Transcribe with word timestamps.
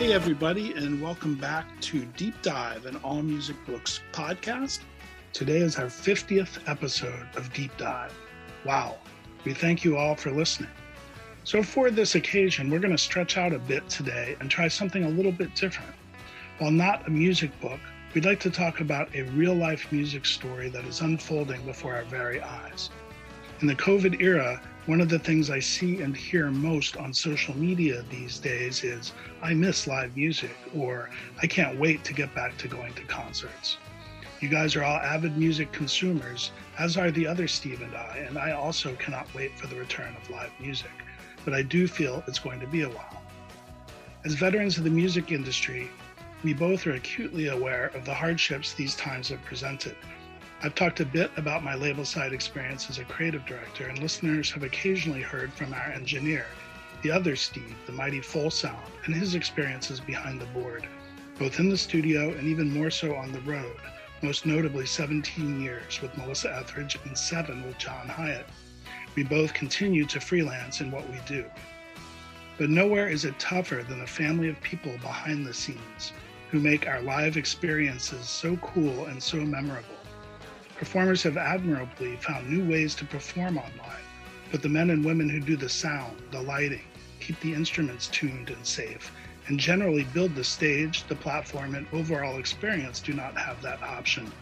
Hey, 0.00 0.14
everybody, 0.14 0.72
and 0.72 1.02
welcome 1.02 1.34
back 1.34 1.78
to 1.82 2.06
Deep 2.16 2.40
Dive, 2.40 2.86
an 2.86 2.96
All 3.04 3.20
Music 3.20 3.54
Books 3.66 4.00
podcast. 4.12 4.78
Today 5.34 5.58
is 5.58 5.76
our 5.76 5.88
50th 5.88 6.66
episode 6.66 7.28
of 7.36 7.52
Deep 7.52 7.76
Dive. 7.76 8.18
Wow, 8.64 8.96
we 9.44 9.52
thank 9.52 9.84
you 9.84 9.98
all 9.98 10.14
for 10.14 10.30
listening. 10.30 10.70
So, 11.44 11.62
for 11.62 11.90
this 11.90 12.14
occasion, 12.14 12.70
we're 12.70 12.78
going 12.78 12.96
to 12.96 12.98
stretch 12.98 13.36
out 13.36 13.52
a 13.52 13.58
bit 13.58 13.90
today 13.90 14.38
and 14.40 14.50
try 14.50 14.68
something 14.68 15.04
a 15.04 15.08
little 15.10 15.32
bit 15.32 15.54
different. 15.54 15.92
While 16.60 16.70
not 16.70 17.06
a 17.06 17.10
music 17.10 17.50
book, 17.60 17.80
we'd 18.14 18.24
like 18.24 18.40
to 18.40 18.50
talk 18.50 18.80
about 18.80 19.14
a 19.14 19.24
real 19.32 19.54
life 19.54 19.92
music 19.92 20.24
story 20.24 20.70
that 20.70 20.86
is 20.86 21.02
unfolding 21.02 21.62
before 21.66 21.94
our 21.94 22.04
very 22.04 22.40
eyes. 22.40 22.88
In 23.60 23.66
the 23.66 23.76
COVID 23.76 24.22
era, 24.22 24.62
one 24.86 25.00
of 25.00 25.10
the 25.10 25.18
things 25.18 25.50
I 25.50 25.60
see 25.60 26.00
and 26.00 26.16
hear 26.16 26.50
most 26.50 26.96
on 26.96 27.12
social 27.12 27.56
media 27.56 28.02
these 28.10 28.38
days 28.38 28.82
is, 28.82 29.12
I 29.42 29.52
miss 29.52 29.86
live 29.86 30.16
music, 30.16 30.56
or 30.74 31.10
I 31.42 31.46
can't 31.46 31.78
wait 31.78 32.02
to 32.04 32.14
get 32.14 32.34
back 32.34 32.56
to 32.58 32.68
going 32.68 32.94
to 32.94 33.02
concerts. 33.02 33.76
You 34.40 34.48
guys 34.48 34.74
are 34.76 34.82
all 34.82 34.96
avid 34.96 35.36
music 35.36 35.70
consumers, 35.70 36.52
as 36.78 36.96
are 36.96 37.10
the 37.10 37.26
other 37.26 37.46
Steve 37.46 37.82
and 37.82 37.94
I, 37.94 38.24
and 38.26 38.38
I 38.38 38.52
also 38.52 38.94
cannot 38.94 39.32
wait 39.34 39.58
for 39.58 39.66
the 39.66 39.76
return 39.76 40.16
of 40.16 40.30
live 40.30 40.52
music, 40.58 40.90
but 41.44 41.52
I 41.52 41.60
do 41.60 41.86
feel 41.86 42.24
it's 42.26 42.38
going 42.38 42.58
to 42.60 42.66
be 42.66 42.82
a 42.82 42.88
while. 42.88 43.22
As 44.24 44.32
veterans 44.32 44.78
of 44.78 44.84
the 44.84 44.90
music 44.90 45.30
industry, 45.30 45.90
we 46.42 46.54
both 46.54 46.86
are 46.86 46.92
acutely 46.92 47.48
aware 47.48 47.88
of 47.88 48.06
the 48.06 48.14
hardships 48.14 48.72
these 48.72 48.96
times 48.96 49.28
have 49.28 49.44
presented 49.44 49.94
I've 50.62 50.74
talked 50.74 51.00
a 51.00 51.06
bit 51.06 51.30
about 51.38 51.64
my 51.64 51.74
label 51.74 52.04
side 52.04 52.34
experience 52.34 52.90
as 52.90 52.98
a 52.98 53.04
creative 53.04 53.46
director, 53.46 53.86
and 53.86 53.98
listeners 53.98 54.50
have 54.50 54.62
occasionally 54.62 55.22
heard 55.22 55.54
from 55.54 55.72
our 55.72 55.90
engineer, 55.92 56.44
the 57.00 57.10
other 57.10 57.34
Steve, 57.34 57.74
the 57.86 57.92
mighty 57.92 58.20
Full 58.20 58.50
Sound, 58.50 58.92
and 59.06 59.14
his 59.14 59.34
experiences 59.34 60.00
behind 60.00 60.38
the 60.38 60.44
board, 60.46 60.86
both 61.38 61.60
in 61.60 61.70
the 61.70 61.78
studio 61.78 62.34
and 62.34 62.46
even 62.46 62.70
more 62.70 62.90
so 62.90 63.14
on 63.14 63.32
the 63.32 63.40
road, 63.40 63.74
most 64.20 64.44
notably 64.44 64.84
17 64.84 65.62
years 65.62 66.02
with 66.02 66.14
Melissa 66.18 66.54
Etheridge 66.54 66.98
and 67.06 67.16
seven 67.16 67.66
with 67.66 67.78
John 67.78 68.06
Hiatt. 68.06 68.44
We 69.16 69.22
both 69.22 69.54
continue 69.54 70.04
to 70.04 70.20
freelance 70.20 70.82
in 70.82 70.90
what 70.90 71.08
we 71.08 71.20
do. 71.26 71.46
But 72.58 72.68
nowhere 72.68 73.08
is 73.08 73.24
it 73.24 73.38
tougher 73.38 73.82
than 73.82 74.00
the 74.00 74.06
family 74.06 74.50
of 74.50 74.60
people 74.60 74.92
behind 74.98 75.46
the 75.46 75.54
scenes 75.54 76.12
who 76.50 76.60
make 76.60 76.86
our 76.86 77.00
live 77.00 77.38
experiences 77.38 78.28
so 78.28 78.58
cool 78.58 79.06
and 79.06 79.22
so 79.22 79.38
memorable. 79.38 79.99
Performers 80.80 81.22
have 81.24 81.36
admirably 81.36 82.16
found 82.16 82.48
new 82.48 82.64
ways 82.64 82.94
to 82.94 83.04
perform 83.04 83.58
online, 83.58 84.00
but 84.50 84.62
the 84.62 84.68
men 84.70 84.88
and 84.88 85.04
women 85.04 85.28
who 85.28 85.38
do 85.38 85.54
the 85.54 85.68
sound, 85.68 86.16
the 86.30 86.40
lighting, 86.40 86.86
keep 87.20 87.38
the 87.40 87.52
instruments 87.52 88.06
tuned 88.06 88.48
and 88.48 88.64
safe, 88.64 89.12
and 89.46 89.60
generally 89.60 90.04
build 90.14 90.34
the 90.34 90.42
stage, 90.42 91.06
the 91.06 91.14
platform, 91.14 91.74
and 91.74 91.86
overall 91.92 92.38
experience 92.38 92.98
do 92.98 93.12
not 93.12 93.36
have 93.36 93.60
that 93.60 93.82
option. 93.82 94.32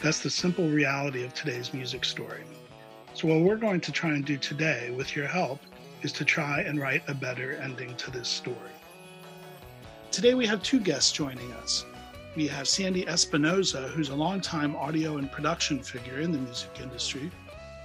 That's 0.00 0.20
the 0.20 0.30
simple 0.30 0.66
reality 0.66 1.22
of 1.24 1.34
today's 1.34 1.74
music 1.74 2.06
story. 2.06 2.44
So, 3.12 3.28
what 3.28 3.42
we're 3.42 3.56
going 3.56 3.82
to 3.82 3.92
try 3.92 4.14
and 4.14 4.24
do 4.24 4.38
today, 4.38 4.90
with 4.96 5.14
your 5.14 5.26
help, 5.26 5.60
is 6.00 6.10
to 6.12 6.24
try 6.24 6.62
and 6.62 6.80
write 6.80 7.02
a 7.06 7.12
better 7.12 7.52
ending 7.56 7.94
to 7.96 8.10
this 8.10 8.30
story. 8.30 8.76
Today, 10.10 10.32
we 10.32 10.46
have 10.46 10.62
two 10.62 10.80
guests 10.80 11.12
joining 11.12 11.52
us 11.52 11.84
we 12.36 12.46
have 12.46 12.68
Sandy 12.68 13.06
Espinoza, 13.06 13.88
who's 13.88 14.10
a 14.10 14.14
longtime 14.14 14.76
audio 14.76 15.16
and 15.16 15.32
production 15.32 15.82
figure 15.82 16.20
in 16.20 16.32
the 16.32 16.38
music 16.38 16.68
industry. 16.82 17.30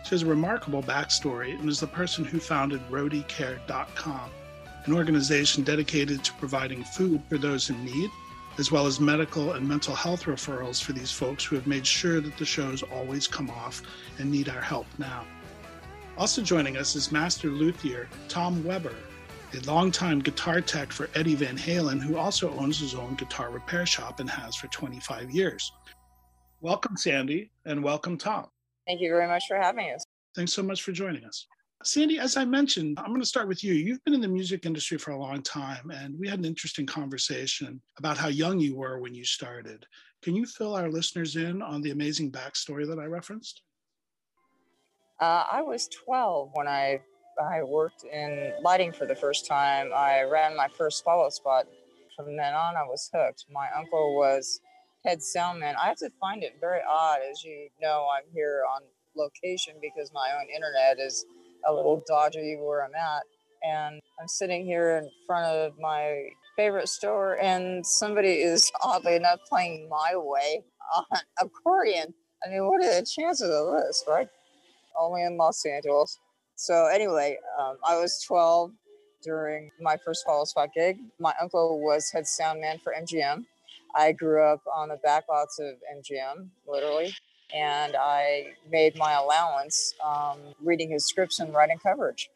She 0.04 0.10
has 0.10 0.24
a 0.24 0.26
remarkable 0.26 0.84
backstory 0.84 1.58
and 1.58 1.70
is 1.70 1.80
the 1.80 1.88
person 1.88 2.26
who 2.26 2.38
founded 2.38 2.82
RoadieCare.com, 2.90 4.30
an 4.86 4.94
organization 4.94 5.64
dedicated 5.64 6.24
to 6.26 6.34
providing 6.34 6.84
food 6.84 7.22
for 7.30 7.38
those 7.38 7.70
in 7.70 7.86
need, 7.86 8.10
as 8.58 8.74
well 8.74 8.86
as 8.86 9.00
medical 9.00 9.54
and 9.54 9.68
mental 9.68 9.96
health 9.96 10.24
referrals 10.24 10.84
for 10.84 10.92
these 10.92 11.12
folks 11.12 11.46
who 11.46 11.56
have 11.56 11.66
made 11.66 11.88
sure 11.88 12.20
that 12.20 12.38
the 12.38 12.46
shows 12.46 12.84
always 12.84 13.28
come 13.28 13.50
off 13.50 13.82
and 14.20 14.30
need 14.30 14.50
our 14.50 14.62
help 14.62 14.88
now. 14.98 15.24
Also 16.18 16.42
joining 16.42 16.76
us 16.76 16.96
is 16.98 17.10
master 17.10 17.48
luthier 17.48 18.10
Tom 18.28 18.62
Weber, 18.66 18.96
a 19.54 19.60
longtime 19.62 20.20
guitar 20.20 20.62
tech 20.62 20.92
for 20.92 21.10
Eddie 21.14 21.36
Van 21.36 21.58
Halen, 21.58 22.00
who 22.00 22.18
also 22.18 22.52
owns 22.58 22.80
his 22.80 22.96
own 22.96 23.16
guitar 23.16 23.50
repair 23.50 23.86
shop 23.86 24.20
and 24.20 24.30
has 24.30 24.56
for 24.56 24.68
25 24.68 25.32
years. 25.32 25.72
Welcome, 26.62 26.96
Sandy, 26.96 27.52
and 27.66 27.84
welcome, 27.84 28.18
Tom. 28.18 28.48
Thank 28.88 29.02
you 29.02 29.10
very 29.10 29.28
much 29.28 29.44
for 29.48 29.58
having 29.58 29.92
us. 29.94 30.06
Thanks 30.36 30.54
so 30.54 30.64
much 30.64 30.84
for 30.84 30.92
joining 30.92 31.26
us. 31.26 31.48
Sandy, 31.84 32.20
as 32.20 32.38
I 32.38 32.46
mentioned, 32.46 33.00
I'm 33.00 33.08
going 33.08 33.20
to 33.20 33.26
start 33.26 33.48
with 33.48 33.64
you. 33.64 33.74
You've 33.74 34.04
been 34.06 34.14
in 34.14 34.22
the 34.22 34.28
music 34.28 34.66
industry 34.66 34.98
for 34.98 35.12
a 35.12 35.18
long 35.18 35.42
time, 35.42 35.90
and 35.90 36.18
we 36.18 36.28
had 36.28 36.40
an 36.40 36.46
interesting 36.46 36.86
conversation 36.86 37.82
about 37.98 38.18
how 38.18 38.28
young 38.28 38.60
you 38.60 38.76
were 38.76 39.00
when 39.00 39.16
you 39.16 39.26
started. 39.26 39.86
Can 40.22 40.36
you 40.36 40.46
fill 40.46 40.76
our 40.76 40.90
listeners 40.90 41.36
in 41.36 41.62
on 41.62 41.82
the 41.82 41.92
amazing 41.92 42.32
backstory 42.32 42.88
that 42.88 43.00
I 43.00 43.06
referenced? 43.06 43.64
Uh, 45.20 45.46
I 45.52 45.62
was 45.62 45.88
12 45.88 46.52
when 46.54 46.68
I 46.68 47.02
I 47.40 47.64
worked 47.64 48.04
in 48.04 48.54
lighting 48.62 48.92
for 48.92 49.06
the 49.06 49.16
first 49.16 49.48
time. 49.48 49.92
I 49.96 50.24
ran 50.24 50.56
my 50.56 50.68
first 50.68 51.04
follow 51.04 51.30
spot. 51.30 51.66
From 52.16 52.36
then 52.36 52.54
on, 52.54 52.76
I 52.76 52.84
was 52.84 53.10
hooked. 53.14 53.46
My 53.52 53.68
uncle 53.76 54.16
was 54.16 54.60
head 55.06 55.20
soundman. 55.20 55.76
I 55.82 55.88
have 55.88 55.98
to 55.98 56.10
find 56.20 56.44
it 56.44 56.58
very 56.60 56.82
odd, 56.90 57.20
as 57.30 57.44
you 57.44 57.70
know, 57.82 58.08
I'm 58.16 58.26
here 58.34 58.64
on 58.76 58.82
location 59.16 59.76
because 59.82 60.12
my 60.14 60.32
own 60.38 60.48
internet 60.54 61.00
is 61.00 61.26
a 61.68 61.74
little 61.74 62.04
dodgy 62.08 62.58
where 62.60 62.84
I'm 62.84 62.96
at. 62.96 63.24
And 63.64 64.02
I'm 64.20 64.28
sitting 64.28 64.66
here 64.66 64.98
in 64.98 65.10
front 65.28 65.46
of 65.46 65.74
my 65.80 66.30
favorite 66.56 66.90
store, 66.90 67.38
and 67.40 67.86
somebody 67.86 68.42
is 68.42 68.72
oddly 68.84 69.16
enough 69.16 69.40
playing 69.48 69.88
My 69.90 70.14
Way 70.16 70.64
on 70.96 71.20
accordion. 71.40 72.14
I 72.46 72.50
mean, 72.50 72.66
what 72.66 72.84
are 72.84 73.00
the 73.00 73.06
chances 73.06 73.50
of 73.50 73.74
this, 73.74 74.04
right? 74.08 74.28
Only 75.00 75.24
in 75.24 75.38
Los 75.38 75.64
Angeles. 75.66 76.18
So 76.62 76.86
anyway, 76.86 77.40
um, 77.60 77.78
I 77.84 77.98
was 78.00 78.22
12 78.22 78.72
during 79.24 79.72
my 79.82 79.98
first 79.98 80.24
follow 80.24 80.46
spot 80.46 80.70
gig. 80.76 81.00
My 81.20 81.34
uncle 81.42 81.82
was 81.82 82.12
head 82.12 82.28
sound 82.28 82.62
man 82.62 82.78
for 82.78 82.94
MGM. 82.94 83.46
I 83.96 84.12
grew 84.12 84.44
up 84.44 84.62
on 84.72 84.90
the 84.90 85.00
backlots 85.04 85.60
of 85.60 85.78
MGM, 85.98 86.50
literally, 86.68 87.16
and 87.52 87.96
I 88.00 88.54
made 88.70 88.96
my 88.96 89.14
allowance 89.14 89.96
um, 90.06 90.38
reading 90.64 90.92
his 90.92 91.08
scripts 91.08 91.40
and 91.40 91.52
writing 91.52 91.80
coverage. 91.80 92.30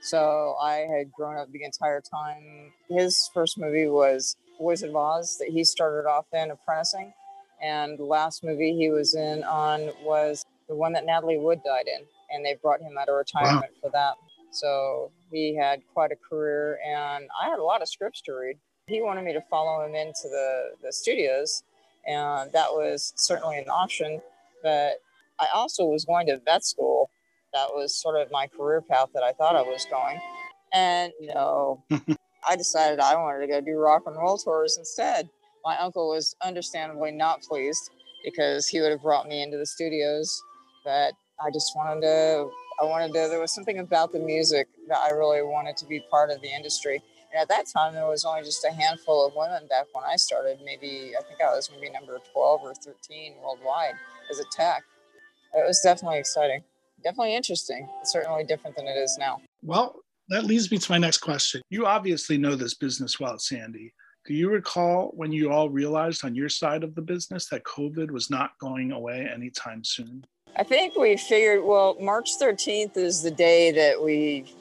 So 0.00 0.54
I 0.62 0.86
had 0.96 1.10
grown 1.10 1.36
up 1.36 1.50
the 1.50 1.64
entire 1.64 2.00
time. 2.00 2.72
His 2.88 3.28
first 3.34 3.58
movie 3.58 3.88
was 3.88 4.36
Wizard 4.60 4.90
of 4.90 4.96
Oz 4.96 5.38
that 5.40 5.48
he 5.48 5.64
started 5.64 6.08
off 6.08 6.26
in 6.32 6.52
apprenticing, 6.52 7.12
and 7.60 7.98
the 7.98 8.04
last 8.04 8.44
movie 8.44 8.76
he 8.76 8.90
was 8.90 9.16
in 9.16 9.42
on 9.42 9.90
was 10.04 10.44
the 10.68 10.76
one 10.76 10.92
that 10.92 11.04
Natalie 11.04 11.36
Wood 11.36 11.62
died 11.64 11.88
in 11.88 12.06
and 12.32 12.44
they 12.44 12.56
brought 12.62 12.80
him 12.80 12.96
out 12.98 13.08
of 13.08 13.16
retirement 13.16 13.72
wow. 13.74 13.80
for 13.82 13.90
that. 13.92 14.14
So 14.52 15.12
he 15.30 15.56
had 15.56 15.80
quite 15.92 16.10
a 16.12 16.16
career, 16.16 16.78
and 16.86 17.28
I 17.40 17.48
had 17.48 17.58
a 17.58 17.64
lot 17.64 17.82
of 17.82 17.88
scripts 17.88 18.20
to 18.22 18.32
read. 18.32 18.56
He 18.86 19.00
wanted 19.00 19.24
me 19.24 19.32
to 19.32 19.40
follow 19.48 19.84
him 19.84 19.94
into 19.94 20.24
the, 20.24 20.70
the 20.82 20.92
studios, 20.92 21.62
and 22.06 22.50
that 22.52 22.70
was 22.70 23.12
certainly 23.16 23.58
an 23.58 23.68
option. 23.68 24.20
But 24.62 24.94
I 25.38 25.46
also 25.54 25.84
was 25.84 26.04
going 26.04 26.26
to 26.26 26.40
vet 26.44 26.64
school. 26.64 27.10
That 27.52 27.68
was 27.70 28.00
sort 28.00 28.20
of 28.20 28.30
my 28.30 28.46
career 28.46 28.80
path 28.80 29.08
that 29.14 29.22
I 29.22 29.32
thought 29.32 29.56
I 29.56 29.62
was 29.62 29.86
going. 29.90 30.20
And 30.72 31.12
no, 31.20 31.82
I 32.48 32.56
decided 32.56 33.00
I 33.00 33.16
wanted 33.16 33.46
to 33.46 33.46
go 33.46 33.60
do 33.60 33.76
rock 33.78 34.02
and 34.06 34.16
roll 34.16 34.38
tours 34.38 34.76
instead. 34.78 35.28
My 35.64 35.76
uncle 35.78 36.08
was 36.08 36.34
understandably 36.42 37.12
not 37.12 37.42
pleased 37.42 37.90
because 38.24 38.66
he 38.66 38.80
would 38.80 38.90
have 38.90 39.02
brought 39.02 39.28
me 39.28 39.42
into 39.42 39.56
the 39.56 39.66
studios, 39.66 40.40
but 40.84 41.12
I 41.44 41.50
just 41.50 41.74
wanted 41.74 42.02
to. 42.02 42.50
I 42.80 42.84
wanted 42.84 43.08
to. 43.08 43.28
There 43.28 43.40
was 43.40 43.54
something 43.54 43.78
about 43.78 44.12
the 44.12 44.18
music 44.18 44.68
that 44.88 44.98
I 44.98 45.10
really 45.10 45.42
wanted 45.42 45.76
to 45.78 45.86
be 45.86 46.00
part 46.10 46.30
of 46.30 46.40
the 46.40 46.52
industry. 46.52 47.02
And 47.32 47.40
at 47.40 47.48
that 47.48 47.66
time, 47.66 47.94
there 47.94 48.06
was 48.06 48.24
only 48.24 48.42
just 48.42 48.64
a 48.64 48.72
handful 48.72 49.26
of 49.26 49.32
women 49.36 49.66
back 49.68 49.86
when 49.92 50.04
I 50.04 50.16
started. 50.16 50.58
Maybe 50.64 51.12
I 51.18 51.22
think 51.22 51.40
I 51.40 51.54
was 51.54 51.70
maybe 51.72 51.92
number 51.92 52.18
12 52.32 52.60
or 52.62 52.74
13 52.74 53.34
worldwide 53.42 53.94
as 54.30 54.40
a 54.40 54.44
tech. 54.50 54.82
It 55.54 55.66
was 55.66 55.80
definitely 55.80 56.18
exciting, 56.18 56.62
definitely 57.02 57.34
interesting. 57.34 57.88
It's 58.00 58.12
certainly 58.12 58.44
different 58.44 58.76
than 58.76 58.86
it 58.86 58.96
is 58.96 59.16
now. 59.18 59.40
Well, 59.62 59.96
that 60.28 60.44
leads 60.44 60.70
me 60.70 60.78
to 60.78 60.92
my 60.92 60.98
next 60.98 61.18
question. 61.18 61.60
You 61.70 61.86
obviously 61.86 62.38
know 62.38 62.54
this 62.54 62.74
business 62.74 63.18
well, 63.18 63.38
Sandy. 63.38 63.92
Do 64.26 64.34
you 64.34 64.50
recall 64.50 65.10
when 65.14 65.32
you 65.32 65.50
all 65.50 65.70
realized 65.70 66.24
on 66.24 66.34
your 66.34 66.48
side 66.48 66.84
of 66.84 66.94
the 66.94 67.02
business 67.02 67.48
that 67.48 67.64
COVID 67.64 68.10
was 68.10 68.30
not 68.30 68.50
going 68.60 68.92
away 68.92 69.28
anytime 69.32 69.82
soon? 69.82 70.24
I 70.56 70.64
think 70.64 70.96
we 70.96 71.16
figured, 71.16 71.64
well, 71.64 71.96
March 72.00 72.38
13th 72.38 72.96
is 72.96 73.22
the 73.22 73.30
day 73.30 73.70
that 73.70 74.02
we 74.02 74.52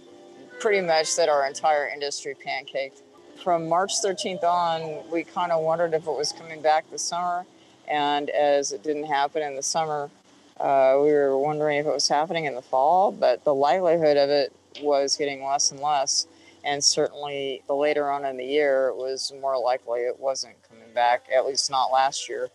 pretty 0.59 0.85
much 0.85 1.07
said 1.07 1.29
our 1.29 1.47
entire 1.47 1.87
industry 1.87 2.35
pancaked. 2.35 3.01
From 3.43 3.67
March 3.67 3.93
13th 4.03 4.43
on, 4.43 5.09
we 5.09 5.23
kind 5.23 5.51
of 5.51 5.63
wondered 5.63 5.93
if 5.93 6.05
it 6.05 6.11
was 6.11 6.31
coming 6.31 6.61
back 6.61 6.89
this 6.91 7.01
summer. 7.01 7.45
And 7.87 8.29
as 8.29 8.71
it 8.71 8.83
didn't 8.83 9.05
happen 9.05 9.41
in 9.41 9.55
the 9.55 9.63
summer, 9.63 10.11
uh, 10.59 10.99
we 11.01 11.11
were 11.11 11.37
wondering 11.37 11.79
if 11.79 11.87
it 11.87 11.93
was 11.93 12.07
happening 12.07 12.45
in 12.45 12.53
the 12.53 12.61
fall, 12.61 13.11
but 13.11 13.43
the 13.43 13.55
likelihood 13.55 14.17
of 14.17 14.29
it 14.29 14.53
was 14.81 15.17
getting 15.17 15.43
less 15.43 15.71
and 15.71 15.79
less. 15.79 16.27
And 16.63 16.83
certainly 16.83 17.63
the 17.67 17.73
later 17.73 18.11
on 18.11 18.25
in 18.25 18.37
the 18.37 18.45
year, 18.45 18.89
it 18.89 18.95
was 18.95 19.33
more 19.41 19.57
likely 19.57 20.01
it 20.01 20.19
wasn't 20.19 20.55
coming 20.69 20.93
back, 20.93 21.25
at 21.35 21.47
least 21.47 21.71
not 21.71 21.87
last 21.91 22.29
year. 22.29 22.49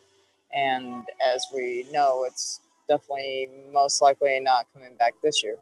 And 0.54 1.04
as 1.24 1.46
we 1.52 1.86
know, 1.90 2.24
it's 2.24 2.60
definitely 2.88 3.48
most 3.72 4.02
likely 4.02 4.40
not 4.40 4.66
coming 4.72 4.96
back 4.96 5.14
this 5.22 5.42
year. 5.42 5.56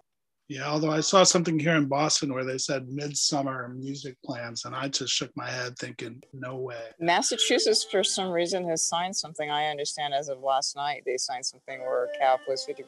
Yeah, 0.48 0.68
although 0.68 0.90
I 0.90 1.00
saw 1.00 1.22
something 1.22 1.58
here 1.58 1.76
in 1.76 1.86
Boston 1.86 2.34
where 2.34 2.44
they 2.44 2.58
said 2.58 2.86
midsummer 2.88 3.68
music 3.68 4.16
plans, 4.22 4.66
and 4.66 4.74
I 4.74 4.88
just 4.88 5.14
shook 5.14 5.30
my 5.34 5.48
head 5.48 5.78
thinking, 5.78 6.22
no 6.34 6.56
way. 6.56 6.90
Massachusetts, 7.00 7.86
for 7.90 8.04
some 8.04 8.28
reason, 8.28 8.68
has 8.68 8.86
signed 8.86 9.16
something. 9.16 9.50
I 9.50 9.68
understand 9.68 10.12
as 10.12 10.28
of 10.28 10.40
last 10.40 10.76
night, 10.76 11.04
they 11.06 11.16
signed 11.16 11.46
something 11.46 11.80
where 11.80 12.10
cap 12.20 12.40
was 12.46 12.66
50% 12.68 12.82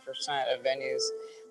of 0.52 0.62
venues. 0.62 1.00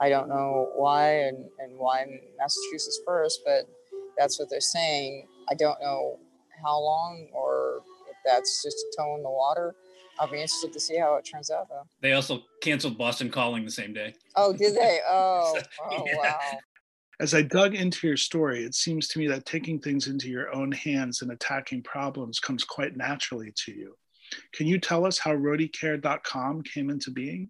I 0.02 0.10
don't 0.10 0.30
know 0.30 0.70
why 0.76 1.22
and, 1.22 1.46
and 1.58 1.80
why 1.80 2.06
Massachusetts 2.38 3.00
first, 3.08 3.42
but 3.44 3.68
that's 4.16 4.40
what 4.40 4.52
they're 4.52 4.62
saying. 4.62 5.28
I 5.50 5.56
don't 5.56 5.82
know 5.82 6.20
how 6.64 6.80
long 6.80 7.28
or 7.34 7.82
if 8.10 8.18
that's 8.24 8.62
just 8.62 8.78
a 8.78 8.94
toe 8.98 9.16
in 9.16 9.24
the 9.24 9.32
water. 9.32 9.74
I'll 10.20 10.28
be 10.28 10.38
interested 10.38 10.72
to 10.74 10.80
see 10.80 10.98
how 10.98 11.16
it 11.16 11.26
turns 11.26 11.50
out, 11.50 11.70
though. 11.70 11.88
They 12.02 12.14
also 12.14 12.44
canceled 12.62 12.98
Boston 12.98 13.30
Calling 13.30 13.66
the 13.66 13.72
same 13.72 13.94
day. 13.94 14.14
Oh, 14.36 14.54
did 14.54 14.76
they? 14.76 15.00
Oh, 15.08 15.60
oh 15.90 16.04
yeah. 16.06 16.18
wow. 16.18 16.40
As 17.20 17.34
I 17.34 17.42
dug 17.42 17.76
into 17.76 18.08
your 18.08 18.18
story, 18.18 18.64
it 18.64 18.76
seems 18.76 19.08
to 19.10 19.20
me 19.20 19.28
that 19.28 19.46
taking 19.46 19.80
things 19.80 20.08
into 20.08 20.30
your 20.30 20.54
own 20.54 20.72
hands 20.72 21.22
and 21.22 21.32
attacking 21.32 21.84
problems 21.84 22.40
comes 22.40 22.64
quite 22.64 22.98
naturally 22.98 23.54
to 23.66 23.72
you. 23.72 23.96
Can 24.54 24.68
you 24.68 24.80
tell 24.80 25.06
us 25.06 25.18
how 25.18 25.32
roadiecare.com 25.32 26.64
came 26.64 26.90
into 26.90 27.12
being? 27.12 27.50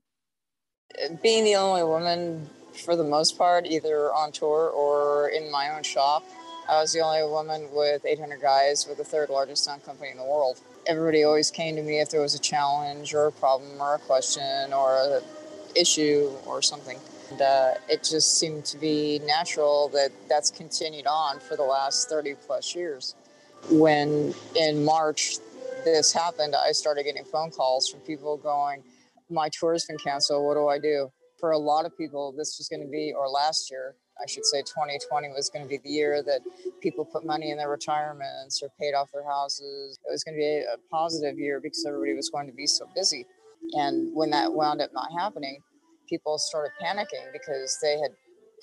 Being 1.22 1.44
the 1.46 1.56
only 1.56 1.84
woman, 1.84 2.50
for 2.86 2.96
the 2.96 3.04
most 3.04 3.38
part, 3.38 3.66
either 3.66 4.14
on 4.14 4.32
tour 4.32 4.70
or 4.70 5.30
in 5.30 5.52
my 5.52 5.76
own 5.76 5.84
shop, 5.84 6.24
I 6.70 6.80
was 6.80 6.94
the 6.94 7.02
only 7.02 7.24
woman 7.24 7.70
with 7.72 8.06
800 8.06 8.42
guys 8.42 8.88
with 8.88 8.98
the 8.98 9.04
third 9.04 9.30
largest 9.30 9.64
sound 9.64 9.84
company 9.86 10.12
in 10.12 10.18
the 10.18 10.24
world 10.24 10.60
everybody 10.88 11.24
always 11.24 11.52
came 11.52 11.76
to 11.76 11.82
me 11.82 12.00
if 12.00 12.10
there 12.10 12.22
was 12.22 12.36
a 12.36 12.40
challenge 12.40 13.14
or 13.14 13.28
a 13.28 13.32
problem 13.32 13.82
or 13.82 13.96
a 13.96 14.00
question 14.00 14.74
or 14.74 15.18
an 15.18 15.22
issue 15.76 16.32
or 16.46 16.62
something. 16.62 16.98
And 17.32 17.42
uh, 17.42 17.74
it 17.90 18.04
just 18.04 18.40
seemed 18.40 18.66
to 18.66 18.78
be 18.78 19.20
natural 19.26 19.90
that 19.90 20.12
that's 20.30 20.52
continued 20.52 21.08
on 21.08 21.40
for 21.40 21.56
the 21.56 21.64
last 21.64 22.10
30 22.10 22.36
plus 22.46 22.76
years. 22.76 23.16
When 23.70 24.34
in 24.56 24.84
March 24.84 25.38
this 25.86 26.12
happened, 26.12 26.56
I 26.56 26.72
started 26.74 27.04
getting 27.04 27.24
phone 27.24 27.52
calls 27.52 27.90
from 27.90 28.02
people 28.02 28.38
going, 28.38 28.84
My 29.30 29.50
tour's 29.50 29.86
been 29.86 29.98
canceled. 29.98 30.46
What 30.46 30.56
do 30.56 30.68
I 30.68 30.80
do? 30.80 31.10
For 31.40 31.52
a 31.52 31.58
lot 31.58 31.86
of 31.86 31.98
people, 31.98 32.34
this 32.38 32.58
was 32.58 32.68
going 32.70 32.82
to 32.82 32.88
be, 32.88 33.14
or 33.18 33.28
last 33.28 33.72
year, 33.72 33.96
I 34.22 34.28
should 34.28 34.46
say 34.46 34.62
2020 34.62 35.30
was 35.30 35.50
going 35.50 35.66
to 35.66 35.70
be 35.70 35.80
the 35.84 35.90
year 35.90 36.22
that 36.24 36.42
people 36.82 37.06
put 37.06 37.26
money 37.26 37.52
in 37.52 37.58
their 37.58 37.70
retirements 37.70 38.62
or 38.62 38.70
paid 38.80 38.94
off 38.94 39.12
their 39.12 39.26
houses. 39.26 39.98
It 40.08 40.12
was 40.12 40.24
going 40.24 40.36
to 40.36 40.40
be 40.40 40.60
a 40.60 40.78
positive 40.92 41.40
year 41.40 41.60
because 41.60 41.86
everybody 41.86 42.14
was 42.14 42.30
going 42.30 42.48
to 42.48 42.54
be 42.54 42.68
so 42.68 42.86
busy. 42.96 43.26
And 43.74 44.16
when 44.16 44.30
that 44.32 44.54
wound 44.54 44.82
up 44.82 44.92
not 44.94 45.10
happening, 45.18 45.60
people 46.08 46.38
started 46.38 46.72
panicking 46.82 47.32
because 47.32 47.80
they 47.82 47.98
had 48.00 48.12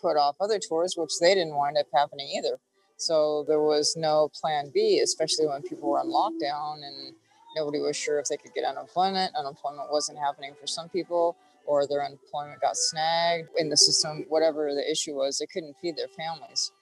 put 0.00 0.17
off 0.17 0.37
other 0.41 0.58
tours, 0.58 0.94
which 0.97 1.12
they 1.20 1.35
didn't 1.35 1.56
wind 1.56 1.76
up 1.79 1.87
happening 1.94 2.29
either. 2.37 2.58
So 2.97 3.44
there 3.49 3.62
was 3.62 3.94
no 3.97 4.31
plan 4.41 4.70
B, 4.73 5.00
especially 5.00 5.47
when 5.47 5.62
people 5.62 5.88
were 5.91 5.99
on 5.99 6.06
lockdown 6.06 6.87
and 6.87 7.14
nobody 7.56 7.81
was 7.81 7.97
sure 7.97 8.19
if 8.19 8.26
they 8.26 8.37
could 8.37 8.55
get 8.55 8.64
unemployment. 8.64 9.35
Unemployment 9.35 9.91
wasn't 9.91 10.19
happening 10.19 10.52
for 10.61 10.67
some 10.67 10.88
people 10.88 11.37
or 11.70 11.87
their 11.87 12.05
unemployment 12.05 12.61
got 12.61 12.76
snagged 12.76 13.49
in 13.56 13.69
the 13.69 13.76
system, 13.76 14.26
whatever 14.28 14.75
the 14.75 14.90
issue 14.90 15.14
was, 15.14 15.38
they 15.38 15.46
couldn't 15.46 15.76
feed 15.81 15.96
their 15.96 16.08
families. 16.08 16.72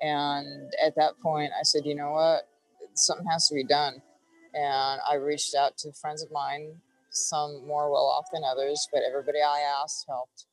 And 0.00 0.72
at 0.80 0.94
that 0.94 1.18
point, 1.20 1.50
I 1.58 1.64
said, 1.64 1.84
you 1.84 1.96
know 1.96 2.12
what? 2.12 2.42
Something 2.94 3.26
has 3.26 3.48
to 3.48 3.56
be 3.56 3.64
done. 3.64 4.00
And 4.54 5.00
I 5.10 5.16
reached 5.16 5.56
out 5.56 5.76
to 5.78 5.92
friends 5.92 6.22
of 6.22 6.30
mine, 6.30 6.76
some 7.10 7.66
more 7.66 7.90
well 7.90 8.06
off 8.06 8.26
than 8.32 8.44
others, 8.44 8.86
but 8.92 9.02
everybody 9.02 9.38
I 9.40 9.82
asked 9.82 10.04
helped 10.06 10.46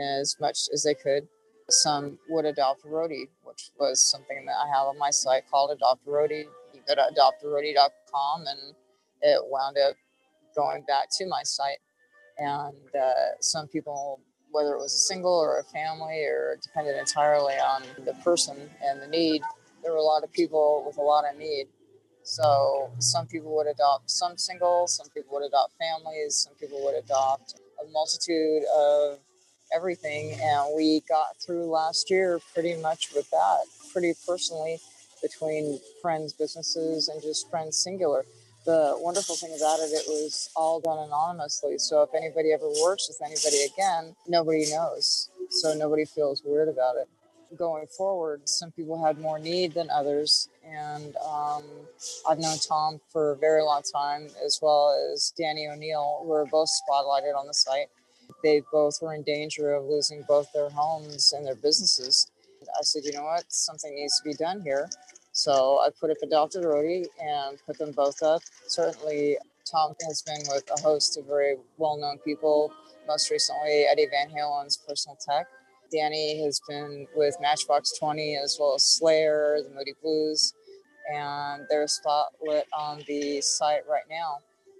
as 0.00 0.36
much 0.40 0.68
as 0.72 0.84
they 0.84 0.94
could. 0.94 1.26
Some 1.70 2.20
would 2.28 2.44
adopt 2.44 2.84
a 2.84 2.88
roadie, 2.88 3.30
which 3.42 3.72
was 3.80 4.00
something 4.00 4.46
that 4.46 4.54
I 4.64 4.68
have 4.68 4.86
on 4.86 4.96
my 4.96 5.10
site 5.10 5.42
called 5.50 5.72
Adopt 5.72 6.06
a 6.06 6.10
Roadie. 6.10 6.44
You 6.72 6.82
go 6.86 6.94
to 6.94 7.02
adoptaroadie.com 7.02 8.46
and 8.46 8.74
it 9.22 9.42
wound 9.48 9.76
up 9.76 9.96
going 10.54 10.84
back 10.86 11.08
to 11.18 11.26
my 11.26 11.42
site 11.42 11.78
and 12.40 12.74
uh, 13.00 13.12
some 13.40 13.68
people 13.68 14.20
whether 14.52 14.72
it 14.72 14.78
was 14.78 14.94
a 14.94 14.98
single 14.98 15.32
or 15.32 15.60
a 15.60 15.64
family 15.64 16.24
or 16.24 16.58
depended 16.60 16.96
entirely 16.96 17.54
on 17.54 17.82
the 18.04 18.14
person 18.14 18.68
and 18.82 19.00
the 19.00 19.06
need 19.06 19.42
there 19.82 19.92
were 19.92 19.98
a 19.98 20.02
lot 20.02 20.24
of 20.24 20.32
people 20.32 20.84
with 20.86 20.98
a 20.98 21.02
lot 21.02 21.24
of 21.24 21.38
need. 21.38 21.66
So 22.22 22.90
some 22.98 23.26
people 23.26 23.54
would 23.56 23.66
adopt 23.66 24.10
some 24.10 24.36
singles 24.36 24.96
some 24.96 25.08
people 25.08 25.32
would 25.34 25.46
adopt 25.46 25.72
families 25.78 26.36
some 26.36 26.54
people 26.60 26.82
would 26.84 26.94
adopt 26.94 27.54
a 27.82 27.90
multitude 27.90 28.62
of 28.76 29.18
everything 29.74 30.38
and 30.40 30.74
we 30.76 31.02
got 31.08 31.36
through 31.44 31.64
last 31.64 32.10
year 32.10 32.38
pretty 32.52 32.76
much 32.76 33.12
with 33.14 33.28
that 33.30 33.60
pretty 33.92 34.12
personally 34.28 34.78
between 35.22 35.80
friends 36.02 36.32
businesses 36.32 37.08
and 37.08 37.22
just 37.22 37.50
friends 37.50 37.76
singular 37.78 38.24
the 38.70 38.96
wonderful 39.00 39.34
thing 39.34 39.50
about 39.56 39.80
it, 39.80 39.90
it 39.90 40.04
was 40.06 40.48
all 40.54 40.78
done 40.78 40.98
anonymously. 41.08 41.76
So 41.78 42.02
if 42.02 42.10
anybody 42.14 42.52
ever 42.52 42.70
works 42.80 43.08
with 43.08 43.20
anybody 43.20 43.64
again, 43.64 44.14
nobody 44.28 44.70
knows. 44.70 45.28
So 45.50 45.74
nobody 45.74 46.04
feels 46.04 46.42
weird 46.44 46.68
about 46.68 46.94
it. 46.94 47.08
Going 47.56 47.88
forward, 47.88 48.48
some 48.48 48.70
people 48.70 49.04
had 49.04 49.18
more 49.18 49.40
need 49.40 49.74
than 49.74 49.90
others. 49.90 50.48
And 50.64 51.16
um, 51.16 51.64
I've 52.28 52.38
known 52.38 52.58
Tom 52.58 53.00
for 53.10 53.32
a 53.32 53.36
very 53.36 53.62
long 53.62 53.82
time, 53.82 54.28
as 54.46 54.60
well 54.62 54.96
as 55.12 55.32
Danny 55.36 55.66
O'Neill, 55.66 56.20
who 56.22 56.30
are 56.32 56.46
both 56.46 56.68
spotlighted 56.68 57.36
on 57.36 57.48
the 57.48 57.54
site. 57.54 57.88
They 58.44 58.62
both 58.72 59.02
were 59.02 59.14
in 59.14 59.24
danger 59.24 59.74
of 59.74 59.86
losing 59.86 60.22
both 60.28 60.46
their 60.54 60.70
homes 60.70 61.32
and 61.36 61.44
their 61.44 61.56
businesses. 61.56 62.30
I 62.62 62.82
said, 62.82 63.02
you 63.04 63.12
know 63.12 63.24
what? 63.24 63.44
Something 63.48 63.96
needs 63.96 64.16
to 64.20 64.28
be 64.28 64.34
done 64.34 64.62
here. 64.62 64.88
So 65.32 65.78
I 65.78 65.90
put 65.98 66.10
up 66.10 66.18
Adopt 66.22 66.56
a 66.56 66.60
Roadie 66.60 67.06
and 67.22 67.58
put 67.66 67.78
them 67.78 67.92
both 67.92 68.22
up. 68.22 68.42
Certainly, 68.66 69.36
Tom 69.70 69.94
has 70.06 70.22
been 70.22 70.42
with 70.48 70.68
a 70.76 70.80
host 70.80 71.16
of 71.18 71.26
very 71.26 71.56
well 71.78 71.96
known 71.96 72.18
people, 72.18 72.72
most 73.06 73.30
recently, 73.30 73.84
Eddie 73.90 74.08
Van 74.10 74.28
Halen's 74.30 74.76
personal 74.76 75.16
tech. 75.16 75.46
Danny 75.92 76.42
has 76.44 76.60
been 76.68 77.06
with 77.16 77.36
Matchbox 77.40 77.98
20 77.98 78.36
as 78.36 78.56
well 78.60 78.74
as 78.74 78.84
Slayer, 78.84 79.58
the 79.62 79.74
Moody 79.74 79.94
Blues, 80.02 80.54
and 81.12 81.66
they're 81.68 81.86
spotlit 81.86 82.62
on 82.76 83.02
the 83.08 83.40
site 83.40 83.82
right 83.88 84.04
now 84.08 84.38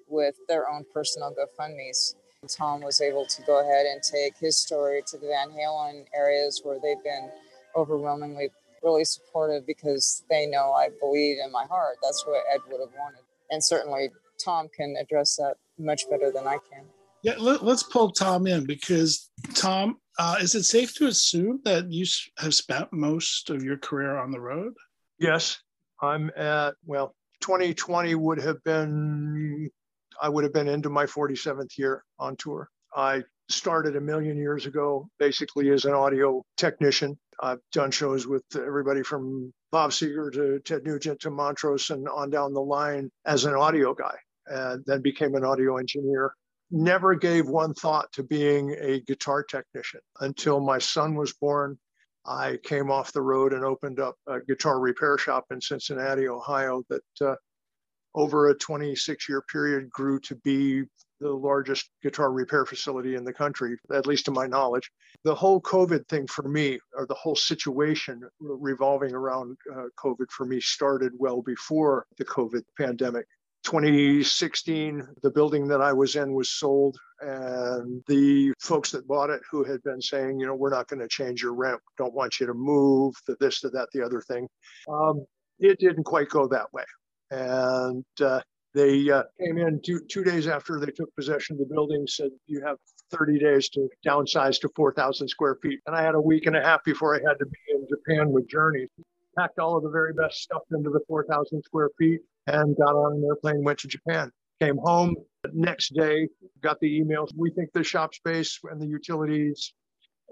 with 0.08 0.36
their 0.48 0.68
own 0.68 0.84
personal 0.92 1.34
GoFundMe's. 1.34 2.14
Tom 2.48 2.80
was 2.80 3.00
able 3.00 3.26
to 3.26 3.42
go 3.42 3.60
ahead 3.60 3.86
and 3.86 4.02
take 4.02 4.36
his 4.38 4.56
story 4.56 5.02
to 5.06 5.18
the 5.18 5.26
Van 5.26 5.50
Halen 5.50 6.06
areas 6.14 6.62
where 6.64 6.78
they've 6.82 7.02
been 7.04 7.30
overwhelmingly 7.76 8.50
really 8.82 9.04
supportive 9.04 9.66
because 9.66 10.24
they 10.30 10.46
know 10.46 10.72
I 10.72 10.88
believe 11.00 11.38
in 11.44 11.52
my 11.52 11.64
heart. 11.64 11.96
That's 12.02 12.24
what 12.26 12.42
Ed 12.52 12.60
would 12.70 12.80
have 12.80 12.94
wanted. 12.98 13.20
And 13.50 13.62
certainly 13.62 14.10
Tom 14.42 14.68
can 14.74 14.96
address 15.00 15.36
that 15.36 15.56
much 15.78 16.08
better 16.10 16.30
than 16.30 16.46
I 16.46 16.58
can. 16.70 16.84
Yeah, 17.22 17.34
let, 17.38 17.62
us 17.62 17.82
pull 17.82 18.12
Tom 18.12 18.46
in 18.46 18.64
because 18.64 19.30
Tom, 19.54 19.98
uh, 20.18 20.36
is 20.40 20.54
it 20.54 20.62
safe 20.62 20.94
to 20.94 21.06
assume 21.06 21.60
that 21.64 21.90
you 21.92 22.06
have 22.38 22.54
spent 22.54 22.90
most 22.92 23.50
of 23.50 23.62
your 23.62 23.76
career 23.76 24.16
on 24.16 24.30
the 24.30 24.40
road? 24.40 24.72
Yes, 25.18 25.58
I'm 26.00 26.30
at 26.34 26.74
well, 26.86 27.14
2020 27.42 28.14
would 28.14 28.40
have 28.40 28.62
been 28.64 29.70
I 30.20 30.28
would 30.28 30.44
have 30.44 30.52
been 30.52 30.68
into 30.68 30.90
my 30.90 31.06
47th 31.06 31.78
year 31.78 32.04
on 32.18 32.36
tour. 32.36 32.68
I 32.94 33.22
started 33.48 33.96
a 33.96 34.00
million 34.00 34.36
years 34.36 34.66
ago, 34.66 35.08
basically 35.18 35.70
as 35.70 35.84
an 35.84 35.92
audio 35.92 36.44
technician. 36.56 37.18
I've 37.42 37.60
done 37.72 37.90
shows 37.90 38.26
with 38.26 38.44
everybody 38.54 39.02
from 39.02 39.52
Bob 39.72 39.90
Seger 39.90 40.32
to 40.32 40.60
Ted 40.60 40.84
Nugent 40.84 41.20
to 41.20 41.30
Montrose 41.30 41.90
and 41.90 42.08
on 42.08 42.30
down 42.30 42.52
the 42.52 42.60
line 42.60 43.10
as 43.24 43.44
an 43.44 43.54
audio 43.54 43.94
guy, 43.94 44.16
and 44.46 44.84
then 44.86 45.00
became 45.00 45.34
an 45.34 45.44
audio 45.44 45.76
engineer. 45.76 46.34
Never 46.70 47.14
gave 47.14 47.48
one 47.48 47.74
thought 47.74 48.12
to 48.12 48.22
being 48.22 48.76
a 48.78 49.00
guitar 49.00 49.42
technician 49.42 50.00
until 50.20 50.60
my 50.60 50.78
son 50.78 51.14
was 51.14 51.32
born. 51.32 51.78
I 52.26 52.58
came 52.62 52.90
off 52.90 53.12
the 53.12 53.22
road 53.22 53.52
and 53.52 53.64
opened 53.64 53.98
up 53.98 54.16
a 54.26 54.40
guitar 54.40 54.78
repair 54.78 55.16
shop 55.16 55.46
in 55.50 55.60
Cincinnati, 55.60 56.28
Ohio, 56.28 56.84
that 56.90 57.02
uh, 57.22 57.34
over 58.14 58.48
a 58.48 58.54
26 58.54 59.28
year 59.28 59.42
period 59.50 59.90
grew 59.90 60.20
to 60.20 60.36
be 60.36 60.84
the 61.20 61.30
largest 61.30 61.90
guitar 62.02 62.32
repair 62.32 62.64
facility 62.64 63.14
in 63.14 63.24
the 63.24 63.32
country, 63.32 63.76
at 63.92 64.06
least 64.06 64.24
to 64.24 64.30
my 64.30 64.46
knowledge. 64.46 64.90
The 65.24 65.34
whole 65.34 65.60
COVID 65.60 66.06
thing 66.08 66.26
for 66.26 66.48
me, 66.48 66.78
or 66.94 67.06
the 67.06 67.14
whole 67.14 67.36
situation 67.36 68.22
revolving 68.40 69.14
around 69.14 69.56
uh, 69.72 69.84
COVID 69.98 70.30
for 70.30 70.46
me, 70.46 70.60
started 70.60 71.12
well 71.18 71.42
before 71.42 72.06
the 72.16 72.24
COVID 72.24 72.62
pandemic. 72.78 73.26
2016, 73.64 75.06
the 75.22 75.30
building 75.30 75.68
that 75.68 75.82
I 75.82 75.92
was 75.92 76.16
in 76.16 76.32
was 76.32 76.50
sold, 76.50 76.96
and 77.20 78.02
the 78.06 78.54
folks 78.58 78.90
that 78.92 79.06
bought 79.06 79.28
it 79.28 79.42
who 79.50 79.64
had 79.64 79.82
been 79.82 80.00
saying, 80.00 80.40
you 80.40 80.46
know, 80.46 80.54
we're 80.54 80.70
not 80.70 80.88
going 80.88 81.00
to 81.00 81.08
change 81.08 81.42
your 81.42 81.54
rent, 81.54 81.80
don't 81.98 82.14
want 82.14 82.40
you 82.40 82.46
to 82.46 82.54
move, 82.54 83.14
the 83.26 83.36
this, 83.38 83.60
the 83.60 83.68
that, 83.70 83.88
the 83.92 84.02
other 84.02 84.22
thing. 84.22 84.48
Um, 84.90 85.26
it 85.58 85.78
didn't 85.78 86.04
quite 86.04 86.30
go 86.30 86.48
that 86.48 86.72
way. 86.72 86.84
And 87.30 88.04
uh, 88.20 88.40
they 88.74 89.10
uh, 89.10 89.24
came 89.40 89.58
in 89.58 89.80
two, 89.82 90.00
two 90.08 90.22
days 90.22 90.46
after 90.46 90.78
they 90.78 90.92
took 90.92 91.14
possession 91.16 91.54
of 91.54 91.68
the 91.68 91.74
building, 91.74 92.06
said, 92.06 92.30
You 92.46 92.62
have 92.64 92.76
30 93.10 93.38
days 93.38 93.68
to 93.70 93.88
downsize 94.06 94.60
to 94.60 94.70
4,000 94.76 95.26
square 95.28 95.56
feet. 95.62 95.80
And 95.86 95.96
I 95.96 96.02
had 96.02 96.14
a 96.14 96.20
week 96.20 96.46
and 96.46 96.56
a 96.56 96.62
half 96.62 96.84
before 96.84 97.14
I 97.16 97.18
had 97.18 97.38
to 97.38 97.46
be 97.46 97.58
in 97.74 97.86
Japan 97.88 98.30
with 98.30 98.48
Journey. 98.48 98.86
Packed 99.36 99.58
all 99.58 99.76
of 99.76 99.82
the 99.82 99.90
very 99.90 100.12
best 100.12 100.42
stuff 100.42 100.62
into 100.72 100.90
the 100.90 101.00
4,000 101.08 101.62
square 101.62 101.90
feet 101.98 102.20
and 102.46 102.76
got 102.76 102.94
on 102.94 103.16
an 103.16 103.24
airplane, 103.24 103.64
went 103.64 103.78
to 103.80 103.88
Japan. 103.88 104.30
Came 104.60 104.76
home 104.76 105.14
next 105.52 105.94
day, 105.94 106.28
got 106.62 106.78
the 106.80 107.00
emails. 107.00 107.30
We 107.36 107.50
think 107.50 107.72
the 107.72 107.82
shop 107.82 108.14
space 108.14 108.58
and 108.70 108.80
the 108.80 108.86
utilities, 108.86 109.72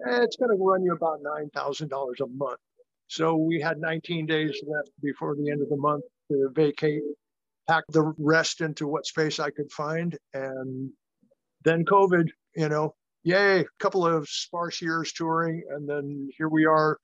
eh, 0.06 0.22
it's 0.22 0.36
going 0.36 0.50
to 0.50 0.62
run 0.62 0.84
you 0.84 0.92
about 0.92 1.22
$9,000 1.22 1.90
a 2.20 2.26
month. 2.26 2.58
So 3.08 3.36
we 3.36 3.60
had 3.60 3.78
19 3.78 4.26
days 4.26 4.62
left 4.66 4.90
before 5.02 5.34
the 5.34 5.50
end 5.50 5.62
of 5.62 5.70
the 5.70 5.76
month 5.76 6.04
to 6.30 6.50
vacate 6.54 7.02
pack 7.68 7.84
the 7.88 8.12
rest 8.18 8.60
into 8.60 8.88
what 8.88 9.06
space 9.06 9.38
I 9.38 9.50
could 9.50 9.70
find. 9.70 10.16
And 10.34 10.90
then 11.64 11.84
COVID, 11.84 12.28
you 12.56 12.68
know, 12.68 12.94
yay, 13.22 13.60
a 13.60 13.66
couple 13.78 14.06
of 14.06 14.28
sparse 14.28 14.80
years 14.80 15.12
touring. 15.12 15.62
And 15.70 15.88
then 15.88 16.28
here 16.36 16.48
we 16.48 16.64
are. 16.64 16.98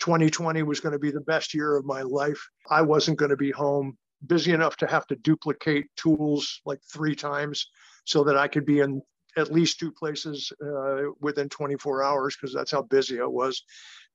2020 0.00 0.62
was 0.62 0.80
going 0.80 0.92
to 0.92 0.98
be 0.98 1.10
the 1.10 1.20
best 1.20 1.54
year 1.54 1.76
of 1.76 1.84
my 1.84 2.02
life. 2.02 2.40
I 2.70 2.82
wasn't 2.82 3.18
going 3.18 3.30
to 3.30 3.36
be 3.36 3.50
home, 3.50 3.96
busy 4.26 4.52
enough 4.52 4.76
to 4.78 4.86
have 4.86 5.06
to 5.08 5.16
duplicate 5.16 5.86
tools 5.96 6.60
like 6.64 6.80
three 6.92 7.14
times 7.14 7.68
so 8.04 8.24
that 8.24 8.36
I 8.36 8.48
could 8.48 8.66
be 8.66 8.80
in 8.80 9.00
at 9.36 9.52
least 9.52 9.78
two 9.78 9.90
places 9.90 10.52
uh, 10.64 11.10
within 11.20 11.48
24 11.48 12.04
hours 12.04 12.36
because 12.36 12.54
that's 12.54 12.70
how 12.70 12.82
busy 12.82 13.20
I 13.20 13.26
was. 13.26 13.62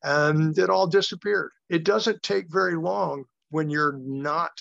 And 0.04 0.58
it 0.58 0.70
all 0.70 0.88
disappeared. 0.88 1.52
It 1.70 1.84
doesn't 1.84 2.24
take 2.24 2.46
very 2.50 2.76
long 2.76 3.26
when 3.50 3.70
you're 3.70 3.98
not 3.98 4.52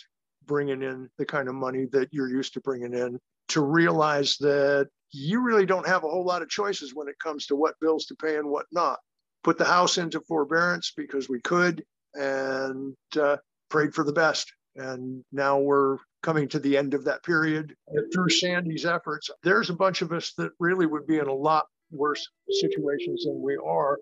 bringing 0.48 0.82
in 0.82 1.08
the 1.18 1.24
kind 1.24 1.48
of 1.48 1.54
money 1.54 1.86
that 1.92 2.08
you're 2.10 2.28
used 2.28 2.54
to 2.54 2.60
bringing 2.60 2.94
in 2.94 3.20
to 3.48 3.60
realize 3.60 4.36
that 4.38 4.88
you 5.12 5.40
really 5.40 5.64
don't 5.64 5.86
have 5.86 6.02
a 6.02 6.08
whole 6.08 6.24
lot 6.24 6.42
of 6.42 6.48
choices 6.48 6.94
when 6.94 7.08
it 7.08 7.14
comes 7.22 7.46
to 7.46 7.54
what 7.54 7.78
bills 7.80 8.06
to 8.06 8.16
pay 8.16 8.36
and 8.36 8.48
what 8.48 8.66
not. 8.72 8.98
Put 9.44 9.56
the 9.56 9.64
house 9.64 9.98
into 9.98 10.20
forbearance 10.26 10.92
because 10.96 11.28
we 11.28 11.40
could 11.42 11.84
and 12.14 12.96
uh, 13.18 13.36
prayed 13.70 13.94
for 13.94 14.02
the 14.02 14.12
best. 14.12 14.52
And 14.74 15.24
now 15.32 15.58
we're 15.58 15.98
coming 16.22 16.48
to 16.48 16.58
the 16.58 16.76
end 16.76 16.94
of 16.94 17.04
that 17.04 17.22
period. 17.22 17.74
Through 18.12 18.30
Sandy's 18.30 18.84
efforts, 18.84 19.30
there's 19.42 19.70
a 19.70 19.74
bunch 19.74 20.02
of 20.02 20.12
us 20.12 20.32
that 20.38 20.50
really 20.58 20.86
would 20.86 21.06
be 21.06 21.18
in 21.18 21.28
a 21.28 21.34
lot 21.34 21.66
worse 21.90 22.26
situations 22.50 23.24
than 23.24 23.40
we 23.40 23.56
are 23.64 23.98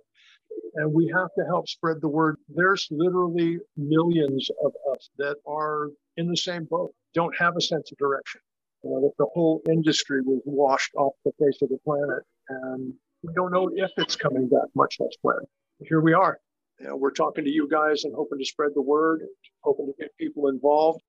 and 0.75 0.93
we 0.93 1.11
have 1.15 1.29
to 1.39 1.45
help 1.47 1.69
spread 1.69 2.01
the 2.01 2.09
word. 2.09 2.37
There's 2.49 2.87
literally 2.91 3.59
millions 3.77 4.49
of 4.65 4.73
us 4.93 5.11
that 5.19 5.37
are 5.47 5.91
in 6.17 6.29
the 6.29 6.37
same 6.37 6.65
boat, 6.71 6.93
don't 7.15 7.35
have 7.39 7.57
a 7.57 7.61
sense 7.61 7.93
of 7.93 7.99
direction. 7.99 8.41
You 8.85 8.91
know, 8.91 9.01
that 9.03 9.13
the 9.19 9.27
whole 9.35 9.63
industry 9.69 10.23
was 10.23 10.41
washed 10.45 10.95
off 10.97 11.15
the 11.25 11.33
face 11.41 11.61
of 11.63 11.71
the 11.71 11.79
planet, 11.85 12.23
and 12.49 12.95
we 13.23 13.33
don't 13.35 13.53
know 13.53 13.71
if 13.75 13.91
it's 13.97 14.17
coming 14.17 14.49
back, 14.49 14.69
much 14.77 14.97
less 15.01 15.13
when. 15.23 15.37
Here 15.81 16.01
we 16.01 16.15
are. 16.15 16.39
You 16.81 16.89
know, 16.89 16.97
we're 16.97 17.11
talking 17.13 17.45
to 17.45 17.51
you 17.51 17.69
guys 17.71 18.05
and 18.05 18.15
hoping 18.15 18.39
to 18.39 18.45
spread 18.45 18.71
the 18.75 18.83
word, 18.83 19.23
hoping 19.63 19.87
to 19.87 19.93
get 19.99 20.17
people 20.19 20.49
involved. 20.49 21.03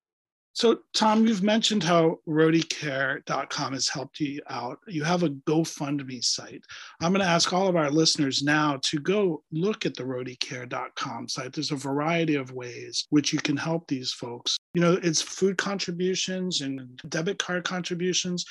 So, 0.57 0.79
Tom, 0.95 1.27
you've 1.27 1.43
mentioned 1.43 1.83
how 1.83 2.17
roadiecare.com 2.27 3.73
has 3.73 3.87
helped 3.87 4.19
you 4.19 4.41
out. 4.49 4.79
You 4.87 5.03
have 5.03 5.21
a 5.21 5.29
GoFundMe 5.29 6.23
site. 6.23 6.63
I'm 6.99 7.13
going 7.13 7.23
to 7.23 7.29
ask 7.29 7.53
all 7.53 7.67
of 7.67 7.75
our 7.75 7.91
listeners 7.91 8.41
now 8.41 8.79
to 8.85 8.97
go 8.97 9.43
look 9.51 9.85
at 9.85 9.93
the 9.93 10.01
roadiecare.com 10.01 11.27
site. 11.27 11.53
There's 11.53 11.69
a 11.69 11.75
variety 11.75 12.33
of 12.33 12.53
ways 12.53 13.05
which 13.11 13.31
you 13.31 13.37
can 13.37 13.55
help 13.55 13.87
these 13.87 14.11
folks. 14.13 14.57
You 14.73 14.81
know, 14.81 14.99
it's 15.03 15.21
food 15.21 15.59
contributions 15.59 16.61
and 16.61 16.99
debit 17.07 17.37
card 17.37 17.63
contributions. 17.63 18.43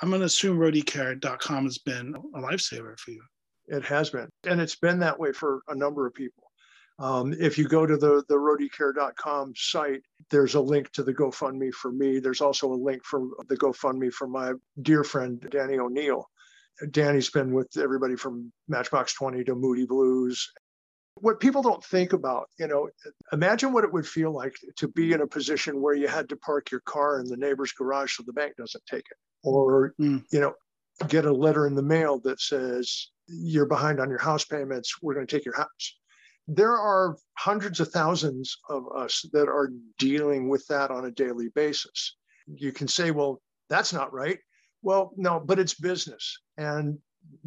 I'm 0.00 0.08
going 0.08 0.22
to 0.22 0.26
assume 0.26 0.56
roadiecare.com 0.56 1.64
has 1.64 1.76
been 1.76 2.14
a 2.34 2.38
lifesaver 2.38 2.98
for 2.98 3.10
you. 3.10 3.22
It 3.68 3.84
has 3.84 4.08
been. 4.08 4.30
And 4.46 4.58
it's 4.58 4.76
been 4.76 5.00
that 5.00 5.20
way 5.20 5.32
for 5.32 5.60
a 5.68 5.74
number 5.74 6.06
of 6.06 6.14
people. 6.14 6.45
Um, 6.98 7.34
if 7.38 7.58
you 7.58 7.68
go 7.68 7.84
to 7.84 7.96
the, 7.96 8.24
the 8.28 8.36
roadiecare.com 8.36 9.52
site, 9.54 10.02
there's 10.30 10.54
a 10.54 10.60
link 10.60 10.90
to 10.92 11.02
the 11.02 11.12
GoFundMe 11.12 11.72
for 11.72 11.92
me. 11.92 12.18
There's 12.18 12.40
also 12.40 12.72
a 12.72 12.74
link 12.74 13.04
for 13.04 13.28
the 13.48 13.56
GoFundMe 13.56 14.12
for 14.12 14.26
my 14.26 14.52
dear 14.80 15.04
friend, 15.04 15.44
Danny 15.50 15.78
O'Neill. 15.78 16.26
Danny's 16.90 17.30
been 17.30 17.52
with 17.52 17.76
everybody 17.76 18.16
from 18.16 18.52
Matchbox 18.68 19.14
20 19.14 19.44
to 19.44 19.54
Moody 19.54 19.86
Blues. 19.86 20.50
What 21.16 21.40
people 21.40 21.62
don't 21.62 21.84
think 21.84 22.12
about, 22.12 22.48
you 22.58 22.66
know, 22.66 22.88
imagine 23.32 23.72
what 23.72 23.84
it 23.84 23.92
would 23.92 24.06
feel 24.06 24.32
like 24.32 24.54
to 24.76 24.88
be 24.88 25.12
in 25.12 25.22
a 25.22 25.26
position 25.26 25.80
where 25.80 25.94
you 25.94 26.08
had 26.08 26.28
to 26.30 26.36
park 26.36 26.70
your 26.70 26.80
car 26.80 27.20
in 27.20 27.26
the 27.26 27.36
neighbor's 27.36 27.72
garage 27.72 28.14
so 28.16 28.22
the 28.26 28.34
bank 28.34 28.54
doesn't 28.56 28.84
take 28.86 29.04
it. 29.10 29.16
Or, 29.42 29.94
mm. 30.00 30.22
you 30.30 30.40
know, 30.40 30.54
get 31.08 31.24
a 31.24 31.32
letter 31.32 31.66
in 31.66 31.74
the 31.74 31.82
mail 31.82 32.20
that 32.20 32.40
says, 32.40 33.08
you're 33.28 33.66
behind 33.66 33.98
on 33.98 34.10
your 34.10 34.18
house 34.18 34.44
payments, 34.44 35.02
we're 35.02 35.14
going 35.14 35.26
to 35.26 35.34
take 35.34 35.44
your 35.44 35.56
house 35.56 35.96
there 36.48 36.76
are 36.76 37.16
hundreds 37.36 37.80
of 37.80 37.88
thousands 37.88 38.56
of 38.68 38.84
us 38.94 39.24
that 39.32 39.48
are 39.48 39.72
dealing 39.98 40.48
with 40.48 40.66
that 40.68 40.90
on 40.90 41.06
a 41.06 41.10
daily 41.10 41.48
basis. 41.54 42.16
You 42.46 42.72
can 42.72 42.88
say, 42.88 43.10
well, 43.10 43.40
that's 43.68 43.92
not 43.92 44.12
right. 44.12 44.38
Well, 44.82 45.12
no, 45.16 45.40
but 45.40 45.58
it's 45.58 45.74
business. 45.74 46.38
And 46.56 46.98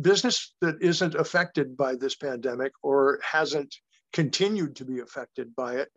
business 0.01 0.53
that 0.59 0.81
isn't 0.81 1.15
affected 1.15 1.77
by 1.77 1.95
this 1.95 2.15
pandemic 2.15 2.73
or 2.83 3.19
hasn't 3.23 3.73
continued 4.11 4.75
to 4.75 4.85
be 4.85 4.99
affected 4.99 5.55
by 5.55 5.75
it 5.75 5.89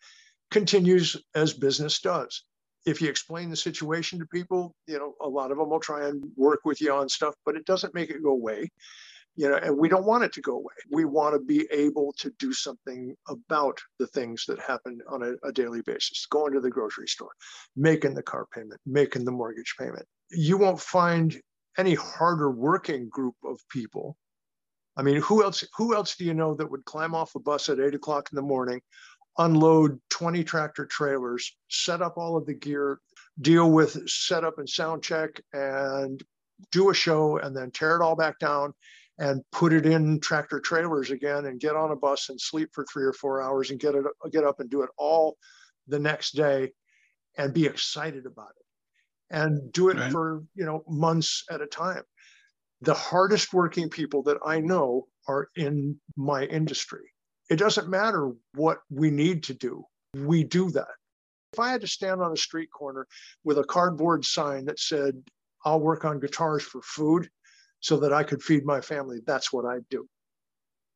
continues 0.52 1.16
as 1.34 1.54
business 1.54 2.00
does. 2.00 2.44
If 2.84 3.00
you 3.00 3.08
explain 3.08 3.48
the 3.48 3.56
situation 3.56 4.18
to 4.18 4.26
people, 4.26 4.74
you 4.86 4.98
know, 4.98 5.14
a 5.20 5.28
lot 5.28 5.50
of 5.50 5.58
them 5.58 5.70
will 5.70 5.80
try 5.80 6.06
and 6.08 6.24
work 6.36 6.60
with 6.64 6.80
you 6.80 6.92
on 6.92 7.08
stuff, 7.08 7.34
but 7.46 7.56
it 7.56 7.64
doesn't 7.64 7.94
make 7.94 8.10
it 8.10 8.22
go 8.22 8.30
away 8.30 8.70
you 9.36 9.48
know 9.48 9.56
and 9.56 9.76
we 9.76 9.88
don't 9.88 10.04
want 10.04 10.24
it 10.24 10.32
to 10.32 10.40
go 10.40 10.56
away. 10.56 10.74
We 10.90 11.04
want 11.04 11.34
to 11.34 11.40
be 11.40 11.66
able 11.70 12.14
to 12.18 12.32
do 12.38 12.52
something 12.52 13.14
about 13.28 13.78
the 13.98 14.06
things 14.06 14.44
that 14.46 14.60
happen 14.60 15.00
on 15.08 15.22
a, 15.22 15.48
a, 15.48 15.52
daily 15.52 15.82
basis 15.82 16.26
going 16.26 16.52
to 16.52 16.60
the 16.60 16.70
grocery 16.70 17.08
store 17.08 17.32
making 17.76 18.14
the 18.14 18.22
car 18.22 18.46
payment 18.54 18.80
making 18.86 19.24
the 19.24 19.32
mortgage 19.32 19.74
payment. 19.78 20.06
You 20.30 20.58
won't 20.58 20.80
find 20.80 21.40
any 21.78 21.94
harder 21.94 22.50
working 22.50 23.08
group 23.08 23.36
of 23.44 23.58
people. 23.70 24.16
I 24.96 25.02
mean 25.02 25.16
who 25.16 25.42
else 25.42 25.64
who 25.76 25.94
else 25.94 26.16
do 26.16 26.24
you 26.24 26.34
know 26.34 26.54
that 26.54 26.70
would 26.70 26.84
climb 26.84 27.14
off 27.14 27.34
a 27.34 27.40
bus 27.40 27.68
at 27.68 27.80
8 27.80 27.94
o'clock 27.94 28.28
in 28.30 28.36
the 28.36 28.42
morning 28.42 28.80
unload 29.38 29.98
20 30.10 30.44
tractor 30.44 30.84
trailers 30.84 31.56
set 31.68 32.02
up 32.02 32.18
all 32.18 32.36
of 32.36 32.44
the 32.44 32.54
gear 32.54 32.98
deal 33.40 33.70
with 33.70 34.06
setup 34.08 34.58
and 34.58 34.68
sound 34.68 35.02
check 35.02 35.40
and 35.54 36.22
do 36.70 36.90
a 36.90 36.94
show 36.94 37.38
and 37.38 37.56
then 37.56 37.70
tear 37.70 37.96
it 37.96 38.02
all 38.02 38.14
back 38.14 38.38
down 38.38 38.74
and 39.18 39.42
put 39.52 39.72
it 39.72 39.86
in 39.86 40.20
tractor 40.20 40.60
trailers 40.60 41.10
again 41.10 41.46
and 41.46 41.60
get 41.60 41.76
on 41.76 41.90
a 41.90 41.96
bus 41.96 42.28
and 42.28 42.40
sleep 42.40 42.70
for 42.72 42.84
three 42.84 43.04
or 43.04 43.12
four 43.12 43.42
hours 43.42 43.70
and 43.70 43.78
get 43.78 43.94
it 43.94 44.04
get 44.30 44.44
up 44.44 44.60
and 44.60 44.70
do 44.70 44.82
it 44.82 44.90
all 44.96 45.36
the 45.88 45.98
next 45.98 46.32
day 46.32 46.72
and 47.36 47.54
be 47.54 47.66
excited 47.66 48.26
about 48.26 48.50
it. 48.50 49.36
And 49.36 49.72
do 49.72 49.88
it 49.88 49.96
right. 49.96 50.12
for 50.12 50.44
you 50.54 50.64
know 50.64 50.82
months 50.88 51.44
at 51.50 51.62
a 51.62 51.66
time. 51.66 52.02
The 52.82 52.94
hardest 52.94 53.52
working 53.52 53.88
people 53.88 54.22
that 54.24 54.38
i 54.44 54.60
know 54.60 55.06
are 55.28 55.48
in 55.56 55.98
my 56.16 56.44
industry. 56.44 57.12
It 57.48 57.56
doesn't 57.56 57.88
matter 57.88 58.32
what 58.54 58.78
we 58.90 59.10
need 59.10 59.44
to 59.44 59.54
do 59.54 59.84
we 60.14 60.44
do 60.44 60.70
that. 60.70 60.88
If 61.52 61.58
i 61.58 61.70
had 61.70 61.82
to 61.82 61.86
stand 61.86 62.22
on 62.22 62.32
a 62.32 62.36
street 62.36 62.70
corner 62.70 63.06
with 63.44 63.58
a 63.58 63.64
cardboard 63.64 64.24
sign 64.24 64.64
that 64.66 64.78
said 64.78 65.22
i'll 65.64 65.80
work 65.80 66.04
on 66.04 66.18
guitars 66.18 66.62
for 66.62 66.80
food 66.82 67.28
so 67.82 67.98
that 67.98 68.12
i 68.12 68.22
could 68.22 68.42
feed 68.42 68.64
my 68.64 68.80
family. 68.80 69.20
That's 69.26 69.52
what 69.52 69.66
i'd 69.66 69.88
do. 69.90 70.08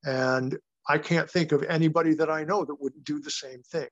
And 0.05 0.57
i 0.89 0.97
can't 0.97 1.31
think 1.31 1.53
of 1.53 1.63
anybody 1.65 2.15
that 2.15 2.31
i 2.31 2.45
know 2.45 2.65
that 2.65 2.81
wouldn't 2.81 3.05
do 3.05 3.21
the 3.21 3.31
same 3.31 3.63
thing. 3.63 3.89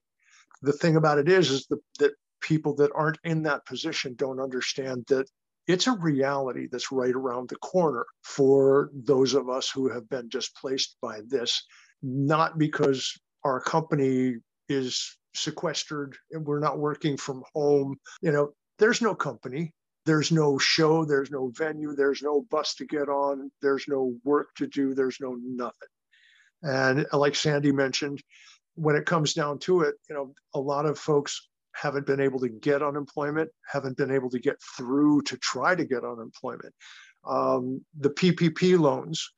The 0.63 0.73
thing 0.73 0.95
about 0.95 1.19
it 1.19 1.29
is 1.29 1.51
is 1.51 1.67
the, 1.67 1.77
that 1.99 2.13
people 2.41 2.75
that 2.75 2.91
aren't 2.95 3.19
in 3.23 3.43
that 3.43 3.65
position 3.65 4.15
don't 4.17 4.39
understand 4.39 5.05
that 5.09 5.27
it's 5.67 5.87
a 5.87 5.91
reality 5.91 6.67
that's 6.71 6.91
right 6.91 7.13
around 7.13 7.49
the 7.49 7.55
corner 7.57 8.05
for 8.23 8.91
those 8.93 9.33
of 9.33 9.49
us 9.49 9.69
who 9.69 9.89
have 9.89 10.07
been 10.09 10.29
displaced 10.29 10.97
by 11.01 11.21
this, 11.27 11.63
not 12.03 12.57
because 12.57 13.19
our 13.43 13.59
company 13.59 14.35
is 14.69 15.17
sequestered 15.33 16.15
and 16.31 16.45
we're 16.45 16.59
not 16.59 16.77
working 16.77 17.17
from 17.17 17.43
home. 17.53 17.97
You 18.21 18.31
know, 18.31 18.51
there's 18.77 19.01
no 19.01 19.15
company, 19.15 19.73
there's 20.05 20.31
no 20.31 20.57
show, 20.57 21.03
there's 21.03 21.31
no 21.31 21.51
venue, 21.55 21.95
there's 21.95 22.21
no 22.21 22.45
bus 22.49 22.75
to 22.75 22.85
get 22.85 23.09
on, 23.09 23.51
there's 23.61 23.85
no 23.87 24.15
work 24.23 24.49
to 24.57 24.67
do, 24.67 24.93
there's 24.93 25.17
no 25.19 25.35
nothing. 25.41 25.89
And 26.61 27.05
like 27.11 27.35
Sandy 27.35 27.71
mentioned, 27.71 28.21
when 28.75 28.95
it 28.95 29.05
comes 29.05 29.33
down 29.33 29.59
to 29.59 29.81
it, 29.81 29.95
you 30.09 30.15
know, 30.15 30.33
a 30.53 30.59
lot 30.59 30.85
of 30.85 30.99
folks 30.99 31.47
haven't 31.73 32.05
been 32.05 32.19
able 32.19 32.39
to 32.39 32.49
get 32.49 32.83
unemployment, 32.83 33.49
haven't 33.69 33.97
been 33.97 34.11
able 34.11 34.29
to 34.29 34.39
get 34.39 34.57
through 34.77 35.21
to 35.23 35.37
try 35.37 35.75
to 35.75 35.85
get 35.85 36.03
unemployment. 36.03 36.73
Um, 37.25 37.83
the 37.99 38.09
PPP 38.09 38.79
loans 38.79 39.31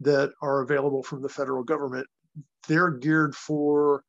that 0.00 0.32
are 0.42 0.62
available 0.62 1.02
from 1.02 1.22
the 1.22 1.28
federal 1.28 1.62
government, 1.62 2.06
they're 2.66 2.90
geared 2.90 3.34
for 3.34 4.02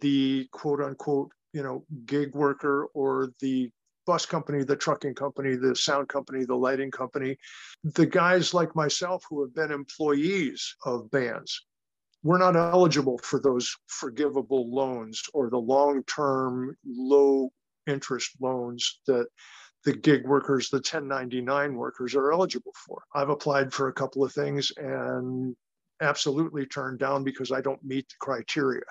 the 0.00 0.48
quote 0.52 0.80
unquote, 0.80 1.30
you 1.52 1.62
know, 1.62 1.84
gig 2.04 2.34
worker 2.34 2.88
or 2.94 3.30
the 3.40 3.70
bus 4.06 4.26
company, 4.26 4.64
the 4.64 4.76
trucking 4.76 5.14
company, 5.14 5.56
the 5.56 5.74
sound 5.74 6.08
company, 6.08 6.44
the 6.44 6.54
lighting 6.54 6.90
company, 6.90 7.36
the 7.82 8.06
guys 8.06 8.54
like 8.54 8.74
myself 8.76 9.24
who 9.28 9.42
have 9.42 9.54
been 9.54 9.70
employees 9.70 10.76
of 10.84 11.10
bands 11.10 11.64
we're 12.24 12.38
not 12.38 12.56
eligible 12.56 13.18
for 13.18 13.38
those 13.38 13.76
forgivable 13.86 14.74
loans 14.74 15.22
or 15.34 15.50
the 15.50 15.58
long-term 15.58 16.74
low 16.84 17.52
interest 17.86 18.30
loans 18.40 19.00
that 19.06 19.26
the 19.84 19.92
gig 19.92 20.26
workers, 20.26 20.70
the 20.70 20.78
1099 20.78 21.74
workers 21.74 22.14
are 22.14 22.32
eligible 22.32 22.72
for. 22.86 23.02
I've 23.14 23.28
applied 23.28 23.74
for 23.74 23.88
a 23.88 23.92
couple 23.92 24.24
of 24.24 24.32
things 24.32 24.72
and 24.78 25.54
absolutely 26.00 26.64
turned 26.64 26.98
down 26.98 27.24
because 27.24 27.52
I 27.52 27.60
don't 27.60 27.84
meet 27.84 28.08
the 28.08 28.14
criteria. 28.20 28.84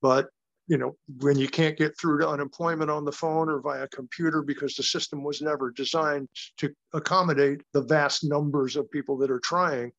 But 0.00 0.28
you 0.66 0.78
know, 0.78 0.96
when 1.20 1.36
you 1.36 1.48
can't 1.48 1.76
get 1.76 1.98
through 1.98 2.18
to 2.20 2.28
unemployment 2.28 2.90
on 2.90 3.04
the 3.04 3.12
phone 3.12 3.48
or 3.48 3.60
via 3.60 3.86
computer 3.88 4.42
because 4.42 4.74
the 4.74 4.82
system 4.82 5.22
was 5.22 5.42
never 5.42 5.70
designed 5.70 6.28
to 6.58 6.72
accommodate 6.92 7.62
the 7.72 7.82
vast 7.82 8.24
numbers 8.24 8.76
of 8.76 8.90
people 8.90 9.18
that 9.18 9.30
are 9.30 9.40
trying, 9.40 9.92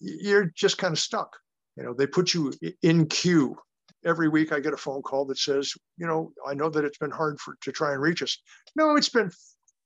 you're 0.00 0.50
just 0.56 0.78
kind 0.78 0.92
of 0.92 0.98
stuck. 0.98 1.36
You 1.76 1.84
know, 1.84 1.94
they 1.94 2.06
put 2.06 2.34
you 2.34 2.52
in 2.82 3.06
queue. 3.06 3.56
Every 4.04 4.28
week 4.28 4.52
I 4.52 4.60
get 4.60 4.72
a 4.72 4.78
phone 4.78 5.02
call 5.02 5.26
that 5.26 5.38
says, 5.38 5.72
you 5.96 6.06
know, 6.06 6.32
I 6.46 6.54
know 6.54 6.70
that 6.70 6.84
it's 6.84 6.98
been 6.98 7.10
hard 7.10 7.38
for 7.38 7.56
to 7.60 7.70
try 7.70 7.92
and 7.92 8.02
reach 8.02 8.22
us. 8.22 8.36
No, 8.74 8.96
it's 8.96 9.10
been 9.10 9.30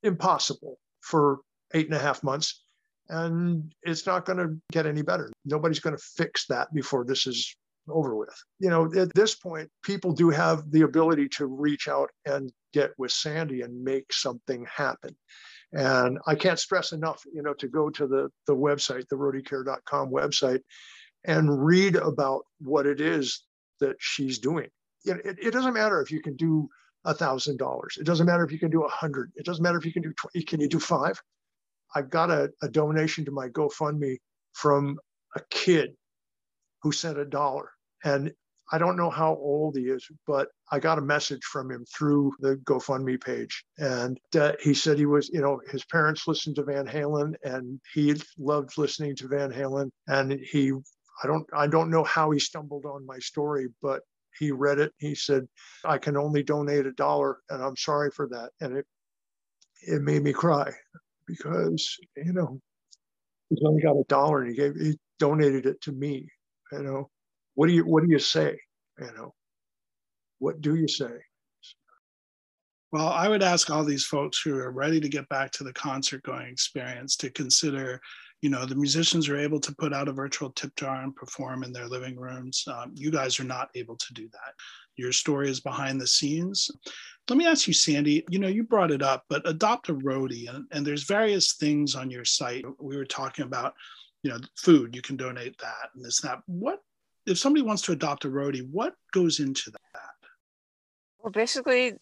impossible 0.02 0.78
for 1.00 1.40
eight 1.74 1.86
and 1.86 1.96
a 1.96 1.98
half 1.98 2.22
months. 2.22 2.62
And 3.08 3.74
it's 3.82 4.06
not 4.06 4.24
going 4.24 4.38
to 4.38 4.56
get 4.72 4.86
any 4.86 5.02
better. 5.02 5.30
Nobody's 5.44 5.80
going 5.80 5.96
to 5.96 6.02
fix 6.16 6.46
that 6.46 6.72
before 6.72 7.04
this 7.04 7.26
is 7.26 7.54
over 7.88 8.16
with. 8.16 8.34
You 8.58 8.70
know, 8.70 8.92
at 8.94 9.14
this 9.14 9.34
point, 9.34 9.70
people 9.82 10.12
do 10.12 10.30
have 10.30 10.70
the 10.70 10.82
ability 10.82 11.28
to 11.30 11.46
reach 11.46 11.88
out 11.88 12.10
and 12.26 12.52
get 12.72 12.92
with 12.98 13.12
Sandy 13.12 13.62
and 13.62 13.82
make 13.82 14.12
something 14.12 14.66
happen. 14.74 15.16
And 15.72 16.18
I 16.26 16.34
can't 16.34 16.58
stress 16.58 16.92
enough, 16.92 17.22
you 17.32 17.42
know, 17.42 17.54
to 17.54 17.68
go 17.68 17.90
to 17.90 18.06
the, 18.06 18.28
the 18.46 18.54
website, 18.54 19.08
the 19.08 19.16
roadiecare.com 19.16 20.10
website, 20.10 20.60
and 21.24 21.64
read 21.64 21.96
about 21.96 22.42
what 22.60 22.86
it 22.86 23.00
is 23.00 23.44
that 23.80 23.96
she's 23.98 24.38
doing. 24.38 24.68
It, 25.04 25.16
it, 25.24 25.36
it 25.40 25.50
doesn't 25.52 25.74
matter 25.74 26.00
if 26.00 26.10
you 26.10 26.22
can 26.22 26.36
do 26.36 26.68
a 27.04 27.14
thousand 27.14 27.58
dollars. 27.58 27.96
It 27.98 28.06
doesn't 28.06 28.26
matter 28.26 28.44
if 28.44 28.52
you 28.52 28.58
can 28.58 28.70
do 28.70 28.84
a 28.84 28.88
hundred. 28.88 29.32
It 29.36 29.44
doesn't 29.44 29.62
matter 29.62 29.78
if 29.78 29.84
you 29.84 29.92
can 29.92 30.02
do 30.02 30.12
20. 30.16 30.44
Can 30.44 30.60
you 30.60 30.68
do 30.68 30.80
five? 30.80 31.20
I've 31.94 32.10
got 32.10 32.30
a, 32.30 32.50
a 32.62 32.68
donation 32.68 33.24
to 33.24 33.30
my 33.30 33.48
GoFundMe 33.48 34.16
from 34.52 34.98
a 35.36 35.40
kid 35.50 35.94
who 36.82 36.92
sent 36.92 37.18
a 37.18 37.24
dollar. 37.24 37.70
And 38.04 38.32
I 38.72 38.78
don't 38.78 38.96
know 38.96 39.10
how 39.10 39.34
old 39.34 39.76
he 39.76 39.84
is, 39.84 40.06
but 40.26 40.48
I 40.70 40.78
got 40.78 40.98
a 40.98 41.02
message 41.02 41.42
from 41.44 41.70
him 41.70 41.84
through 41.94 42.32
the 42.40 42.56
GoFundMe 42.64 43.22
page. 43.22 43.64
And 43.78 44.18
uh, 44.38 44.52
he 44.60 44.72
said 44.72 44.98
he 44.98 45.06
was, 45.06 45.28
you 45.28 45.40
know, 45.40 45.60
his 45.70 45.84
parents 45.84 46.26
listened 46.26 46.56
to 46.56 46.64
Van 46.64 46.86
Halen 46.86 47.34
and 47.44 47.80
he 47.92 48.14
loved 48.38 48.78
listening 48.78 49.16
to 49.16 49.28
Van 49.28 49.52
Halen. 49.52 49.90
And 50.08 50.32
he 50.32 50.72
I 51.22 51.26
don't 51.26 51.46
I 51.52 51.66
don't 51.66 51.90
know 51.90 52.04
how 52.04 52.30
he 52.30 52.38
stumbled 52.38 52.86
on 52.86 53.06
my 53.06 53.18
story, 53.18 53.68
but 53.82 54.02
he 54.38 54.50
read 54.50 54.78
it. 54.78 54.92
He 54.98 55.14
said, 55.14 55.46
"I 55.84 55.98
can 55.98 56.16
only 56.16 56.42
donate 56.42 56.86
a 56.86 56.92
dollar, 56.92 57.38
and 57.50 57.62
I'm 57.62 57.76
sorry 57.76 58.10
for 58.10 58.28
that." 58.28 58.50
And 58.60 58.76
it 58.78 58.86
it 59.86 60.02
made 60.02 60.22
me 60.22 60.32
cry 60.32 60.72
because 61.26 61.96
you 62.16 62.32
know 62.32 62.60
he's 63.48 63.62
only 63.64 63.82
got 63.82 63.96
a 63.96 64.04
dollar, 64.08 64.42
and 64.42 64.50
he 64.50 64.56
gave 64.56 64.74
he 64.76 64.98
donated 65.18 65.66
it 65.66 65.80
to 65.82 65.92
me. 65.92 66.28
You 66.72 66.82
know, 66.82 67.10
what 67.54 67.68
do 67.68 67.72
you 67.72 67.84
what 67.84 68.04
do 68.04 68.10
you 68.10 68.18
say? 68.18 68.58
You 68.98 69.10
know, 69.16 69.34
what 70.38 70.60
do 70.60 70.74
you 70.74 70.88
say? 70.88 71.10
Well, 72.92 73.08
I 73.08 73.28
would 73.28 73.42
ask 73.42 73.70
all 73.70 73.82
these 73.82 74.04
folks 74.04 74.40
who 74.40 74.56
are 74.56 74.70
ready 74.70 75.00
to 75.00 75.08
get 75.08 75.28
back 75.28 75.50
to 75.52 75.64
the 75.64 75.72
concert 75.72 76.22
going 76.22 76.46
experience 76.46 77.16
to 77.16 77.30
consider 77.30 78.00
you 78.40 78.50
know 78.50 78.66
the 78.66 78.74
musicians 78.74 79.28
are 79.28 79.38
able 79.38 79.58
to 79.58 79.74
put 79.76 79.94
out 79.94 80.06
a 80.06 80.12
virtual 80.12 80.50
tip 80.50 80.76
jar 80.76 81.02
and 81.02 81.16
perform 81.16 81.64
in 81.64 81.72
their 81.72 81.88
living 81.88 82.16
rooms. 82.16 82.62
Um, 82.68 82.92
you 82.94 83.10
guys 83.10 83.40
are 83.40 83.44
not 83.44 83.70
able 83.74 83.96
to 83.96 84.14
do 84.14 84.28
that. 84.32 84.54
Your 84.96 85.12
story 85.12 85.48
is 85.48 85.60
behind 85.60 86.00
the 86.00 86.06
scenes. 86.06 86.70
Let 87.28 87.38
me 87.38 87.46
ask 87.46 87.66
you 87.66 87.72
sandy 87.72 88.22
you 88.28 88.38
know 88.38 88.48
you 88.48 88.64
brought 88.64 88.90
it 88.90 89.02
up 89.02 89.24
but 89.30 89.48
adopt 89.48 89.88
a 89.88 89.94
roadie 89.94 90.54
and, 90.54 90.66
and 90.72 90.86
there's 90.86 91.04
various 91.04 91.54
things 91.54 91.94
on 91.94 92.10
your 92.10 92.26
site. 92.26 92.64
We 92.78 92.96
were 92.96 93.06
talking 93.06 93.46
about 93.46 93.72
you 94.22 94.30
know 94.30 94.38
food 94.56 94.94
you 94.94 95.00
can 95.02 95.16
donate 95.16 95.56
that 95.58 95.88
and 95.94 96.04
this 96.04 96.20
that. 96.20 96.40
What 96.46 96.80
if 97.26 97.38
somebody 97.38 97.62
wants 97.62 97.82
to 97.82 97.92
adopt 97.92 98.24
a 98.24 98.28
roadie 98.28 98.68
what 98.70 98.94
goes 99.12 99.40
into 99.40 99.70
that 99.70 99.80
well 101.22 101.30
basically 101.30 101.94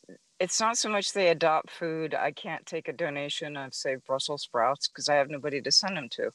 it's 0.43 0.61
not 0.61 0.77
so 0.77 0.89
much 0.89 1.13
they 1.13 1.29
adopt 1.29 1.71
food. 1.71 2.17
I 2.17 2.33
can't 2.33 2.67
take 2.67 2.89
a 2.89 2.93
donation 2.93 3.57
of, 3.57 3.73
say, 3.73 3.95
Brussels 4.05 4.43
sprouts 4.43 4.89
because 4.89 5.09
I 5.09 5.15
have 5.15 5.31
nobody 5.31 5.63
to 5.63 5.71
send 5.71 5.97
them 5.97 6.09
to. 6.11 6.31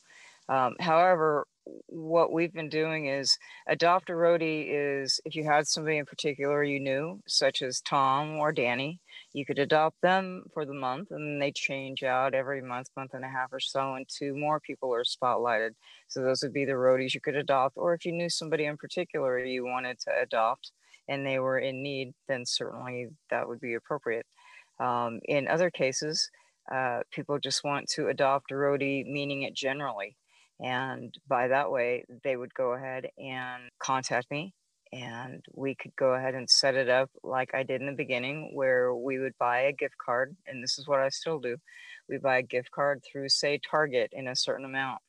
Um, 0.48 0.76
however, 0.80 1.46
what 1.88 2.32
we've 2.32 2.54
been 2.54 2.70
doing 2.70 3.08
is 3.08 3.38
adopt 3.68 4.10
a 4.10 4.14
roadie 4.14 4.68
is 4.70 5.20
if 5.26 5.36
you 5.36 5.44
had 5.44 5.68
somebody 5.68 5.98
in 5.98 6.06
particular 6.06 6.64
you 6.64 6.80
knew, 6.80 7.22
such 7.28 7.62
as 7.62 7.82
Tom 7.82 8.38
or 8.38 8.52
Danny, 8.52 9.00
you 9.34 9.46
could 9.46 9.60
adopt 9.60 10.02
them 10.02 10.44
for 10.54 10.66
the 10.66 10.74
month 10.74 11.12
and 11.12 11.42
they 11.42 11.52
change 11.52 12.04
out 12.04 12.34
every 12.34 12.62
month, 12.62 12.88
month 12.96 13.14
and 13.14 13.26
a 13.26 13.30
half 13.30 13.52
or 13.52 13.60
so, 13.60 13.96
and 13.96 14.08
two 14.08 14.36
more 14.36 14.60
people 14.60 14.94
are 14.94 15.04
spotlighted. 15.04 15.72
So 16.08 16.22
those 16.22 16.42
would 16.44 16.54
be 16.54 16.66
the 16.66 16.74
roadies 16.74 17.14
you 17.14 17.22
could 17.22 17.36
adopt. 17.36 17.78
Or 17.78 17.94
if 17.94 18.06
you 18.06 18.12
knew 18.12 18.30
somebody 18.30 18.66
in 18.66 18.78
particular 18.78 19.40
you 19.40 19.66
wanted 19.66 20.00
to 20.02 20.12
adopt, 20.22 20.72
and 21.08 21.26
they 21.26 21.40
were 21.40 21.60
in 21.60 21.82
need, 21.82 22.14
then 22.28 22.46
certainly 22.46 23.08
that 23.30 23.48
would 23.48 23.62
be 23.62 23.76
appropriate. 23.76 24.26
Um, 24.80 25.20
in 25.26 25.48
other 25.48 25.72
cases, 25.72 26.30
uh, 26.72 27.00
people 27.12 27.40
just 27.40 27.64
want 27.64 27.88
to 27.90 28.10
adopt 28.10 28.52
a 28.52 28.56
roadie, 28.56 29.06
meaning 29.06 29.44
it 29.44 29.54
generally. 29.56 30.18
And 30.60 31.14
by 31.28 31.50
that 31.50 31.72
way, 31.72 32.06
they 32.24 32.36
would 32.36 32.54
go 32.54 32.74
ahead 32.74 33.08
and 33.18 33.70
contact 33.80 34.32
me, 34.32 34.54
and 34.92 35.46
we 35.54 35.76
could 35.76 35.96
go 35.96 36.14
ahead 36.14 36.34
and 36.34 36.50
set 36.50 36.76
it 36.76 36.90
up 36.90 37.12
like 37.24 37.54
I 37.54 37.64
did 37.64 37.82
in 37.82 37.88
the 37.88 37.94
beginning, 37.94 38.52
where 38.56 38.94
we 38.96 39.20
would 39.20 39.38
buy 39.38 39.60
a 39.62 39.74
gift 39.74 39.96
card. 40.04 40.36
And 40.48 40.64
this 40.64 40.80
is 40.80 40.88
what 40.88 41.00
I 41.00 41.10
still 41.10 41.40
do 41.40 41.58
we 42.10 42.18
buy 42.18 42.38
a 42.38 42.44
gift 42.44 42.72
card 42.72 43.04
through, 43.04 43.30
say, 43.30 43.60
Target 43.60 44.12
in 44.14 44.28
a 44.28 44.36
certain 44.36 44.66
amount. 44.66 45.02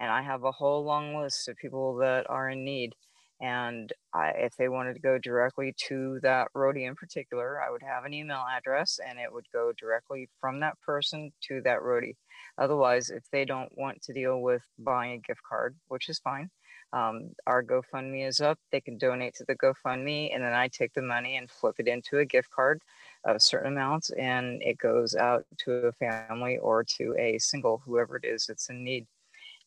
And 0.00 0.10
I 0.10 0.22
have 0.22 0.44
a 0.44 0.52
whole 0.52 0.84
long 0.84 1.16
list 1.20 1.48
of 1.48 1.56
people 1.56 1.96
that 1.96 2.28
are 2.28 2.48
in 2.50 2.64
need 2.64 2.94
And 3.40 3.92
I, 4.14 4.28
if 4.30 4.56
they 4.56 4.68
wanted 4.68 4.94
to 4.94 5.00
go 5.00 5.18
directly 5.18 5.74
to 5.88 6.18
that 6.22 6.48
roadie 6.56 6.86
in 6.88 6.94
particular, 6.96 7.60
I 7.62 7.70
would 7.70 7.82
have 7.82 8.04
an 8.04 8.14
email 8.14 8.44
address 8.50 8.98
and 9.06 9.18
it 9.18 9.32
would 9.32 9.46
go 9.52 9.72
directly 9.78 10.28
from 10.40 10.60
that 10.60 10.80
person 10.80 11.32
to 11.48 11.60
that 11.62 11.80
roadie. 11.80 12.16
Otherwise, 12.58 13.10
if 13.10 13.24
they 13.30 13.44
don't 13.44 13.76
want 13.76 14.02
to 14.02 14.12
deal 14.12 14.40
with 14.40 14.62
buying 14.78 15.12
a 15.12 15.18
gift 15.18 15.42
card, 15.48 15.76
which 15.88 16.08
is 16.08 16.18
fine, 16.18 16.50
um, 16.92 17.30
our 17.46 17.62
GoFundMe 17.62 18.26
is 18.26 18.40
up. 18.40 18.58
They 18.70 18.80
can 18.80 18.96
donate 18.96 19.34
to 19.34 19.44
the 19.46 19.56
GoFundMe, 19.56 20.34
and 20.34 20.42
then 20.42 20.52
I 20.52 20.68
take 20.68 20.94
the 20.94 21.02
money 21.02 21.36
and 21.36 21.50
flip 21.50 21.76
it 21.78 21.88
into 21.88 22.18
a 22.18 22.24
gift 22.24 22.50
card 22.50 22.80
of 23.24 23.42
certain 23.42 23.72
amounts, 23.72 24.10
and 24.10 24.62
it 24.62 24.78
goes 24.78 25.14
out 25.14 25.44
to 25.64 25.72
a 25.72 25.92
family 25.92 26.58
or 26.58 26.84
to 26.96 27.14
a 27.18 27.38
single, 27.38 27.82
whoever 27.84 28.16
it 28.16 28.24
is 28.24 28.46
that's 28.46 28.70
in 28.70 28.84
need. 28.84 29.06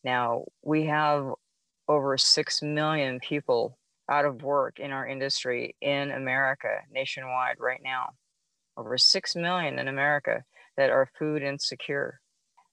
Now, 0.02 0.44
we 0.62 0.86
have 0.86 1.32
over 1.88 2.16
6 2.16 2.62
million 2.62 3.20
people 3.20 3.76
out 4.08 4.24
of 4.24 4.42
work 4.42 4.80
in 4.80 4.90
our 4.92 5.06
industry 5.06 5.76
in 5.80 6.10
America 6.10 6.80
nationwide 6.90 7.56
right 7.58 7.80
now. 7.82 8.10
Over 8.76 8.96
6 8.96 9.36
million 9.36 9.78
in 9.78 9.88
America 9.88 10.42
that 10.76 10.90
are 10.90 11.10
food 11.18 11.42
insecure. 11.42 12.20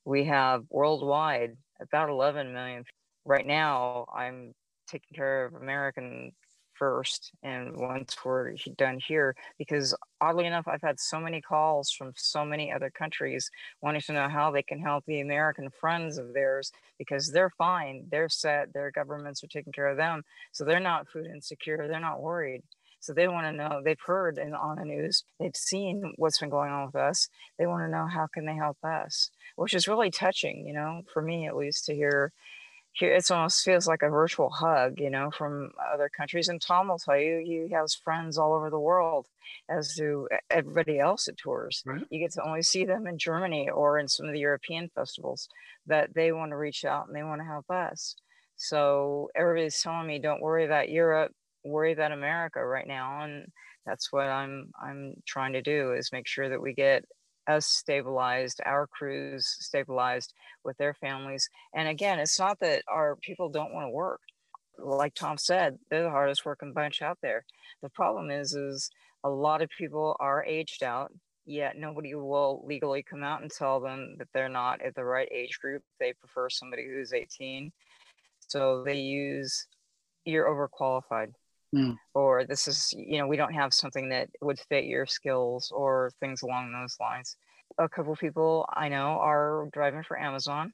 We 0.08 0.24
have 0.24 0.64
worldwide 0.70 1.58
about 1.82 2.08
11 2.08 2.54
million. 2.54 2.86
Right 3.26 3.46
now, 3.46 4.06
I'm 4.16 4.54
taking 4.88 5.14
care 5.14 5.44
of 5.44 5.56
American 5.56 6.32
first 6.76 7.32
and 7.44 7.76
once 7.76 8.16
we're 8.24 8.54
done 8.78 9.00
here 9.06 9.36
because 9.58 9.96
oddly 10.22 10.46
enough 10.46 10.68
i've 10.68 10.82
had 10.84 11.00
so 11.00 11.20
many 11.20 11.42
calls 11.42 11.90
from 11.90 12.12
so 12.16 12.46
many 12.46 12.72
other 12.72 12.92
countries 12.92 13.50
wanting 13.82 14.00
to 14.00 14.14
know 14.14 14.30
how 14.30 14.52
they 14.52 14.62
can 14.62 14.80
help 14.80 15.04
the 15.08 15.22
american 15.22 15.72
friends 15.72 16.20
of 16.20 16.36
theirs 16.36 16.72
because 17.00 17.32
they're 17.32 17.50
fine 17.58 18.06
they're 18.12 18.30
set 18.30 18.72
their 18.74 18.92
governments 18.92 19.44
are 19.44 19.48
taking 19.48 19.74
care 19.74 19.88
of 19.88 19.98
them 19.98 20.22
so 20.52 20.64
they're 20.64 20.80
not 20.80 21.10
food 21.10 21.26
insecure 21.26 21.88
they're 21.88 22.00
not 22.00 22.22
worried 22.22 22.62
so 23.08 23.14
they 23.14 23.28
want 23.28 23.46
to 23.46 23.52
know 23.52 23.82
they've 23.84 24.00
heard 24.06 24.38
in, 24.38 24.54
on 24.54 24.78
the 24.78 24.86
news 24.86 25.24
they've 25.40 25.56
seen 25.56 26.14
what's 26.18 26.40
been 26.40 26.50
going 26.50 26.72
on 26.72 26.86
with 26.86 26.96
us 26.96 27.30
they 27.58 27.66
want 27.66 27.84
to 27.84 27.90
know 27.90 28.06
how 28.06 28.28
can 28.28 28.46
they 28.46 28.56
help 28.56 28.78
us 28.84 29.32
which 29.56 29.74
is 29.74 29.88
really 29.88 30.12
touching 30.12 30.68
you 30.68 30.74
know 30.74 31.02
for 31.12 31.22
me 31.22 31.48
at 31.48 31.56
least 31.56 31.86
to 31.86 31.96
hear 31.96 32.32
it 33.00 33.32
almost 33.32 33.64
feels 33.64 33.88
like 33.88 34.02
a 34.02 34.10
virtual 34.10 34.50
hug, 34.50 35.00
you 35.00 35.10
know, 35.10 35.30
from 35.32 35.72
other 35.94 36.10
countries. 36.10 36.48
And 36.48 36.62
Tom 36.62 36.88
will 36.88 36.98
tell 36.98 37.18
you, 37.18 37.44
he 37.46 37.74
has 37.74 37.94
friends 37.94 38.38
all 38.38 38.54
over 38.54 38.70
the 38.70 38.80
world, 38.80 39.28
as 39.70 39.96
do 39.96 40.28
everybody 40.50 41.00
else 41.00 41.28
at 41.28 41.38
tours. 41.38 41.84
Right. 41.86 42.04
You 42.10 42.20
get 42.20 42.34
to 42.34 42.44
only 42.44 42.64
see 42.64 42.86
them 42.86 43.08
in 43.08 43.18
Germany 43.18 43.70
or 43.70 44.00
in 44.00 44.08
some 44.08 44.26
of 44.26 44.34
the 44.34 44.40
European 44.40 44.90
festivals, 44.90 45.48
but 45.86 46.14
they 46.14 46.32
want 46.32 46.52
to 46.52 46.58
reach 46.58 46.86
out 46.86 47.08
and 47.08 47.16
they 47.16 47.24
want 47.24 47.42
to 47.42 47.46
help 47.46 47.70
us. 47.70 48.16
So 48.56 49.30
everybody's 49.36 49.80
telling 49.80 50.08
me, 50.08 50.20
don't 50.20 50.42
worry 50.42 50.66
about 50.66 50.90
Europe, 50.90 51.34
worry 51.68 51.94
about 51.94 52.12
America 52.12 52.66
right 52.66 52.88
now. 52.88 53.22
And 53.24 53.48
that's 53.86 54.12
what 54.12 54.28
I'm 54.28 54.72
I'm 54.82 55.14
trying 55.26 55.54
to 55.54 55.62
do 55.62 55.94
is 55.94 56.12
make 56.12 56.28
sure 56.28 56.50
that 56.50 56.62
we 56.62 56.74
get 56.74 57.06
us 57.48 57.66
stabilized, 57.66 58.62
our 58.66 58.88
crews 58.88 59.48
stabilized 59.60 60.34
with 60.64 60.78
their 60.78 60.94
families. 60.94 61.50
And 61.74 61.88
again, 61.88 62.20
it's 62.20 62.40
not 62.40 62.60
that 62.60 62.84
our 62.88 63.16
people 63.18 63.50
don't 63.50 63.74
want 63.74 63.86
to 63.86 63.92
work. 63.92 64.20
Like 64.78 65.16
Tom 65.16 65.38
said, 65.38 65.78
they're 65.90 66.04
the 66.04 66.10
hardest 66.10 66.46
working 66.46 66.74
bunch 66.74 67.02
out 67.02 67.18
there. 67.22 67.46
The 67.82 67.90
problem 67.90 68.30
is, 68.30 68.54
is 68.54 68.90
a 69.24 69.30
lot 69.30 69.62
of 69.62 69.70
people 69.78 70.16
are 70.20 70.46
aged 70.46 70.84
out, 70.84 71.12
yet 71.46 71.78
nobody 71.78 72.14
will 72.14 72.64
legally 72.66 73.02
come 73.02 73.24
out 73.24 73.42
and 73.42 73.50
tell 73.50 73.80
them 73.80 74.16
that 74.20 74.28
they're 74.34 74.50
not 74.50 74.82
at 74.82 74.94
the 74.94 75.06
right 75.06 75.30
age 75.32 75.58
group. 75.60 75.82
They 76.00 76.14
prefer 76.14 76.50
somebody 76.50 76.86
who's 76.86 77.14
18. 77.14 77.72
So 78.48 78.84
they 78.84 79.00
use 79.00 79.66
you're 80.26 80.46
overqualified. 80.46 81.32
Mm. 81.76 81.98
Or 82.14 82.46
this 82.46 82.68
is, 82.68 82.94
you 82.96 83.18
know, 83.18 83.28
we 83.28 83.38
don't 83.38 83.54
have 83.54 83.74
something 83.74 84.10
that 84.10 84.30
would 84.42 84.60
fit 84.70 84.86
your 84.86 85.06
skills 85.06 85.72
or 85.76 86.12
things 86.20 86.42
along 86.42 86.72
those 86.72 86.96
lines. 87.00 87.36
A 87.78 87.90
couple 87.90 88.16
people 88.16 88.66
I 88.74 88.90
know 88.90 89.20
are 89.20 89.68
driving 89.74 90.04
for 90.04 90.20
Amazon, 90.20 90.74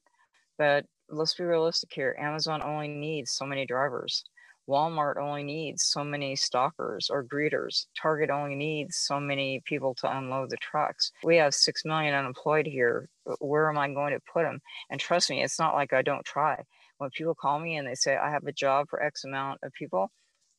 but 0.58 0.86
let's 1.10 1.34
be 1.34 1.44
realistic 1.44 1.92
here. 1.94 2.16
Amazon 2.20 2.62
only 2.64 2.88
needs 2.88 3.32
so 3.32 3.46
many 3.46 3.66
drivers. 3.66 4.24
Walmart 4.70 5.18
only 5.18 5.44
needs 5.44 5.84
so 5.84 6.04
many 6.06 6.36
stockers 6.36 7.10
or 7.10 7.24
greeters. 7.24 7.88
Target 8.02 8.30
only 8.30 8.56
needs 8.56 8.96
so 8.96 9.20
many 9.20 9.62
people 9.66 9.94
to 9.96 10.18
unload 10.18 10.50
the 10.52 10.58
trucks. 10.58 11.12
We 11.24 11.36
have 11.38 11.54
6 11.54 11.84
million 11.84 12.14
unemployed 12.14 12.66
here. 12.66 13.10
Where 13.40 13.70
am 13.70 13.78
I 13.78 13.90
going 13.90 14.14
to 14.14 14.22
put 14.32 14.44
them? 14.44 14.62
And 14.90 15.02
trust 15.02 15.30
me, 15.30 15.44
it's 15.44 15.60
not 15.60 15.74
like 15.74 15.92
I 15.92 16.02
don't 16.02 16.24
try. 16.24 16.64
When 16.98 17.10
people 17.10 17.36
call 17.36 17.60
me 17.60 17.76
and 17.76 17.86
they 17.86 17.96
say, 17.96 18.16
I 18.16 18.30
have 18.30 18.46
a 18.46 18.54
job 18.54 18.88
for 18.90 19.04
X 19.04 19.26
amount 19.26 19.60
of 19.64 19.74
people, 19.74 20.12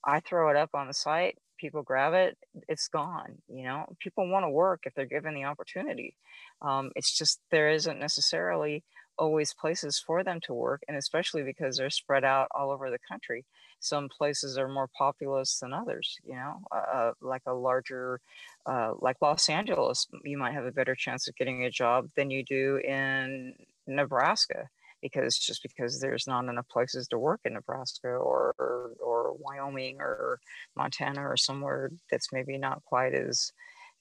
I 0.05 0.21
throw 0.21 0.51
it 0.51 0.57
up 0.57 0.71
on 0.75 0.87
the 0.87 0.95
site, 0.95 1.39
people 1.59 1.83
grab 1.83 2.15
it, 2.15 2.37
it's 2.69 2.89
gone. 2.89 3.37
You 3.49 3.65
know, 3.65 3.87
people 3.99 4.29
want 4.29 4.45
to 4.45 4.51
work 4.51 4.83
if 4.85 4.95
they're 4.95 5.07
given 5.07 5.35
the 5.35 5.45
opportunity. 5.45 6.17
Um, 6.63 6.91
it's 6.97 7.17
just 7.17 7.41
there 7.51 7.71
isn't 7.71 7.99
necessarily 7.99 8.83
always 9.17 9.55
places 9.55 9.99
for 9.99 10.25
them 10.25 10.41
to 10.43 10.53
work, 10.55 10.83
and 10.89 10.97
especially 10.97 11.43
because 11.43 11.77
they're 11.77 11.91
spread 11.91 12.25
out 12.25 12.49
all 12.55 12.71
over 12.71 12.91
the 12.91 12.99
country. 13.09 13.45
Some 13.81 14.09
places 14.09 14.59
are 14.59 14.69
more 14.69 14.89
populous 14.97 15.59
than 15.61 15.73
others. 15.73 16.19
You 16.25 16.35
know, 16.35 16.61
uh, 16.73 16.97
uh 16.97 17.13
like 17.21 17.43
a 17.47 17.55
larger, 17.55 18.21
uh, 18.67 18.93
like 18.99 19.17
Los 19.21 19.49
Angeles, 19.49 20.07
you 20.25 20.39
might 20.39 20.55
have 20.55 20.67
a 20.67 20.73
better 20.73 20.95
chance 20.95 21.29
of 21.29 21.37
getting 21.37 21.65
a 21.65 21.71
job 21.71 22.09
than 22.17 22.31
you 22.31 22.43
do 22.45 22.79
in 22.79 23.55
Nebraska 23.87 24.69
because 25.05 25.37
just 25.39 25.63
because 25.63 26.01
there's 26.01 26.27
not 26.27 26.47
enough 26.47 26.67
places 26.69 27.07
to 27.07 27.19
work 27.19 27.41
in 27.45 27.53
Nebraska 27.53 28.09
or, 28.09 28.55
or, 28.59 28.93
or 28.99 29.35
Wyoming 29.39 29.99
or 30.01 30.41
Montana 30.77 31.29
or 31.29 31.37
somewhere 31.37 31.91
that's 32.11 32.33
maybe 32.33 32.57
not 32.57 32.83
quite 32.85 33.13
as 33.13 33.53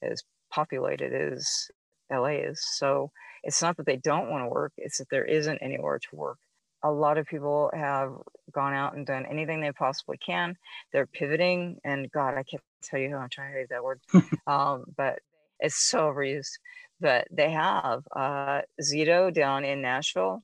as 0.02 0.22
populated 0.50 1.12
as 1.12 1.46
LA 2.10 2.46
is. 2.48 2.64
So 2.76 3.10
it's 3.42 3.60
not 3.60 3.76
that 3.76 3.84
they 3.84 3.96
don't 3.96 4.30
want 4.30 4.44
to 4.44 4.48
work; 4.48 4.72
it's 4.78 4.96
that 4.96 5.10
there 5.10 5.26
isn't 5.26 5.58
anywhere 5.58 5.98
to 5.98 6.16
work. 6.16 6.38
A 6.82 6.90
lot 6.90 7.18
of 7.18 7.26
people 7.26 7.70
have 7.74 8.12
gone 8.50 8.72
out 8.72 8.96
and 8.96 9.06
done 9.06 9.26
anything 9.26 9.60
they 9.60 9.72
possibly 9.72 10.16
can. 10.16 10.56
They're 10.92 11.06
pivoting, 11.06 11.76
and 11.84 12.10
God, 12.10 12.34
I 12.34 12.44
can't 12.44 12.62
tell 12.82 12.98
you 12.98 13.10
how 13.10 13.18
I'm 13.18 13.28
trying 13.28 13.52
to 13.52 13.58
hate 13.58 13.68
that 13.68 13.84
word, 13.84 14.00
um, 14.46 14.84
but 14.96 15.18
it's 15.60 15.76
so 15.76 16.10
overused. 16.10 16.58
But 16.98 17.26
they 17.30 17.50
have 17.50 18.04
uh, 18.16 18.62
Zito 18.82 19.34
down 19.34 19.66
in 19.66 19.82
Nashville 19.82 20.42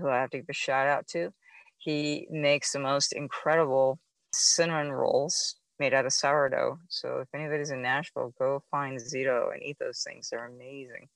who 0.00 0.08
I 0.08 0.20
have 0.20 0.30
to 0.30 0.38
give 0.38 0.46
a 0.48 0.54
shout 0.54 0.88
out 0.88 1.06
to. 1.08 1.32
He 1.78 2.26
makes 2.30 2.72
the 2.72 2.78
most 2.78 3.12
incredible 3.12 3.98
cinnamon 4.32 4.92
rolls 4.92 5.56
made 5.78 5.94
out 5.94 6.06
of 6.06 6.12
sourdough. 6.12 6.78
So 6.88 7.20
if 7.20 7.28
anybody's 7.34 7.70
in 7.70 7.82
Nashville, 7.82 8.34
go 8.38 8.62
find 8.70 8.98
Zito 8.98 9.52
and 9.52 9.62
eat 9.62 9.78
those 9.80 10.04
things. 10.06 10.28
They're 10.28 10.46
amazing. 10.46 11.08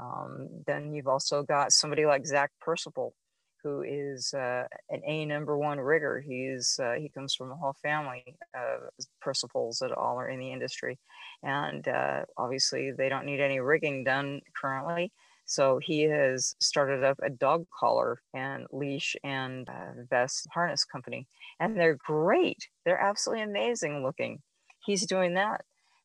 Um, 0.00 0.48
then 0.66 0.92
you've 0.94 1.08
also 1.08 1.42
got 1.42 1.72
somebody 1.72 2.06
like 2.06 2.26
Zach 2.26 2.50
Percival, 2.60 3.14
who 3.62 3.82
is 3.82 4.32
uh, 4.32 4.64
an 4.88 5.02
A 5.04 5.26
number 5.26 5.58
one 5.58 5.78
rigger. 5.78 6.20
He's 6.20 6.78
uh, 6.82 6.94
he 6.98 7.08
comes 7.08 7.34
from 7.34 7.50
a 7.50 7.56
whole 7.56 7.74
family 7.82 8.24
of 8.54 8.88
Percivals 9.20 9.78
that 9.80 9.92
all 9.92 10.18
are 10.18 10.28
in 10.28 10.38
the 10.38 10.52
industry, 10.52 10.98
and 11.42 11.86
uh, 11.86 12.22
obviously 12.36 12.92
they 12.92 13.08
don't 13.08 13.26
need 13.26 13.40
any 13.40 13.60
rigging 13.60 14.04
done 14.04 14.40
currently. 14.58 15.12
So 15.48 15.80
he 15.82 16.02
has 16.02 16.54
started 16.60 17.02
up 17.02 17.18
a 17.22 17.30
dog 17.30 17.64
collar 17.80 18.20
and 18.34 18.66
leash 18.70 19.16
and 19.24 19.66
uh, 19.66 20.02
vest 20.10 20.46
harness 20.52 20.84
company, 20.84 21.26
and 21.58 21.74
they're 21.74 21.96
great. 21.96 22.68
They're 22.84 23.00
absolutely 23.00 23.44
amazing 23.44 24.02
looking. 24.02 24.40
He's 24.84 25.06
doing 25.06 25.34
that. 25.34 25.62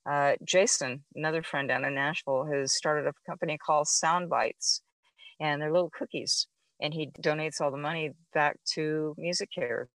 Uh, 0.09 0.35
Jason, 0.45 1.03
another 1.13 1.43
friend 1.43 1.67
down 1.67 1.83
in 1.83 1.93
Nashville, 1.93 2.45
has 2.45 2.73
started 2.73 3.05
up 3.05 3.15
a 3.15 3.29
company 3.29 3.57
called 3.57 3.89
Sound 3.89 4.29
Bites, 4.29 4.81
and 5.41 5.61
they're 5.61 5.73
little 5.73 5.91
cookies 5.91 6.47
and 6.83 6.93
he 6.93 7.07
donates 7.21 7.61
all 7.61 7.71
the 7.71 7.77
money 7.77 8.11
back 8.33 8.59
to 8.65 9.15
MusiCares 9.17 9.87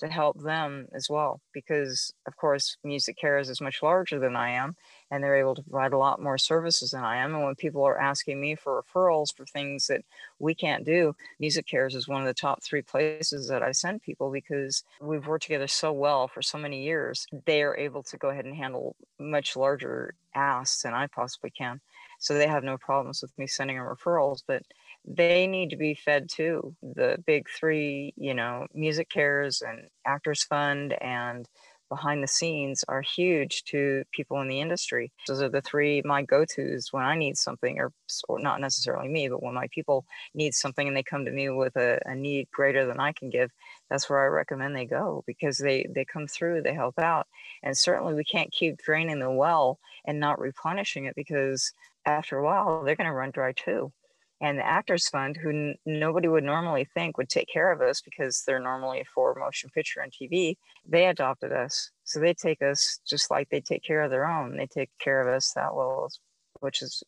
to 0.00 0.08
help 0.08 0.42
them 0.42 0.88
as 0.94 1.10
well 1.10 1.40
because 1.52 2.12
of 2.26 2.36
course 2.36 2.78
MusiCares 2.84 3.50
is 3.50 3.60
much 3.60 3.82
larger 3.82 4.18
than 4.18 4.34
i 4.34 4.50
am 4.50 4.74
and 5.10 5.22
they're 5.22 5.36
able 5.36 5.54
to 5.54 5.62
provide 5.62 5.92
a 5.92 5.98
lot 5.98 6.22
more 6.22 6.38
services 6.38 6.92
than 6.92 7.04
i 7.04 7.16
am 7.16 7.34
and 7.34 7.44
when 7.44 7.54
people 7.54 7.84
are 7.84 8.00
asking 8.00 8.40
me 8.40 8.54
for 8.54 8.82
referrals 8.82 9.34
for 9.36 9.44
things 9.44 9.86
that 9.88 10.02
we 10.38 10.54
can't 10.54 10.84
do 10.84 11.14
MusiCares 11.40 11.94
is 11.94 12.08
one 12.08 12.22
of 12.22 12.26
the 12.26 12.34
top 12.34 12.62
three 12.62 12.82
places 12.82 13.46
that 13.48 13.62
i 13.62 13.70
send 13.70 14.02
people 14.02 14.30
because 14.30 14.84
we've 15.00 15.26
worked 15.26 15.44
together 15.44 15.68
so 15.68 15.92
well 15.92 16.26
for 16.28 16.40
so 16.40 16.56
many 16.56 16.82
years 16.82 17.26
they 17.44 17.62
are 17.62 17.76
able 17.76 18.02
to 18.04 18.16
go 18.16 18.30
ahead 18.30 18.46
and 18.46 18.56
handle 18.56 18.96
much 19.18 19.54
larger 19.54 20.14
asks 20.34 20.82
than 20.82 20.94
i 20.94 21.06
possibly 21.06 21.50
can. 21.50 21.80
So 22.18 22.34
they 22.34 22.46
have 22.46 22.64
no 22.64 22.78
problems 22.78 23.20
with 23.20 23.36
me 23.36 23.46
sending 23.46 23.76
them 23.76 23.86
referrals 23.86 24.42
but 24.46 24.62
they 25.04 25.46
need 25.46 25.70
to 25.70 25.76
be 25.76 25.94
fed 25.94 26.28
too. 26.28 26.74
The 26.82 27.22
big 27.26 27.48
three, 27.48 28.14
you 28.16 28.34
know, 28.34 28.66
MusiCares 28.76 29.62
and 29.62 29.88
Actors 30.06 30.44
Fund 30.44 30.94
and 31.02 31.48
behind 31.88 32.22
the 32.22 32.28
scenes 32.28 32.82
are 32.88 33.02
huge 33.02 33.64
to 33.64 34.02
people 34.12 34.40
in 34.40 34.48
the 34.48 34.60
industry. 34.60 35.12
Those 35.26 35.42
are 35.42 35.50
the 35.50 35.60
three 35.60 36.00
my 36.06 36.22
go-tos 36.22 36.90
when 36.90 37.04
I 37.04 37.16
need 37.16 37.36
something, 37.36 37.78
or, 37.78 37.92
or 38.28 38.38
not 38.38 38.62
necessarily 38.62 39.08
me, 39.08 39.28
but 39.28 39.42
when 39.42 39.52
my 39.52 39.68
people 39.70 40.06
need 40.34 40.54
something 40.54 40.88
and 40.88 40.96
they 40.96 41.02
come 41.02 41.26
to 41.26 41.30
me 41.30 41.50
with 41.50 41.76
a, 41.76 41.98
a 42.06 42.14
need 42.14 42.50
greater 42.50 42.86
than 42.86 42.98
I 42.98 43.12
can 43.12 43.28
give, 43.28 43.50
that's 43.90 44.08
where 44.08 44.22
I 44.22 44.28
recommend 44.28 44.74
they 44.74 44.86
go 44.86 45.22
because 45.26 45.58
they 45.58 45.86
they 45.90 46.06
come 46.06 46.26
through, 46.26 46.62
they 46.62 46.72
help 46.72 46.98
out, 46.98 47.26
and 47.62 47.76
certainly 47.76 48.14
we 48.14 48.24
can't 48.24 48.52
keep 48.52 48.78
draining 48.78 49.18
the 49.18 49.30
well 49.30 49.78
and 50.06 50.18
not 50.18 50.40
replenishing 50.40 51.04
it 51.04 51.14
because 51.14 51.72
after 52.06 52.38
a 52.38 52.44
while 52.44 52.84
they're 52.84 52.96
going 52.96 53.06
to 53.06 53.12
run 53.12 53.32
dry 53.32 53.52
too 53.52 53.92
and 54.42 54.58
the 54.58 54.66
Actors 54.66 55.08
Fund, 55.08 55.36
who 55.36 55.50
n- 55.50 55.74
nobody 55.86 56.26
would 56.26 56.42
normally 56.42 56.84
think 56.84 57.16
would 57.16 57.28
take 57.28 57.46
care 57.50 57.70
of 57.70 57.80
us 57.80 58.00
because 58.00 58.42
they're 58.44 58.58
normally 58.58 59.04
for 59.14 59.36
motion 59.36 59.70
picture 59.70 60.00
and 60.00 60.12
TV, 60.12 60.56
they 60.84 61.06
adopted 61.06 61.52
us. 61.52 61.90
So 62.02 62.18
they 62.18 62.34
take 62.34 62.60
us 62.60 62.98
just 63.08 63.30
like 63.30 63.48
they 63.48 63.60
take 63.60 63.84
care 63.84 64.02
of 64.02 64.10
their 64.10 64.26
own. 64.26 64.56
They 64.56 64.66
take 64.66 64.90
care 64.98 65.20
of 65.20 65.32
us 65.32 65.52
that 65.54 65.74
well, 65.74 66.10
which 66.58 66.82
is 66.82 67.04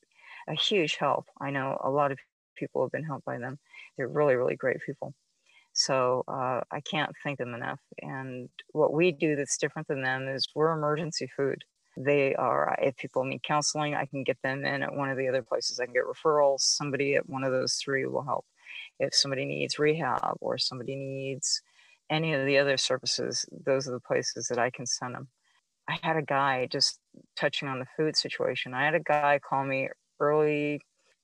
a 0.48 0.54
huge 0.54 0.94
help. 0.94 1.26
I 1.40 1.50
know 1.50 1.76
a 1.82 1.90
lot 1.90 2.12
of 2.12 2.18
people 2.56 2.82
have 2.82 2.92
been 2.92 3.02
helped 3.02 3.24
by 3.24 3.38
them. 3.38 3.58
They're 3.96 4.06
really, 4.06 4.36
really 4.36 4.54
great 4.54 4.78
people. 4.86 5.12
So 5.72 6.22
uh, 6.28 6.60
I 6.70 6.80
can't 6.88 7.10
thank 7.24 7.38
them 7.38 7.52
enough. 7.52 7.80
And 8.00 8.48
what 8.70 8.92
we 8.92 9.10
do 9.10 9.34
that's 9.34 9.58
different 9.58 9.88
than 9.88 10.02
them 10.02 10.28
is 10.28 10.46
we're 10.54 10.72
emergency 10.72 11.28
food. 11.36 11.64
They 11.96 12.35
are, 12.35 12.76
if 12.80 12.96
people 12.96 13.24
need 13.24 13.42
counseling, 13.42 13.94
I 13.94 14.07
can 14.07 14.24
get 14.24 14.38
them 14.42 14.64
in 14.64 14.83
at 14.83 14.94
one 14.94 15.11
of 15.11 15.16
the 15.16 15.28
other 15.28 15.42
places. 15.42 15.78
I 15.78 15.85
can 15.85 15.94
get 15.94 16.04
referrals. 16.04 16.61
Somebody 16.61 17.14
at 17.14 17.28
one 17.28 17.44
of 17.44 17.52
those 17.52 17.74
three 17.74 18.07
will 18.07 18.24
help. 18.24 18.44
If 18.98 19.14
somebody 19.14 19.44
needs 19.44 19.78
rehab 19.78 20.37
or 20.40 20.59
somebody 20.59 20.96
needs 20.96 21.62
any 22.11 22.35
of 22.35 22.46
the 22.46 22.59
other 22.59 22.76
services, 22.76 23.46
those 23.64 23.88
are 23.88 23.92
the 23.92 24.00
places 24.00 24.48
that 24.48 24.59
I 24.59 24.70
can 24.70 24.87
send 24.87 25.14
them. 25.14 25.28
I 25.88 25.98
had 26.02 26.16
a 26.16 26.22
guy 26.22 26.66
just 26.70 26.98
touching 27.37 27.68
on 27.68 27.78
the 27.78 27.87
food 27.96 28.16
situation. 28.16 28.74
I 28.74 28.85
had 28.85 28.94
a 28.94 29.00
guy 29.00 29.38
call 29.38 29.64
me 29.64 29.88
early, 30.18 30.80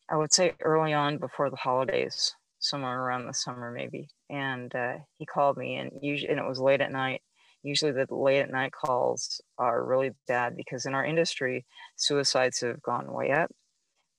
I 0.08 0.16
would 0.16 0.32
say 0.32 0.54
early 0.60 0.92
on 0.92 1.18
before 1.18 1.50
the 1.50 1.56
holidays, 1.56 2.34
somewhere 2.58 3.02
around 3.02 3.26
the 3.26 3.34
summer 3.34 3.72
maybe. 3.72 4.08
And 4.28 4.74
uh, 4.74 4.98
he 5.18 5.26
called 5.26 5.56
me, 5.56 5.76
and 5.76 5.90
usually, 6.02 6.30
and 6.30 6.38
it 6.38 6.46
was 6.46 6.60
late 6.60 6.80
at 6.80 6.92
night 6.92 7.22
usually 7.62 7.92
the 7.92 8.06
late 8.10 8.40
at 8.40 8.50
night 8.50 8.72
calls 8.72 9.40
are 9.58 9.84
really 9.84 10.10
bad 10.26 10.56
because 10.56 10.86
in 10.86 10.94
our 10.94 11.04
industry, 11.04 11.66
suicides 11.96 12.60
have 12.60 12.82
gone 12.82 13.12
way 13.12 13.30
up, 13.30 13.50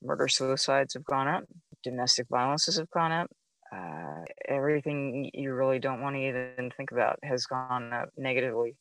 murder 0.02 0.28
suicides 0.28 0.94
have 0.94 1.04
gone 1.04 1.28
up, 1.28 1.44
domestic 1.84 2.28
violences 2.30 2.78
have 2.78 2.90
gone 2.92 3.12
up. 3.12 3.30
Uh, 3.74 4.24
everything 4.50 5.30
you 5.34 5.54
really 5.54 5.80
don't 5.80 6.02
want 6.02 6.16
to 6.16 6.22
even 6.22 6.72
think 6.76 6.92
about 6.92 7.18
has 7.24 7.46
gone 7.46 7.94
up 7.94 8.10
negatively 8.18 8.76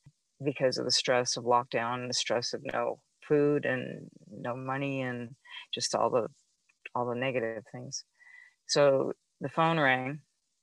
because 0.44 0.78
of 0.78 0.84
the 0.84 0.90
stress 0.90 1.36
of 1.36 1.44
lockdown, 1.44 2.08
the 2.08 2.14
stress 2.14 2.52
of 2.52 2.60
no 2.72 2.98
food 3.26 3.64
and 3.64 4.08
no 4.30 4.56
money, 4.56 5.02
and 5.02 5.30
just 5.72 5.94
all 5.94 6.10
the 6.10 6.26
all 6.94 7.06
the 7.06 7.14
negative 7.14 7.62
things. 7.70 8.04
So 8.66 9.12
the 9.40 9.48
phone 9.48 9.78
rang 9.78 10.20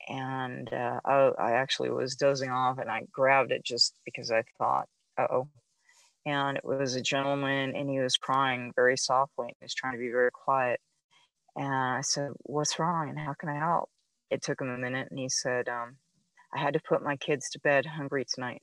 and 0.08 0.72
uh, 0.72 1.00
I, 1.04 1.32
I, 1.38 1.52
actually 1.54 1.90
was 1.90 2.16
dozing 2.16 2.50
off 2.50 2.78
and 2.78 2.90
I 2.90 3.02
grabbed 3.12 3.52
it 3.52 3.64
just 3.66 3.94
because 4.06 4.32
I 4.32 4.44
thought, 4.58 4.88
oh. 5.18 5.50
And 6.26 6.58
it 6.58 6.66
was 6.66 6.96
a 6.96 7.02
gentleman 7.02 7.76
and 7.76 7.90
he 7.90 8.00
was 8.00 8.18
crying 8.18 8.74
very 8.76 8.98
softly 8.98 9.48
and 9.48 9.56
he 9.60 9.66
was 9.66 9.74
trying 9.74 9.94
to 9.94 10.00
be 10.00 10.10
very 10.10 10.32
quiet. 10.32 10.80
And 11.56 11.74
I 11.74 12.02
said, 12.02 12.32
What's 12.44 12.80
wrong 12.80 13.10
and 13.10 13.18
how 13.18 13.34
can 13.34 13.50
I 13.50 13.58
help? 13.58 13.90
It 14.30 14.42
took 14.42 14.60
him 14.60 14.70
a 14.70 14.78
minute 14.78 15.08
and 15.10 15.20
he 15.20 15.30
said, 15.30 15.70
um, 15.70 15.98
I 16.54 16.60
had 16.60 16.74
to 16.74 16.82
put 16.82 17.04
my 17.04 17.16
kids 17.16 17.50
to 17.52 17.60
bed 17.60 17.86
hungry 17.86 18.26
tonight. 18.26 18.62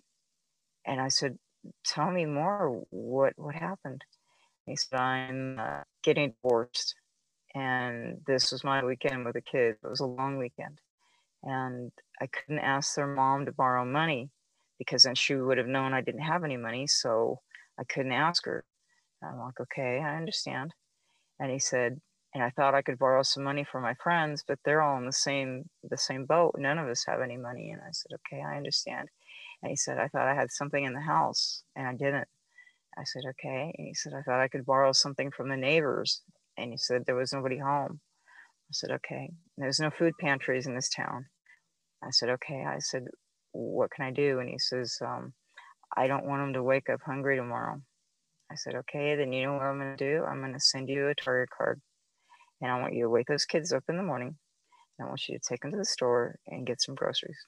And 0.87 1.00
I 1.00 1.09
said, 1.09 1.38
Tell 1.87 2.11
me 2.11 2.26
more. 2.26 2.83
What, 2.90 3.33
what 3.37 3.54
happened? 3.54 4.04
He 4.66 4.76
said, 4.76 4.98
I'm 4.98 5.59
uh, 5.59 5.83
getting 6.02 6.35
divorced. 6.42 6.94
And 7.54 8.20
this 8.26 8.52
was 8.52 8.64
my 8.64 8.85
weekend 8.85 9.24
with 9.24 9.35
the 9.35 9.40
kids. 9.40 9.78
It 9.83 9.88
was 9.88 10.00
a 10.00 10.07
long 10.07 10.37
weekend 10.38 10.80
and 11.44 11.92
I 12.20 12.26
couldn't 12.26 12.61
ask 12.61 12.94
their 12.94 13.07
mom 13.07 13.46
to 13.46 13.52
borrow 13.52 13.85
money 13.85 14.30
because 14.78 15.02
then 15.04 15.14
she 15.14 15.35
would 15.35 15.59
have 15.59 15.66
known 15.66 15.92
I 15.92 16.00
didn't 16.00 16.22
have 16.22 16.44
any 16.44 16.57
money. 16.57 16.87
So 16.87 17.40
I 17.78 17.85
couldn't 17.85 18.12
ask 18.12 18.44
her. 18.46 18.64
I'm 19.22 19.38
like, 19.38 19.61
okay, 19.61 20.00
I 20.00 20.16
understand. 20.16 20.72
And 21.38 21.50
he 21.50 21.59
said, 21.59 22.00
and 22.35 22.42
I 22.42 22.50
thought 22.50 22.74
I 22.74 22.83
could 22.83 22.98
borrow 22.98 23.22
some 23.22 23.44
money 23.44 23.64
for 23.64 23.80
my 23.80 23.94
friends, 24.02 24.42
but 24.46 24.59
they're 24.64 24.83
all 24.83 24.98
in 24.98 25.07
the 25.07 25.12
same 25.12 25.68
the 25.88 25.96
same 25.96 26.26
boat. 26.26 26.57
None 26.59 26.78
of 26.78 26.88
us 26.88 27.04
have 27.07 27.20
any 27.20 27.37
money. 27.37 27.70
And 27.70 27.80
I 27.80 27.92
said, 27.92 28.11
okay, 28.14 28.42
I 28.42 28.57
understand. 28.57 29.09
And 29.62 29.70
he 29.70 29.76
said, 29.76 29.98
I 29.98 30.09
thought 30.09 30.28
I 30.28 30.35
had 30.35 30.50
something 30.50 30.85
in 30.85 30.92
the 30.92 31.00
house, 31.00 31.62
and 31.76 31.87
I 31.87 31.92
didn't. 31.94 32.28
I 32.98 33.04
said, 33.04 33.22
okay. 33.30 33.74
And 33.78 33.87
he 33.87 33.94
said, 33.94 34.12
I 34.14 34.22
thought 34.22 34.40
I 34.40 34.48
could 34.48 34.66
borrow 34.66 34.92
something 34.92 35.30
from 35.30 35.48
the 35.48 35.57
neighbors, 35.57 36.22
and 36.57 36.70
he 36.72 36.76
said 36.76 37.07
there 37.07 37.14
was 37.14 37.33
nobody 37.33 37.59
home. 37.59 38.00
I 38.68 38.72
said, 38.72 38.90
okay. 38.90 39.30
There's 39.57 39.80
no 39.80 39.90
food 39.90 40.14
pantries 40.20 40.66
in 40.66 40.74
this 40.74 40.88
town. 40.88 41.26
I 42.04 42.10
said, 42.10 42.28
okay. 42.30 42.64
I 42.66 42.78
said, 42.78 43.04
what 43.52 43.90
can 43.90 44.04
I 44.04 44.10
do? 44.10 44.40
And 44.40 44.48
he 44.48 44.58
says, 44.58 44.98
um, 45.04 45.32
I 45.96 46.06
don't 46.06 46.26
want 46.26 46.42
him 46.42 46.52
to 46.54 46.62
wake 46.62 46.90
up 46.90 47.00
hungry 47.04 47.36
tomorrow. 47.36 47.80
I 48.50 48.56
said, 48.56 48.74
okay, 48.74 49.16
then 49.16 49.32
you 49.32 49.46
know 49.46 49.54
what 49.54 49.62
I'm 49.62 49.78
going 49.78 49.96
to 49.96 50.10
do? 50.10 50.24
I'm 50.24 50.40
going 50.40 50.52
to 50.52 50.60
send 50.60 50.88
you 50.88 51.08
a 51.08 51.14
Target 51.14 51.48
card. 51.56 51.80
And 52.60 52.70
I 52.70 52.80
want 52.80 52.94
you 52.94 53.04
to 53.04 53.10
wake 53.10 53.26
those 53.26 53.44
kids 53.44 53.72
up 53.72 53.84
in 53.88 53.96
the 53.96 54.02
morning. 54.02 54.36
And 54.98 55.06
I 55.06 55.08
want 55.08 55.28
you 55.28 55.38
to 55.38 55.44
take 55.46 55.62
them 55.62 55.72
to 55.72 55.76
the 55.76 55.84
store 55.84 56.36
and 56.46 56.66
get 56.66 56.82
some 56.82 56.94
groceries. 56.94 57.38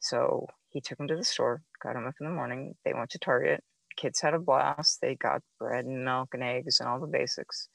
So 0.00 0.46
he 0.68 0.80
took 0.80 0.98
them 0.98 1.08
to 1.08 1.16
the 1.16 1.24
store, 1.24 1.62
got 1.82 1.94
them 1.94 2.06
up 2.06 2.14
in 2.20 2.26
the 2.26 2.32
morning. 2.32 2.74
They 2.84 2.92
went 2.94 3.10
to 3.10 3.18
Target. 3.18 3.62
Kids 3.96 4.20
had 4.20 4.34
a 4.34 4.38
blast. 4.38 5.00
They 5.00 5.16
got 5.16 5.42
bread 5.58 5.84
and 5.84 6.04
milk 6.04 6.30
and 6.32 6.42
eggs 6.42 6.78
and 6.78 6.88
all 6.88 7.00
the 7.00 7.06
basics. 7.06 7.68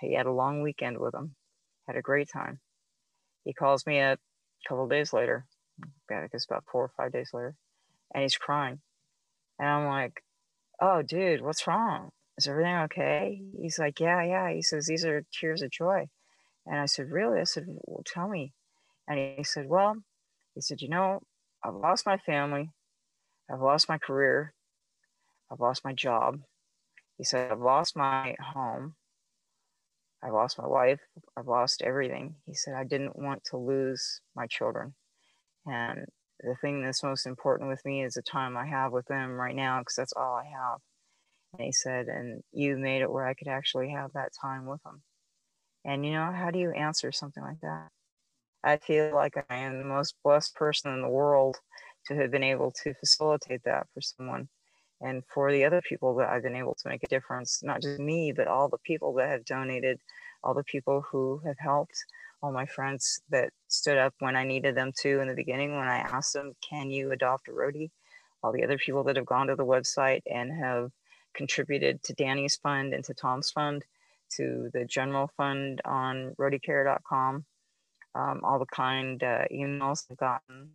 He 0.00 0.14
had 0.14 0.26
a 0.26 0.32
long 0.32 0.62
weekend 0.62 0.98
with 0.98 1.12
them, 1.12 1.34
had 1.86 1.96
a 1.96 2.02
great 2.02 2.28
time. 2.32 2.60
He 3.44 3.52
calls 3.52 3.86
me 3.86 3.98
at 3.98 4.18
a 4.66 4.68
couple 4.68 4.88
days 4.88 5.12
later, 5.12 5.46
I 6.10 6.26
guess 6.32 6.46
about 6.48 6.64
four 6.70 6.84
or 6.84 6.92
five 6.96 7.12
days 7.12 7.30
later, 7.32 7.54
and 8.12 8.22
he's 8.22 8.36
crying. 8.36 8.80
And 9.58 9.68
I'm 9.68 9.86
like, 9.86 10.22
oh, 10.80 11.02
dude, 11.02 11.42
what's 11.42 11.66
wrong? 11.66 12.10
Is 12.38 12.46
everything 12.46 12.76
okay? 12.76 13.42
He's 13.60 13.78
like, 13.78 14.00
yeah, 14.00 14.22
yeah. 14.22 14.52
He 14.52 14.62
says, 14.62 14.86
these 14.86 15.04
are 15.04 15.24
tears 15.32 15.62
of 15.62 15.70
joy. 15.70 16.08
And 16.66 16.78
I 16.78 16.86
said, 16.86 17.10
really? 17.10 17.40
I 17.40 17.44
said, 17.44 17.64
well, 17.66 18.02
tell 18.04 18.28
me. 18.28 18.52
And 19.08 19.18
he 19.18 19.44
said, 19.44 19.68
well, 19.68 19.96
he 20.54 20.60
said, 20.60 20.82
you 20.82 20.88
know, 20.88 21.20
I've 21.64 21.74
lost 21.74 22.04
my 22.04 22.18
family. 22.18 22.70
I've 23.50 23.62
lost 23.62 23.88
my 23.88 23.98
career. 23.98 24.52
I've 25.50 25.60
lost 25.60 25.84
my 25.84 25.92
job. 25.92 26.40
He 27.16 27.24
said, 27.24 27.50
I've 27.50 27.60
lost 27.60 27.96
my 27.96 28.34
home. 28.52 28.96
I 30.26 30.30
lost 30.30 30.58
my 30.58 30.66
wife. 30.66 31.00
I've 31.36 31.46
lost 31.46 31.82
everything. 31.82 32.34
He 32.46 32.54
said, 32.54 32.74
I 32.74 32.84
didn't 32.84 33.16
want 33.16 33.44
to 33.50 33.58
lose 33.58 34.20
my 34.34 34.46
children. 34.48 34.94
And 35.66 36.06
the 36.40 36.56
thing 36.60 36.82
that's 36.82 37.04
most 37.04 37.26
important 37.26 37.68
with 37.68 37.84
me 37.84 38.02
is 38.04 38.14
the 38.14 38.22
time 38.22 38.56
I 38.56 38.66
have 38.66 38.92
with 38.92 39.06
them 39.06 39.32
right 39.32 39.54
now, 39.54 39.78
because 39.78 39.94
that's 39.94 40.12
all 40.16 40.34
I 40.34 40.44
have. 40.44 40.78
And 41.52 41.64
he 41.64 41.72
said, 41.72 42.06
and 42.08 42.42
you 42.52 42.76
made 42.76 43.02
it 43.02 43.10
where 43.10 43.26
I 43.26 43.34
could 43.34 43.48
actually 43.48 43.90
have 43.90 44.12
that 44.14 44.32
time 44.40 44.66
with 44.66 44.82
them. 44.82 45.02
And 45.84 46.04
you 46.04 46.12
know, 46.12 46.32
how 46.32 46.50
do 46.50 46.58
you 46.58 46.72
answer 46.72 47.12
something 47.12 47.42
like 47.42 47.60
that? 47.62 47.88
I 48.64 48.78
feel 48.78 49.14
like 49.14 49.34
I 49.48 49.56
am 49.56 49.78
the 49.78 49.84
most 49.84 50.16
blessed 50.24 50.56
person 50.56 50.92
in 50.92 51.02
the 51.02 51.08
world 51.08 51.56
to 52.06 52.16
have 52.16 52.32
been 52.32 52.42
able 52.42 52.72
to 52.82 52.94
facilitate 52.94 53.62
that 53.64 53.86
for 53.94 54.00
someone 54.00 54.48
and 55.00 55.22
for 55.32 55.52
the 55.52 55.64
other 55.64 55.82
people 55.86 56.14
that 56.16 56.28
I've 56.28 56.42
been 56.42 56.56
able 56.56 56.74
to 56.74 56.88
make 56.88 57.02
a 57.02 57.08
difference, 57.08 57.62
not 57.62 57.82
just 57.82 58.00
me, 58.00 58.32
but 58.32 58.48
all 58.48 58.68
the 58.68 58.78
people 58.78 59.12
that 59.14 59.28
have 59.28 59.44
donated, 59.44 60.00
all 60.42 60.54
the 60.54 60.64
people 60.64 61.04
who 61.10 61.40
have 61.44 61.58
helped, 61.58 62.04
all 62.42 62.52
my 62.52 62.66
friends 62.66 63.20
that 63.30 63.50
stood 63.68 63.98
up 63.98 64.14
when 64.20 64.36
I 64.36 64.44
needed 64.44 64.74
them 64.74 64.92
to 65.00 65.20
in 65.20 65.28
the 65.28 65.34
beginning 65.34 65.76
when 65.76 65.88
I 65.88 65.98
asked 65.98 66.32
them, 66.32 66.54
Can 66.68 66.90
you 66.90 67.12
adopt 67.12 67.48
a 67.48 67.52
roadie? 67.52 67.90
All 68.42 68.52
the 68.52 68.64
other 68.64 68.78
people 68.78 69.04
that 69.04 69.16
have 69.16 69.26
gone 69.26 69.48
to 69.48 69.56
the 69.56 69.64
website 69.64 70.22
and 70.26 70.52
have 70.52 70.90
contributed 71.34 72.02
to 72.04 72.14
Danny's 72.14 72.56
fund 72.56 72.94
and 72.94 73.04
to 73.04 73.14
Tom's 73.14 73.50
fund, 73.50 73.84
to 74.36 74.70
the 74.72 74.84
general 74.84 75.30
fund 75.36 75.80
on 75.84 76.34
roadiecare.com, 76.38 77.44
um, 78.14 78.40
all 78.42 78.58
the 78.58 78.66
kind 78.66 79.22
uh, 79.22 79.44
emails 79.52 80.04
I've 80.10 80.16
gotten. 80.16 80.70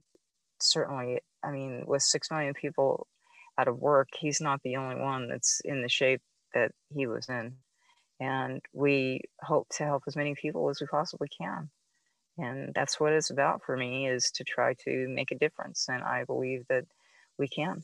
Certainly, 0.60 1.22
I 1.44 1.52
mean, 1.52 1.86
with 1.88 2.04
6 2.04 2.30
million 2.30 2.54
people 2.54 3.08
out 3.58 3.68
of 3.68 3.80
work, 3.80 4.10
he's 4.18 4.42
not 4.42 4.62
the 4.64 4.78
only 4.78 4.96
one 4.96 5.28
that's 5.28 5.62
in 5.66 5.82
the 5.82 5.90
shape 5.90 6.22
that 6.54 6.72
he 6.94 7.08
was 7.08 7.30
in. 7.30 7.54
And 8.20 8.62
we 8.74 9.22
hope 9.42 9.68
to 9.78 9.84
help 9.84 10.04
as 10.08 10.16
many 10.16 10.36
people 10.36 10.70
as 10.70 10.80
we 10.80 10.88
possibly 10.88 11.28
can. 11.28 11.70
And 12.38 12.74
that's 12.74 13.00
what 13.00 13.14
it's 13.14 13.30
about 13.30 13.62
for 13.66 13.76
me 13.76 14.08
is 14.08 14.32
to 14.36 14.44
try 14.44 14.76
to 14.86 15.08
make 15.10 15.32
a 15.32 15.38
difference. 15.38 15.88
And 15.90 16.04
I 16.04 16.24
believe 16.24 16.66
that 16.70 16.86
we 17.38 17.48
can. 17.48 17.84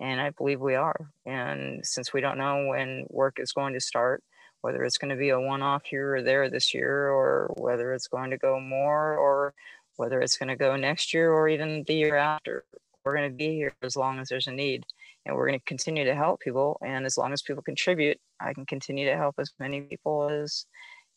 And 0.00 0.20
I 0.20 0.30
believe 0.30 0.60
we 0.60 0.74
are. 0.74 1.10
And 1.26 1.84
since 1.84 2.12
we 2.12 2.20
don't 2.20 2.38
know 2.38 2.66
when 2.68 3.06
work 3.10 3.38
is 3.38 3.52
going 3.52 3.74
to 3.74 3.80
start, 3.80 4.22
whether 4.60 4.82
it's 4.82 4.98
going 4.98 5.10
to 5.10 5.16
be 5.16 5.28
a 5.28 5.40
one 5.40 5.62
off 5.62 5.84
here 5.84 6.16
or 6.16 6.22
there 6.22 6.48
this 6.48 6.72
year, 6.72 7.08
or 7.10 7.52
whether 7.56 7.92
it's 7.92 8.08
going 8.08 8.30
to 8.30 8.38
go 8.38 8.58
more, 8.58 9.16
or 9.16 9.54
whether 9.96 10.20
it's 10.20 10.36
going 10.36 10.48
to 10.48 10.56
go 10.56 10.76
next 10.76 11.12
year 11.14 11.30
or 11.32 11.48
even 11.48 11.84
the 11.86 11.94
year 11.94 12.16
after, 12.16 12.64
we're 13.04 13.16
going 13.16 13.30
to 13.30 13.36
be 13.36 13.54
here 13.54 13.72
as 13.82 13.96
long 13.96 14.18
as 14.18 14.28
there's 14.28 14.46
a 14.46 14.52
need 14.52 14.84
and 15.26 15.34
we're 15.34 15.46
going 15.46 15.58
to 15.58 15.64
continue 15.64 16.04
to 16.04 16.14
help 16.14 16.40
people. 16.40 16.78
And 16.84 17.06
as 17.06 17.16
long 17.16 17.32
as 17.32 17.42
people 17.42 17.62
contribute, 17.62 18.18
I 18.40 18.52
can 18.52 18.66
continue 18.66 19.06
to 19.06 19.16
help 19.16 19.36
as 19.38 19.52
many 19.58 19.82
people 19.82 20.28
as 20.28 20.66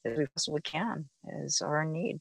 as 0.05 0.17
we 0.17 0.25
possibly 0.27 0.61
can 0.61 1.05
is 1.43 1.61
our 1.61 1.83
need. 1.83 2.19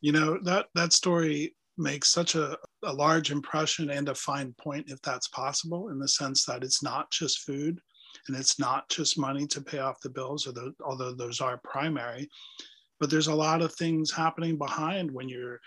You 0.00 0.12
know 0.12 0.38
that 0.44 0.66
that 0.74 0.92
story 0.92 1.54
makes 1.76 2.08
such 2.08 2.34
a, 2.34 2.56
a 2.84 2.92
large 2.92 3.30
impression 3.30 3.90
and 3.90 4.08
a 4.08 4.14
fine 4.14 4.54
point 4.60 4.90
if 4.90 5.00
that's 5.02 5.28
possible 5.28 5.90
in 5.90 5.98
the 5.98 6.08
sense 6.08 6.44
that 6.44 6.64
it's 6.64 6.82
not 6.82 7.10
just 7.10 7.40
food 7.40 7.80
and 8.26 8.36
it's 8.36 8.58
not 8.58 8.88
just 8.88 9.18
money 9.18 9.46
to 9.46 9.60
pay 9.60 9.78
off 9.78 10.00
the 10.00 10.10
bills 10.10 10.48
although 10.84 11.12
those 11.12 11.40
are 11.40 11.60
primary 11.62 12.28
but 12.98 13.10
there's 13.10 13.28
a 13.28 13.34
lot 13.34 13.62
of 13.62 13.72
things 13.74 14.10
happening 14.10 14.58
behind 14.58 15.08
when 15.08 15.28
your 15.28 15.60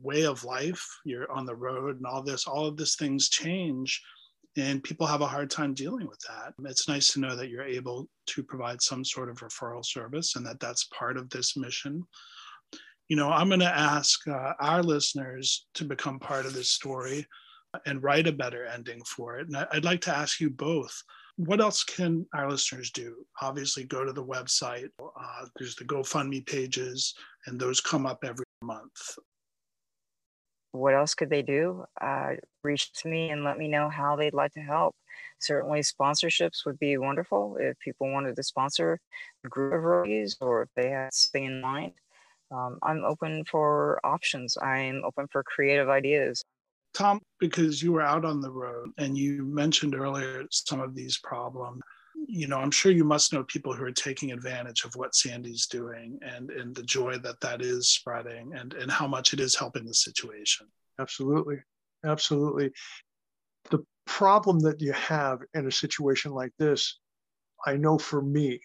way 0.00 0.24
of 0.24 0.44
life 0.44 0.84
you're 1.04 1.30
on 1.30 1.46
the 1.46 1.54
road 1.54 1.96
and 1.96 2.06
all 2.06 2.22
this 2.22 2.46
all 2.46 2.66
of 2.66 2.76
these 2.76 2.96
things 2.96 3.28
change 3.28 4.02
and 4.56 4.84
people 4.84 5.06
have 5.06 5.22
a 5.22 5.26
hard 5.26 5.50
time 5.50 5.72
dealing 5.74 6.06
with 6.06 6.20
that 6.28 6.52
it's 6.70 6.88
nice 6.88 7.12
to 7.12 7.20
know 7.20 7.34
that 7.34 7.48
you're 7.48 7.64
able 7.64 8.08
to 8.26 8.42
provide 8.42 8.80
some 8.80 9.04
sort 9.04 9.28
of 9.28 9.38
referral 9.38 9.84
service 9.84 10.36
and 10.36 10.44
that 10.44 10.60
that's 10.60 10.88
part 10.96 11.16
of 11.16 11.28
this 11.30 11.56
mission 11.56 12.02
you 13.08 13.16
know 13.16 13.30
i'm 13.30 13.48
going 13.48 13.60
to 13.60 13.66
ask 13.66 14.26
uh, 14.28 14.52
our 14.60 14.82
listeners 14.82 15.66
to 15.74 15.84
become 15.84 16.18
part 16.18 16.46
of 16.46 16.52
this 16.52 16.70
story 16.70 17.26
and 17.86 18.02
write 18.02 18.26
a 18.26 18.32
better 18.32 18.66
ending 18.66 19.02
for 19.04 19.38
it 19.38 19.48
and 19.48 19.56
i'd 19.72 19.84
like 19.84 20.00
to 20.00 20.14
ask 20.14 20.40
you 20.40 20.50
both 20.50 21.02
what 21.36 21.60
else 21.60 21.82
can 21.82 22.26
our 22.34 22.50
listeners 22.50 22.90
do? 22.90 23.24
Obviously, 23.40 23.84
go 23.84 24.04
to 24.04 24.12
the 24.12 24.24
website. 24.24 24.88
Uh, 25.00 25.46
there's 25.56 25.74
the 25.76 25.84
GoFundMe 25.84 26.46
pages, 26.46 27.14
and 27.46 27.58
those 27.58 27.80
come 27.80 28.06
up 28.06 28.18
every 28.24 28.44
month. 28.62 28.90
What 30.72 30.94
else 30.94 31.14
could 31.14 31.30
they 31.30 31.42
do? 31.42 31.84
Uh, 32.00 32.32
reach 32.64 32.92
to 32.94 33.08
me 33.08 33.30
and 33.30 33.44
let 33.44 33.58
me 33.58 33.68
know 33.68 33.88
how 33.88 34.16
they'd 34.16 34.34
like 34.34 34.52
to 34.54 34.60
help. 34.60 34.96
Certainly, 35.38 35.80
sponsorships 35.80 36.64
would 36.64 36.78
be 36.78 36.96
wonderful 36.96 37.56
if 37.60 37.78
people 37.78 38.10
wanted 38.10 38.36
to 38.36 38.42
sponsor 38.42 38.98
a 39.44 39.48
group 39.48 39.74
of 39.74 39.80
roadies 39.80 40.36
or 40.40 40.62
if 40.62 40.68
they 40.74 40.90
had 40.90 41.12
something 41.12 41.44
in 41.44 41.60
mind. 41.60 41.92
Um, 42.50 42.78
I'm 42.82 43.04
open 43.04 43.44
for 43.44 44.00
options. 44.04 44.56
I'm 44.58 45.02
open 45.04 45.26
for 45.30 45.42
creative 45.42 45.88
ideas. 45.88 46.42
Tom, 46.94 47.20
because 47.40 47.82
you 47.82 47.92
were 47.92 48.02
out 48.02 48.24
on 48.24 48.40
the 48.40 48.50
road 48.50 48.90
and 48.98 49.16
you 49.16 49.44
mentioned 49.44 49.94
earlier 49.94 50.44
some 50.50 50.80
of 50.80 50.94
these 50.94 51.18
problems, 51.18 51.80
you 52.34 52.46
know, 52.46 52.56
I'm 52.56 52.70
sure 52.70 52.90
you 52.90 53.04
must 53.04 53.34
know 53.34 53.44
people 53.44 53.74
who 53.74 53.84
are 53.84 53.92
taking 53.92 54.32
advantage 54.32 54.86
of 54.86 54.96
what 54.96 55.14
Sandy's 55.14 55.66
doing 55.66 56.18
and, 56.22 56.50
and 56.50 56.74
the 56.74 56.82
joy 56.82 57.18
that 57.18 57.38
that 57.40 57.60
is 57.60 57.90
spreading 57.90 58.54
and, 58.54 58.72
and 58.72 58.90
how 58.90 59.06
much 59.06 59.34
it 59.34 59.40
is 59.40 59.54
helping 59.54 59.84
the 59.84 59.92
situation. 59.92 60.66
Absolutely. 60.98 61.58
Absolutely. 62.06 62.70
The 63.70 63.84
problem 64.06 64.60
that 64.60 64.80
you 64.80 64.94
have 64.94 65.40
in 65.52 65.66
a 65.66 65.70
situation 65.70 66.32
like 66.32 66.52
this, 66.58 66.98
I 67.66 67.76
know 67.76 67.98
for 67.98 68.22
me, 68.22 68.60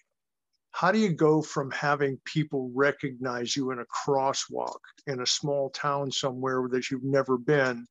how 0.70 0.90
do 0.90 0.98
you 0.98 1.12
go 1.12 1.42
from 1.42 1.70
having 1.70 2.18
people 2.24 2.72
recognize 2.74 3.54
you 3.54 3.70
in 3.70 3.80
a 3.80 3.84
crosswalk 3.84 4.78
in 5.06 5.20
a 5.20 5.26
small 5.26 5.68
town 5.68 6.10
somewhere 6.10 6.68
that 6.70 6.90
you've 6.90 7.04
never 7.04 7.36
been 7.36 7.86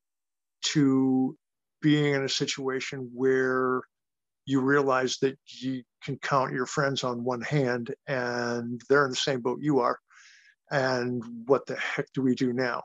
to 0.73 1.37
being 1.83 2.15
in 2.15 2.23
a 2.23 2.29
situation 2.29 3.11
where 3.13 3.83
you 4.47 4.61
realize 4.61 5.17
that 5.17 5.37
you 5.47 5.83
can 6.01 6.17
count 6.19 6.53
your 6.53 6.65
friends 6.65 7.03
on 7.03 7.23
one 7.23 7.41
hand 7.41 7.93
and 8.07 8.81
they're 8.89 9.03
in 9.03 9.11
the 9.11 9.15
same 9.15 9.41
boat 9.41 9.59
you 9.61 9.79
are. 9.81 9.99
And 10.71 11.21
what 11.45 11.65
the 11.65 11.75
heck 11.75 12.07
do 12.13 12.21
we 12.21 12.33
do 12.33 12.53
now? 12.53 12.81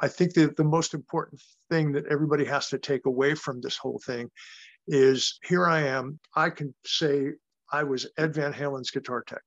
I 0.00 0.06
think 0.06 0.32
that 0.34 0.56
the 0.56 0.64
most 0.64 0.94
important 0.94 1.42
thing 1.68 1.90
that 1.92 2.06
everybody 2.06 2.44
has 2.44 2.68
to 2.68 2.78
take 2.78 3.04
away 3.06 3.34
from 3.34 3.60
this 3.60 3.76
whole 3.76 4.00
thing 4.06 4.30
is 4.86 5.40
here 5.42 5.66
I 5.66 5.80
am. 5.82 6.20
I 6.36 6.50
can 6.50 6.72
say 6.86 7.32
I 7.72 7.82
was 7.82 8.06
Ed 8.16 8.32
Van 8.34 8.52
Halen's 8.52 8.92
guitar 8.92 9.24
tech. 9.26 9.42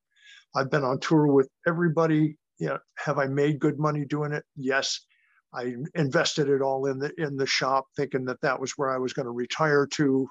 I've 0.53 0.69
been 0.69 0.83
on 0.83 0.99
tour 0.99 1.27
with 1.27 1.47
everybody. 1.65 2.35
You 2.59 2.67
know, 2.67 2.79
have 2.97 3.17
I 3.17 3.27
made 3.27 3.59
good 3.59 3.79
money 3.79 4.03
doing 4.03 4.33
it? 4.33 4.43
Yes. 4.57 4.99
I 5.53 5.75
invested 5.95 6.49
it 6.49 6.61
all 6.61 6.87
in 6.87 6.99
the 6.99 7.13
in 7.17 7.37
the 7.37 7.45
shop, 7.45 7.85
thinking 7.95 8.25
that 8.25 8.41
that 8.41 8.59
was 8.59 8.71
where 8.71 8.91
I 8.91 8.97
was 8.97 9.13
going 9.13 9.25
to 9.25 9.31
retire 9.31 9.87
to, 9.93 10.27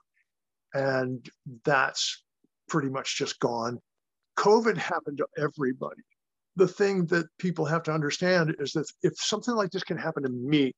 and 0.75 1.29
that's 1.65 2.23
pretty 2.69 2.89
much 2.89 3.19
just 3.19 3.39
gone. 3.41 3.79
COVID 4.39 4.77
happened 4.77 5.19
to 5.19 5.27
everybody. 5.39 6.03
The 6.57 6.69
thing 6.69 7.07
that 7.07 7.27
people 7.39 7.65
have 7.65 7.83
to 7.85 7.93
understand 7.93 8.55
is 8.59 8.73
that 8.73 8.91
if 9.03 9.15
something 9.17 9.55
like 9.55 9.71
this 9.71 9.85
can 9.85 9.97
happen 9.97 10.23
to 10.23 10.29
me, 10.29 10.73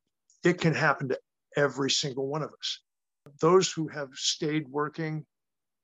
it 0.44 0.60
can 0.60 0.74
happen 0.74 1.08
to 1.08 1.18
every 1.56 1.90
single 1.90 2.28
one 2.28 2.42
of 2.42 2.50
us. 2.50 2.80
Those 3.40 3.72
who 3.72 3.88
have 3.88 4.08
stayed 4.14 4.68
working, 4.68 5.24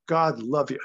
God 0.06 0.42
love 0.42 0.70
you. 0.70 0.80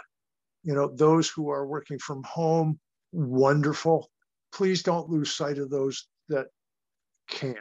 You 0.64 0.74
know, 0.74 0.92
those 0.96 1.30
who 1.30 1.50
are 1.50 1.68
working 1.68 2.00
from 2.00 2.24
home, 2.24 2.80
wonderful. 3.12 4.10
Please 4.52 4.82
don't 4.82 5.10
lose 5.10 5.34
sight 5.34 5.58
of 5.58 5.70
those 5.70 6.08
that 6.30 6.48
can't. 7.30 7.60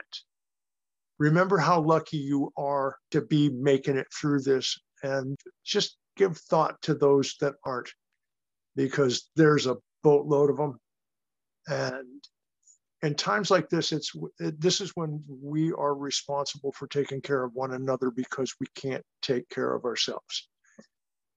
Remember 1.18 1.58
how 1.58 1.80
lucky 1.80 2.16
you 2.16 2.52
are 2.56 2.96
to 3.10 3.22
be 3.22 3.48
making 3.50 3.96
it 3.96 4.06
through 4.12 4.40
this 4.40 4.78
and 5.04 5.38
just 5.64 5.98
give 6.16 6.36
thought 6.38 6.80
to 6.82 6.94
those 6.94 7.36
that 7.40 7.54
aren't 7.64 7.90
because 8.74 9.30
there's 9.36 9.66
a 9.66 9.76
boatload 10.02 10.50
of 10.50 10.56
them. 10.56 10.80
And 11.68 12.24
in 13.02 13.14
times 13.14 13.50
like 13.50 13.68
this, 13.68 13.92
it's 13.92 14.12
this 14.38 14.80
is 14.80 14.92
when 14.94 15.22
we 15.28 15.72
are 15.72 15.94
responsible 15.94 16.72
for 16.72 16.86
taking 16.86 17.20
care 17.20 17.44
of 17.44 17.52
one 17.54 17.74
another 17.74 18.10
because 18.10 18.54
we 18.60 18.66
can't 18.74 19.04
take 19.20 19.48
care 19.50 19.74
of 19.74 19.84
ourselves. 19.84 20.48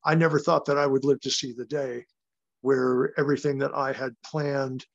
I 0.05 0.15
never 0.15 0.39
thought 0.39 0.65
that 0.65 0.77
I 0.77 0.87
would 0.87 1.03
live 1.03 1.19
to 1.21 1.31
see 1.31 1.51
the 1.51 1.65
day 1.65 2.05
where 2.61 3.13
everything 3.19 3.57
that 3.57 3.75
I 3.75 3.91
had 3.91 4.15
planned 4.25 4.85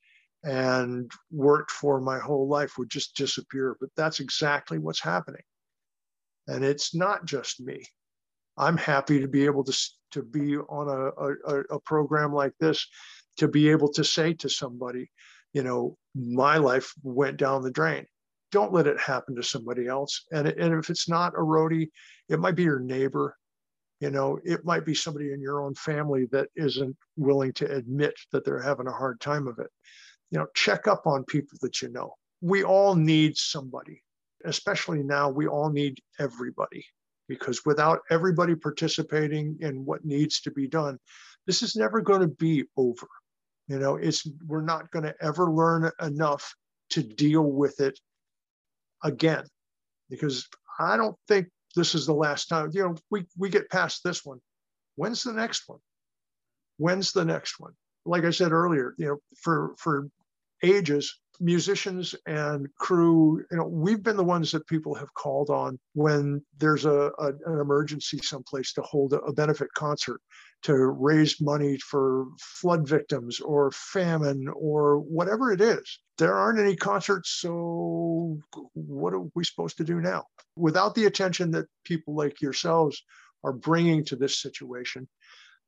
and 0.43 1.11
worked 1.31 1.71
for 1.71 2.01
my 2.01 2.17
whole 2.17 2.47
life 2.47 2.77
would 2.77 2.89
just 2.89 3.15
disappear. 3.15 3.77
But 3.79 3.89
that's 3.95 4.19
exactly 4.19 4.79
what's 4.79 5.01
happening. 5.01 5.43
And 6.47 6.65
it's 6.65 6.95
not 6.95 7.25
just 7.25 7.61
me. 7.61 7.85
I'm 8.57 8.77
happy 8.77 9.19
to 9.19 9.27
be 9.27 9.45
able 9.45 9.63
to, 9.63 9.77
to 10.11 10.23
be 10.23 10.57
on 10.57 10.87
a, 10.89 11.53
a, 11.53 11.59
a 11.75 11.79
program 11.79 12.33
like 12.33 12.53
this, 12.59 12.87
to 13.37 13.47
be 13.47 13.69
able 13.69 13.91
to 13.93 14.03
say 14.03 14.33
to 14.33 14.49
somebody, 14.49 15.09
you 15.53 15.63
know, 15.63 15.97
my 16.15 16.57
life 16.57 16.93
went 17.03 17.37
down 17.37 17.63
the 17.63 17.71
drain. 17.71 18.05
Don't 18.51 18.73
let 18.73 18.87
it 18.87 18.99
happen 18.99 19.35
to 19.35 19.43
somebody 19.43 19.87
else. 19.87 20.25
And, 20.31 20.47
and 20.47 20.73
if 20.75 20.89
it's 20.89 21.09
not 21.09 21.33
a 21.33 21.41
roadie, 21.41 21.89
it 22.29 22.39
might 22.39 22.55
be 22.55 22.63
your 22.63 22.79
neighbor. 22.79 23.35
You 23.99 24.11
know, 24.11 24.37
it 24.43 24.65
might 24.65 24.85
be 24.85 24.93
somebody 24.93 25.31
in 25.31 25.41
your 25.41 25.61
own 25.63 25.73
family 25.75 26.27
that 26.31 26.49
isn't 26.55 26.95
willing 27.15 27.53
to 27.53 27.71
admit 27.71 28.13
that 28.31 28.45
they're 28.45 28.61
having 28.61 28.87
a 28.87 28.91
hard 28.91 29.19
time 29.21 29.47
of 29.47 29.59
it 29.59 29.71
you 30.33 30.39
know, 30.39 30.47
check 30.55 30.87
up 30.87 31.05
on 31.05 31.23
people 31.25 31.59
that 31.61 31.79
you 31.83 31.89
know. 31.89 32.15
We 32.41 32.63
all 32.63 32.95
need 32.95 33.37
somebody, 33.37 34.01
especially 34.43 35.03
now, 35.03 35.29
we 35.29 35.45
all 35.45 35.69
need 35.69 35.99
everybody 36.19 36.83
because 37.33 37.65
without 37.65 37.99
everybody 38.09 38.55
participating 38.55 39.57
in 39.59 39.85
what 39.85 40.05
needs 40.05 40.41
to 40.41 40.51
be 40.51 40.67
done, 40.67 40.97
this 41.47 41.61
is 41.61 41.75
never 41.75 42.01
going 42.01 42.21
to 42.21 42.27
be 42.27 42.65
over. 42.77 43.07
You 43.67 43.79
know, 43.79 43.95
it's 43.95 44.27
we're 44.45 44.61
not 44.61 44.91
going 44.91 45.05
to 45.05 45.15
ever 45.21 45.51
learn 45.51 45.89
enough 46.01 46.53
to 46.91 47.01
deal 47.01 47.43
with 47.43 47.79
it 47.79 47.99
again 49.03 49.45
because 50.09 50.47
I 50.79 50.97
don't 50.97 51.15
think 51.27 51.47
this 51.75 51.95
is 51.95 52.05
the 52.05 52.13
last 52.13 52.47
time. 52.47 52.69
You 52.73 52.83
know, 52.83 52.95
we 53.09 53.25
we 53.37 53.49
get 53.49 53.69
past 53.69 54.01
this 54.03 54.23
one. 54.23 54.39
When's 54.95 55.23
the 55.23 55.33
next 55.33 55.63
one? 55.67 55.79
When's 56.77 57.13
the 57.13 57.25
next 57.25 57.59
one? 57.59 57.73
Like 58.05 58.25
I 58.25 58.31
said 58.31 58.51
earlier, 58.51 58.93
you 58.97 59.07
know, 59.07 59.17
for 59.41 59.73
for 59.77 60.07
ages, 60.61 61.19
musicians 61.43 62.15
and 62.25 62.67
crew, 62.79 63.43
you 63.51 63.57
know, 63.57 63.67
we've 63.67 64.01
been 64.01 64.15
the 64.15 64.23
ones 64.23 64.51
that 64.51 64.65
people 64.67 64.95
have 64.95 65.13
called 65.13 65.49
on 65.49 65.77
when 65.93 66.41
there's 66.57 66.85
a, 66.85 67.11
a 67.19 67.27
an 67.45 67.59
emergency 67.59 68.19
someplace 68.23 68.73
to 68.73 68.81
hold 68.81 69.13
a, 69.13 69.19
a 69.19 69.33
benefit 69.33 69.67
concert 69.75 70.21
to 70.63 70.73
raise 70.73 71.41
money 71.41 71.77
for 71.79 72.27
flood 72.39 72.87
victims 72.87 73.41
or 73.41 73.71
famine 73.71 74.47
or 74.55 74.99
whatever 74.99 75.51
it 75.51 75.59
is. 75.59 75.99
There 76.17 76.33
aren't 76.33 76.59
any 76.59 76.75
concerts, 76.75 77.37
so 77.41 78.39
what 78.73 79.13
are 79.13 79.25
we 79.35 79.43
supposed 79.43 79.77
to 79.77 79.83
do 79.83 79.99
now? 79.99 80.23
Without 80.55 80.95
the 80.95 81.05
attention 81.05 81.51
that 81.51 81.65
people 81.83 82.15
like 82.15 82.41
yourselves 82.41 83.03
are 83.43 83.51
bringing 83.53 84.05
to 84.05 84.15
this 84.15 84.41
situation, 84.41 85.07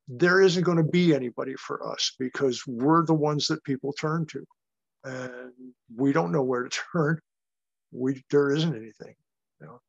there 0.07 0.41
isn't 0.41 0.63
going 0.63 0.77
to 0.77 0.83
be 0.83 1.13
anybody 1.13 1.55
for 1.55 1.91
us 1.91 2.15
because 2.17 2.63
we're 2.65 3.05
the 3.05 3.13
ones 3.13 3.47
that 3.47 3.63
people 3.63 3.91
turn 3.93 4.25
to 4.27 4.45
and 5.05 5.51
we 5.95 6.11
don't 6.11 6.31
know 6.31 6.43
where 6.43 6.63
to 6.63 6.69
turn. 6.91 7.19
We 7.91 8.23
there 8.29 8.51
isn't 8.51 8.75
anything. 8.75 9.15
You 9.61 9.67
know? 9.67 9.81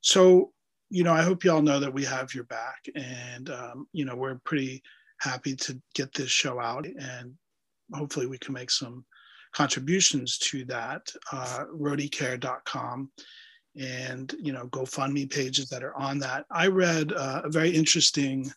So 0.00 0.52
you 0.90 1.04
know, 1.04 1.12
I 1.12 1.22
hope 1.22 1.44
you 1.44 1.52
all 1.52 1.62
know 1.62 1.78
that 1.78 1.94
we 1.94 2.04
have 2.04 2.34
your 2.34 2.44
back, 2.44 2.84
and 2.96 3.48
um, 3.50 3.86
you 3.92 4.04
know, 4.04 4.16
we're 4.16 4.40
pretty 4.44 4.82
happy 5.20 5.54
to 5.54 5.80
get 5.94 6.12
this 6.12 6.30
show 6.30 6.60
out, 6.60 6.84
and 6.84 7.34
hopefully, 7.94 8.26
we 8.26 8.38
can 8.38 8.54
make 8.54 8.70
some 8.70 9.04
contributions 9.54 10.38
to 10.38 10.64
that. 10.66 11.02
Uh, 11.32 11.64
roadiecare.com 11.72 13.10
and 13.76 14.34
you 14.40 14.52
know 14.52 14.66
GoFundMe 14.66 15.30
pages 15.30 15.68
that 15.68 15.84
are 15.84 15.96
on 15.96 16.18
that. 16.18 16.44
I 16.50 16.66
read 16.66 17.12
uh, 17.12 17.42
a 17.44 17.50
very 17.50 17.70
interesting 17.70 18.50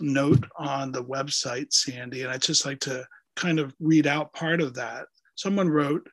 note 0.00 0.44
on 0.56 0.90
the 0.90 1.04
website, 1.04 1.72
Sandy, 1.72 2.22
and 2.22 2.30
I'd 2.30 2.42
just 2.42 2.64
like 2.64 2.80
to 2.80 3.04
kind 3.38 3.58
of 3.58 3.74
read 3.80 4.06
out 4.06 4.32
part 4.32 4.60
of 4.60 4.74
that. 4.74 5.06
Someone 5.36 5.68
wrote, 5.68 6.08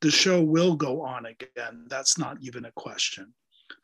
"The 0.00 0.10
show 0.10 0.42
will 0.42 0.76
go 0.76 1.02
on 1.02 1.26
again. 1.26 1.86
That's 1.88 2.18
not 2.18 2.36
even 2.40 2.66
a 2.66 2.72
question." 2.72 3.34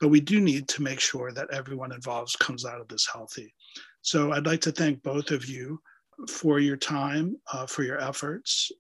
But 0.01 0.09
we 0.09 0.21
do 0.21 0.41
need 0.41 0.69
to 0.69 0.83
make 0.83 1.01
sure 1.01 1.33
that 1.33 1.53
everyone 1.53 1.93
involved 1.93 2.39
comes 2.39 2.65
out 2.65 2.81
of 2.81 2.89
this 2.89 3.09
healthy. 3.13 3.55
So 4.03 4.33
I'd 4.33 4.47
like 4.47 4.61
to 4.63 4.73
thank 4.73 5.03
both 5.03 5.31
of 5.31 5.47
you 5.47 5.81
for 6.29 6.61
your 6.61 6.77
time, 6.77 7.37
uh, 7.53 7.67
for 7.67 7.83
your 7.83 8.01
efforts. 8.01 8.71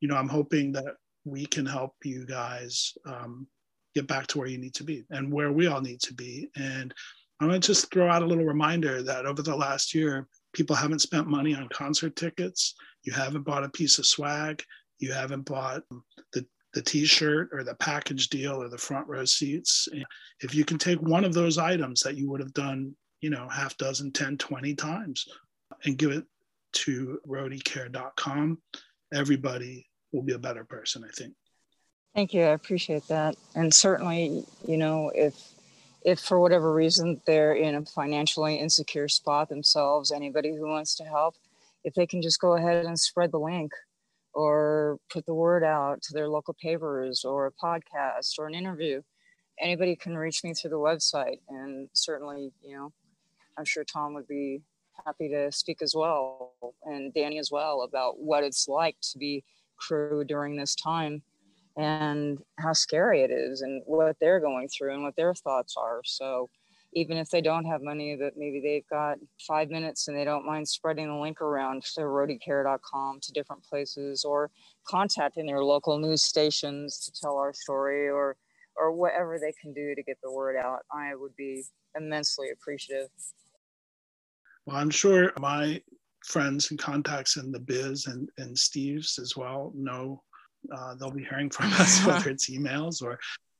You 0.00 0.08
know, 0.08 0.16
I'm 0.16 0.28
hoping 0.28 0.72
that 0.72 0.96
we 1.24 1.46
can 1.46 1.66
help 1.66 1.94
you 2.04 2.26
guys 2.26 2.92
um, 3.06 3.46
get 3.94 4.06
back 4.06 4.26
to 4.28 4.38
where 4.38 4.48
you 4.48 4.58
need 4.58 4.74
to 4.74 4.84
be 4.84 5.04
and 5.10 5.32
where 5.32 5.52
we 5.52 5.66
all 5.66 5.80
need 5.80 6.00
to 6.02 6.14
be. 6.14 6.48
And 6.56 6.92
I 7.40 7.46
want 7.46 7.62
to 7.62 7.66
just 7.66 7.90
throw 7.90 8.08
out 8.08 8.22
a 8.22 8.26
little 8.26 8.44
reminder 8.44 9.02
that 9.02 9.26
over 9.26 9.42
the 9.42 9.56
last 9.56 9.94
year, 9.94 10.28
people 10.54 10.76
haven't 10.76 11.00
spent 11.00 11.26
money 11.26 11.54
on 11.54 11.68
concert 11.68 12.16
tickets. 12.16 12.74
You 13.02 13.12
haven't 13.12 13.42
bought 13.42 13.64
a 13.64 13.68
piece 13.68 13.98
of 13.98 14.06
swag. 14.06 14.62
You 14.98 15.12
haven't 15.12 15.42
bought 15.42 15.82
the 16.32 16.46
the 16.74 16.82
t-shirt 16.82 17.50
or 17.52 17.62
the 17.62 17.76
package 17.76 18.28
deal 18.28 18.60
or 18.60 18.68
the 18.68 18.76
front 18.76 19.06
row 19.06 19.24
seats. 19.24 19.88
If 20.40 20.54
you 20.54 20.64
can 20.64 20.76
take 20.76 21.00
one 21.00 21.24
of 21.24 21.32
those 21.32 21.56
items 21.56 22.00
that 22.00 22.16
you 22.16 22.28
would 22.30 22.40
have 22.40 22.52
done, 22.52 22.94
you 23.20 23.30
know, 23.30 23.48
half 23.48 23.76
dozen, 23.76 24.12
10, 24.12 24.38
20 24.38 24.74
times 24.74 25.24
and 25.84 25.96
give 25.96 26.10
it 26.10 26.24
to 26.72 27.20
roadiecare.com, 27.28 28.58
everybody 29.12 29.86
will 30.12 30.22
be 30.22 30.32
a 30.32 30.38
better 30.38 30.64
person, 30.64 31.04
I 31.08 31.12
think. 31.12 31.34
Thank 32.14 32.34
you. 32.34 32.42
I 32.42 32.50
appreciate 32.50 33.06
that. 33.08 33.36
And 33.54 33.72
certainly, 33.72 34.44
you 34.66 34.76
know, 34.76 35.10
if 35.14 35.53
if 36.04 36.20
for 36.20 36.38
whatever 36.38 36.72
reason 36.72 37.20
they're 37.26 37.54
in 37.54 37.74
a 37.74 37.84
financially 37.84 38.56
insecure 38.56 39.08
spot 39.08 39.48
themselves, 39.48 40.12
anybody 40.12 40.54
who 40.54 40.68
wants 40.68 40.94
to 40.96 41.04
help, 41.04 41.34
if 41.82 41.94
they 41.94 42.06
can 42.06 42.20
just 42.20 42.40
go 42.40 42.54
ahead 42.54 42.84
and 42.84 42.98
spread 42.98 43.32
the 43.32 43.38
link 43.38 43.72
or 44.34 44.98
put 45.10 45.24
the 45.24 45.34
word 45.34 45.64
out 45.64 46.02
to 46.02 46.12
their 46.12 46.28
local 46.28 46.54
papers 46.54 47.24
or 47.24 47.46
a 47.46 47.52
podcast 47.52 48.38
or 48.38 48.46
an 48.46 48.54
interview, 48.54 49.00
anybody 49.58 49.96
can 49.96 50.16
reach 50.16 50.44
me 50.44 50.52
through 50.52 50.70
the 50.70 50.76
website. 50.76 51.40
And 51.48 51.88
certainly, 51.94 52.52
you 52.62 52.76
know, 52.76 52.92
I'm 53.56 53.64
sure 53.64 53.84
Tom 53.84 54.14
would 54.14 54.28
be 54.28 54.60
happy 55.06 55.28
to 55.28 55.50
speak 55.52 55.80
as 55.80 55.94
well 55.94 56.52
and 56.84 57.14
Danny 57.14 57.38
as 57.38 57.50
well 57.50 57.82
about 57.82 58.18
what 58.18 58.44
it's 58.44 58.68
like 58.68 58.96
to 59.12 59.18
be 59.18 59.42
crew 59.76 60.24
during 60.24 60.56
this 60.56 60.74
time 60.74 61.22
and 61.76 62.38
how 62.58 62.72
scary 62.72 63.22
it 63.22 63.30
is 63.30 63.62
and 63.62 63.82
what 63.86 64.16
they're 64.20 64.40
going 64.40 64.68
through 64.68 64.94
and 64.94 65.02
what 65.02 65.16
their 65.16 65.34
thoughts 65.34 65.74
are. 65.76 66.00
So 66.04 66.48
even 66.92 67.16
if 67.16 67.28
they 67.30 67.40
don't 67.40 67.64
have 67.64 67.82
money, 67.82 68.14
that 68.16 68.36
maybe 68.36 68.60
they've 68.60 68.88
got 68.88 69.18
five 69.46 69.68
minutes 69.68 70.06
and 70.06 70.16
they 70.16 70.24
don't 70.24 70.46
mind 70.46 70.68
spreading 70.68 71.08
the 71.08 71.20
link 71.20 71.40
around 71.40 71.82
to 71.82 72.02
roadiecare.com 72.02 73.20
to 73.20 73.32
different 73.32 73.64
places 73.64 74.24
or 74.24 74.50
contacting 74.86 75.46
their 75.46 75.64
local 75.64 75.98
news 75.98 76.22
stations 76.22 76.98
to 77.00 77.20
tell 77.20 77.36
our 77.36 77.52
story 77.52 78.08
or 78.08 78.36
or 78.76 78.92
whatever 78.92 79.38
they 79.38 79.52
can 79.60 79.72
do 79.72 79.94
to 79.94 80.02
get 80.02 80.18
the 80.22 80.32
word 80.32 80.56
out, 80.56 80.80
I 80.92 81.14
would 81.14 81.36
be 81.36 81.62
immensely 81.96 82.48
appreciative. 82.50 83.08
Well, 84.66 84.76
I'm 84.76 84.90
sure 84.90 85.32
my 85.38 85.80
friends 86.24 86.70
and 86.70 86.78
contacts 86.80 87.36
in 87.36 87.52
the 87.52 87.60
biz 87.60 88.06
and, 88.06 88.28
and 88.38 88.58
Steve's 88.58 89.18
as 89.18 89.36
well 89.36 89.72
know 89.76 90.22
uh, 90.72 90.94
they'll 90.94 91.10
be 91.10 91.24
hearing 91.24 91.50
from 91.50 91.72
us, 91.74 92.04
whether 92.04 92.30
it's 92.30 92.50
emails 92.50 93.02
or 93.02 93.18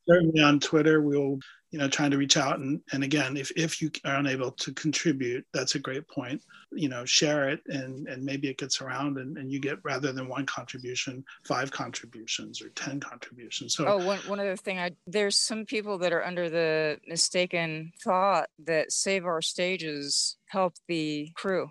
certainly 0.08 0.42
on 0.42 0.60
Twitter. 0.60 1.00
We'll, 1.00 1.38
you 1.70 1.78
know, 1.78 1.88
trying 1.88 2.12
to 2.12 2.18
reach 2.18 2.36
out. 2.36 2.60
And, 2.60 2.80
and 2.92 3.02
again, 3.02 3.36
if, 3.36 3.50
if 3.56 3.82
you 3.82 3.90
are 4.04 4.16
unable 4.16 4.52
to 4.52 4.72
contribute, 4.74 5.44
that's 5.52 5.74
a 5.74 5.78
great 5.78 6.06
point. 6.08 6.40
You 6.70 6.88
know, 6.88 7.04
share 7.04 7.48
it 7.48 7.62
and, 7.66 8.06
and 8.06 8.24
maybe 8.24 8.48
it 8.48 8.58
gets 8.58 8.80
around 8.80 9.18
and, 9.18 9.36
and 9.38 9.50
you 9.50 9.58
get 9.58 9.78
rather 9.82 10.12
than 10.12 10.28
one 10.28 10.46
contribution, 10.46 11.24
five 11.44 11.72
contributions 11.72 12.62
or 12.62 12.68
10 12.70 13.00
contributions. 13.00 13.74
So, 13.74 13.86
oh, 13.86 14.06
one, 14.06 14.18
one 14.26 14.40
other 14.40 14.56
thing, 14.56 14.78
I, 14.78 14.92
there's 15.06 15.36
some 15.36 15.64
people 15.64 15.98
that 15.98 16.12
are 16.12 16.24
under 16.24 16.48
the 16.48 16.98
mistaken 17.08 17.92
thought 18.02 18.50
that 18.64 18.92
Save 18.92 19.24
Our 19.26 19.42
Stages 19.42 20.36
helped 20.46 20.80
the 20.86 21.32
crew 21.34 21.70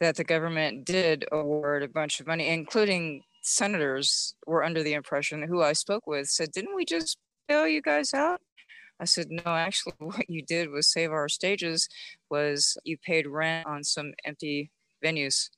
that 0.00 0.16
the 0.16 0.24
government 0.24 0.84
did 0.84 1.24
award 1.30 1.82
a 1.82 1.88
bunch 1.88 2.18
of 2.20 2.26
money, 2.26 2.48
including 2.48 3.22
senators 3.44 4.34
were 4.46 4.64
under 4.64 4.82
the 4.82 4.94
impression 4.94 5.42
who 5.42 5.62
I 5.62 5.74
spoke 5.74 6.06
with 6.06 6.28
said, 6.28 6.50
Didn't 6.50 6.74
we 6.74 6.84
just 6.84 7.18
bail 7.46 7.68
you 7.68 7.82
guys 7.82 8.12
out? 8.12 8.40
I 8.98 9.04
said, 9.04 9.28
No, 9.30 9.42
actually, 9.46 9.94
what 9.98 10.28
you 10.28 10.42
did 10.42 10.70
was 10.70 10.90
save 10.90 11.12
our 11.12 11.28
stages, 11.28 11.88
was 12.30 12.76
you 12.84 12.96
paid 12.98 13.26
rent 13.26 13.66
on 13.66 13.84
some 13.84 14.12
empty 14.24 14.70
venues, 15.04 15.50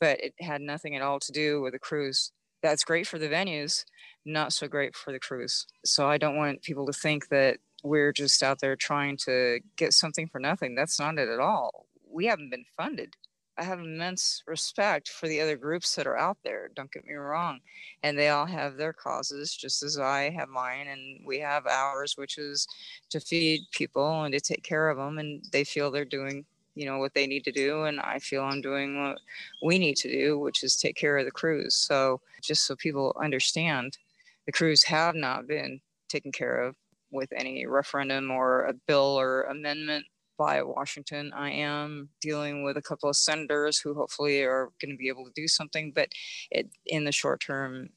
but 0.00 0.20
it 0.20 0.34
had 0.40 0.62
nothing 0.62 0.96
at 0.96 1.02
all 1.02 1.20
to 1.20 1.32
do 1.32 1.60
with 1.60 1.72
the 1.72 1.78
crews. 1.78 2.32
That's 2.62 2.84
great 2.84 3.06
for 3.06 3.18
the 3.18 3.28
venues, 3.28 3.84
not 4.24 4.52
so 4.52 4.68
great 4.68 4.96
for 4.96 5.12
the 5.12 5.20
crews. 5.20 5.66
So 5.84 6.08
I 6.08 6.16
don't 6.16 6.36
want 6.36 6.62
people 6.62 6.86
to 6.86 6.92
think 6.92 7.28
that 7.28 7.58
we're 7.82 8.12
just 8.12 8.42
out 8.42 8.60
there 8.60 8.76
trying 8.76 9.18
to 9.18 9.60
get 9.76 9.92
something 9.92 10.28
for 10.28 10.38
nothing. 10.38 10.74
That's 10.74 10.98
not 10.98 11.18
it 11.18 11.28
at 11.28 11.40
all. 11.40 11.86
We 12.08 12.26
haven't 12.26 12.50
been 12.50 12.64
funded. 12.76 13.16
I 13.56 13.62
have 13.62 13.78
immense 13.78 14.42
respect 14.46 15.08
for 15.08 15.28
the 15.28 15.40
other 15.40 15.56
groups 15.56 15.94
that 15.94 16.06
are 16.06 16.16
out 16.16 16.38
there. 16.42 16.70
Don't 16.74 16.90
get 16.90 17.06
me 17.06 17.14
wrong. 17.14 17.60
And 18.02 18.18
they 18.18 18.28
all 18.28 18.46
have 18.46 18.76
their 18.76 18.92
causes, 18.92 19.54
just 19.54 19.82
as 19.82 19.98
I 19.98 20.30
have 20.30 20.48
mine. 20.48 20.88
And 20.88 21.20
we 21.24 21.38
have 21.38 21.66
ours, 21.66 22.14
which 22.16 22.36
is 22.36 22.66
to 23.10 23.20
feed 23.20 23.60
people 23.70 24.24
and 24.24 24.34
to 24.34 24.40
take 24.40 24.64
care 24.64 24.88
of 24.88 24.96
them. 24.98 25.18
And 25.18 25.44
they 25.52 25.62
feel 25.62 25.90
they're 25.90 26.04
doing, 26.04 26.44
you 26.74 26.86
know, 26.86 26.98
what 26.98 27.14
they 27.14 27.28
need 27.28 27.44
to 27.44 27.52
do. 27.52 27.84
And 27.84 28.00
I 28.00 28.18
feel 28.18 28.42
I'm 28.42 28.60
doing 28.60 29.00
what 29.00 29.18
we 29.62 29.78
need 29.78 29.96
to 29.98 30.10
do, 30.10 30.38
which 30.38 30.64
is 30.64 30.76
take 30.76 30.96
care 30.96 31.16
of 31.16 31.24
the 31.24 31.30
crews. 31.30 31.76
So 31.76 32.20
just 32.42 32.66
so 32.66 32.74
people 32.74 33.16
understand, 33.22 33.98
the 34.46 34.52
crews 34.52 34.82
have 34.82 35.14
not 35.14 35.46
been 35.46 35.80
taken 36.08 36.32
care 36.32 36.60
of 36.60 36.74
with 37.12 37.32
any 37.32 37.66
referendum 37.66 38.32
or 38.32 38.64
a 38.64 38.72
bill 38.72 39.18
or 39.18 39.42
amendment 39.42 40.06
by 40.36 40.62
Washington. 40.62 41.32
I 41.34 41.50
am 41.50 42.08
dealing 42.20 42.64
with 42.64 42.76
a 42.76 42.82
couple 42.82 43.08
of 43.08 43.16
senators 43.16 43.78
who 43.78 43.94
hopefully 43.94 44.42
are 44.42 44.70
going 44.80 44.90
to 44.90 44.96
be 44.96 45.08
able 45.08 45.24
to 45.24 45.32
do 45.34 45.48
something, 45.48 45.92
but 45.94 46.10
it, 46.50 46.68
in 46.86 47.04
the 47.04 47.12
short 47.12 47.40
term, 47.40 47.90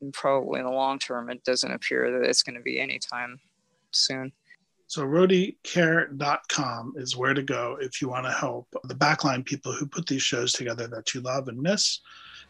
and 0.00 0.12
probably 0.12 0.60
in 0.60 0.66
the 0.66 0.72
long 0.72 0.98
term, 0.98 1.30
it 1.30 1.44
doesn't 1.44 1.72
appear 1.72 2.10
that 2.12 2.28
it's 2.28 2.42
going 2.42 2.56
to 2.56 2.62
be 2.62 2.80
anytime 2.80 3.40
soon. 3.90 4.32
So 4.86 5.02
roadiecare.com 5.02 6.94
is 6.96 7.16
where 7.16 7.34
to 7.34 7.42
go 7.42 7.78
if 7.80 8.02
you 8.02 8.08
want 8.08 8.26
to 8.26 8.32
help 8.32 8.68
the 8.84 8.94
backline 8.94 9.44
people 9.44 9.72
who 9.72 9.86
put 9.86 10.06
these 10.06 10.22
shows 10.22 10.52
together 10.52 10.86
that 10.88 11.14
you 11.14 11.20
love 11.20 11.48
and 11.48 11.60
miss. 11.60 12.00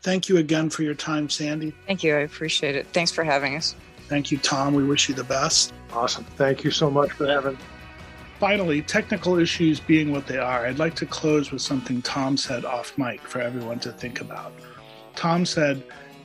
Thank 0.02 0.28
you 0.28 0.38
again 0.38 0.68
for 0.68 0.82
your 0.82 0.94
time, 0.94 1.30
Sandy. 1.30 1.72
Thank 1.86 2.02
you. 2.02 2.14
I 2.14 2.20
appreciate 2.20 2.74
it. 2.74 2.86
Thanks 2.88 3.12
for 3.12 3.24
having 3.24 3.56
us. 3.56 3.74
Thank 4.08 4.30
you, 4.30 4.38
Tom. 4.38 4.74
We 4.74 4.84
wish 4.84 5.08
you 5.08 5.14
the 5.14 5.24
best. 5.24 5.72
Awesome. 5.92 6.24
Thank 6.36 6.64
you 6.64 6.70
so 6.70 6.90
much 6.90 7.12
for 7.12 7.26
having 7.26 7.56
finally, 8.38 8.82
technical 8.82 9.38
issues 9.38 9.80
being 9.80 10.12
what 10.12 10.26
they 10.26 10.38
are, 10.38 10.66
I'd 10.66 10.78
like 10.78 10.94
to 10.96 11.06
close 11.06 11.50
with 11.50 11.62
something 11.62 12.02
Tom 12.02 12.36
said 12.36 12.64
off 12.64 12.96
mic 12.98 13.20
for 13.22 13.40
everyone 13.40 13.78
to 13.80 13.92
think 13.92 14.20
about. 14.20 14.52
Tom 15.14 15.46
said, 15.46 15.82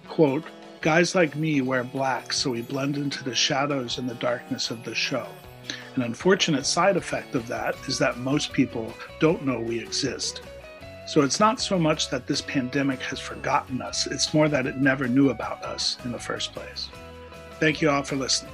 quote, 0.07 0.43
Guys 0.81 1.13
like 1.13 1.35
me 1.35 1.59
wear 1.59 1.83
black 1.83 2.31
so 2.31 2.51
we 2.51 2.61
blend 2.61 2.95
into 2.95 3.21
the 3.21 3.35
shadows 3.35 3.97
and 3.97 4.09
the 4.09 4.15
darkness 4.15 4.71
of 4.71 4.81
the 4.85 4.95
show. 4.95 5.27
An 5.95 6.03
unfortunate 6.03 6.65
side 6.65 6.95
effect 6.95 7.35
of 7.35 7.47
that 7.47 7.75
is 7.87 7.99
that 7.99 8.17
most 8.17 8.53
people 8.53 8.93
don't 9.19 9.45
know 9.45 9.59
we 9.59 9.77
exist. 9.79 10.41
So 11.05 11.21
it's 11.21 11.39
not 11.39 11.59
so 11.59 11.77
much 11.77 12.09
that 12.11 12.27
this 12.27 12.39
pandemic 12.39 13.01
has 13.01 13.19
forgotten 13.19 13.81
us, 13.81 14.07
it's 14.07 14.33
more 14.33 14.47
that 14.47 14.67
it 14.67 14.77
never 14.77 15.07
knew 15.07 15.31
about 15.31 15.63
us 15.65 15.97
in 16.05 16.13
the 16.13 16.19
first 16.19 16.53
place. 16.53 16.87
Thank 17.59 17.81
you 17.81 17.89
all 17.89 18.03
for 18.03 18.15
listening. 18.15 18.53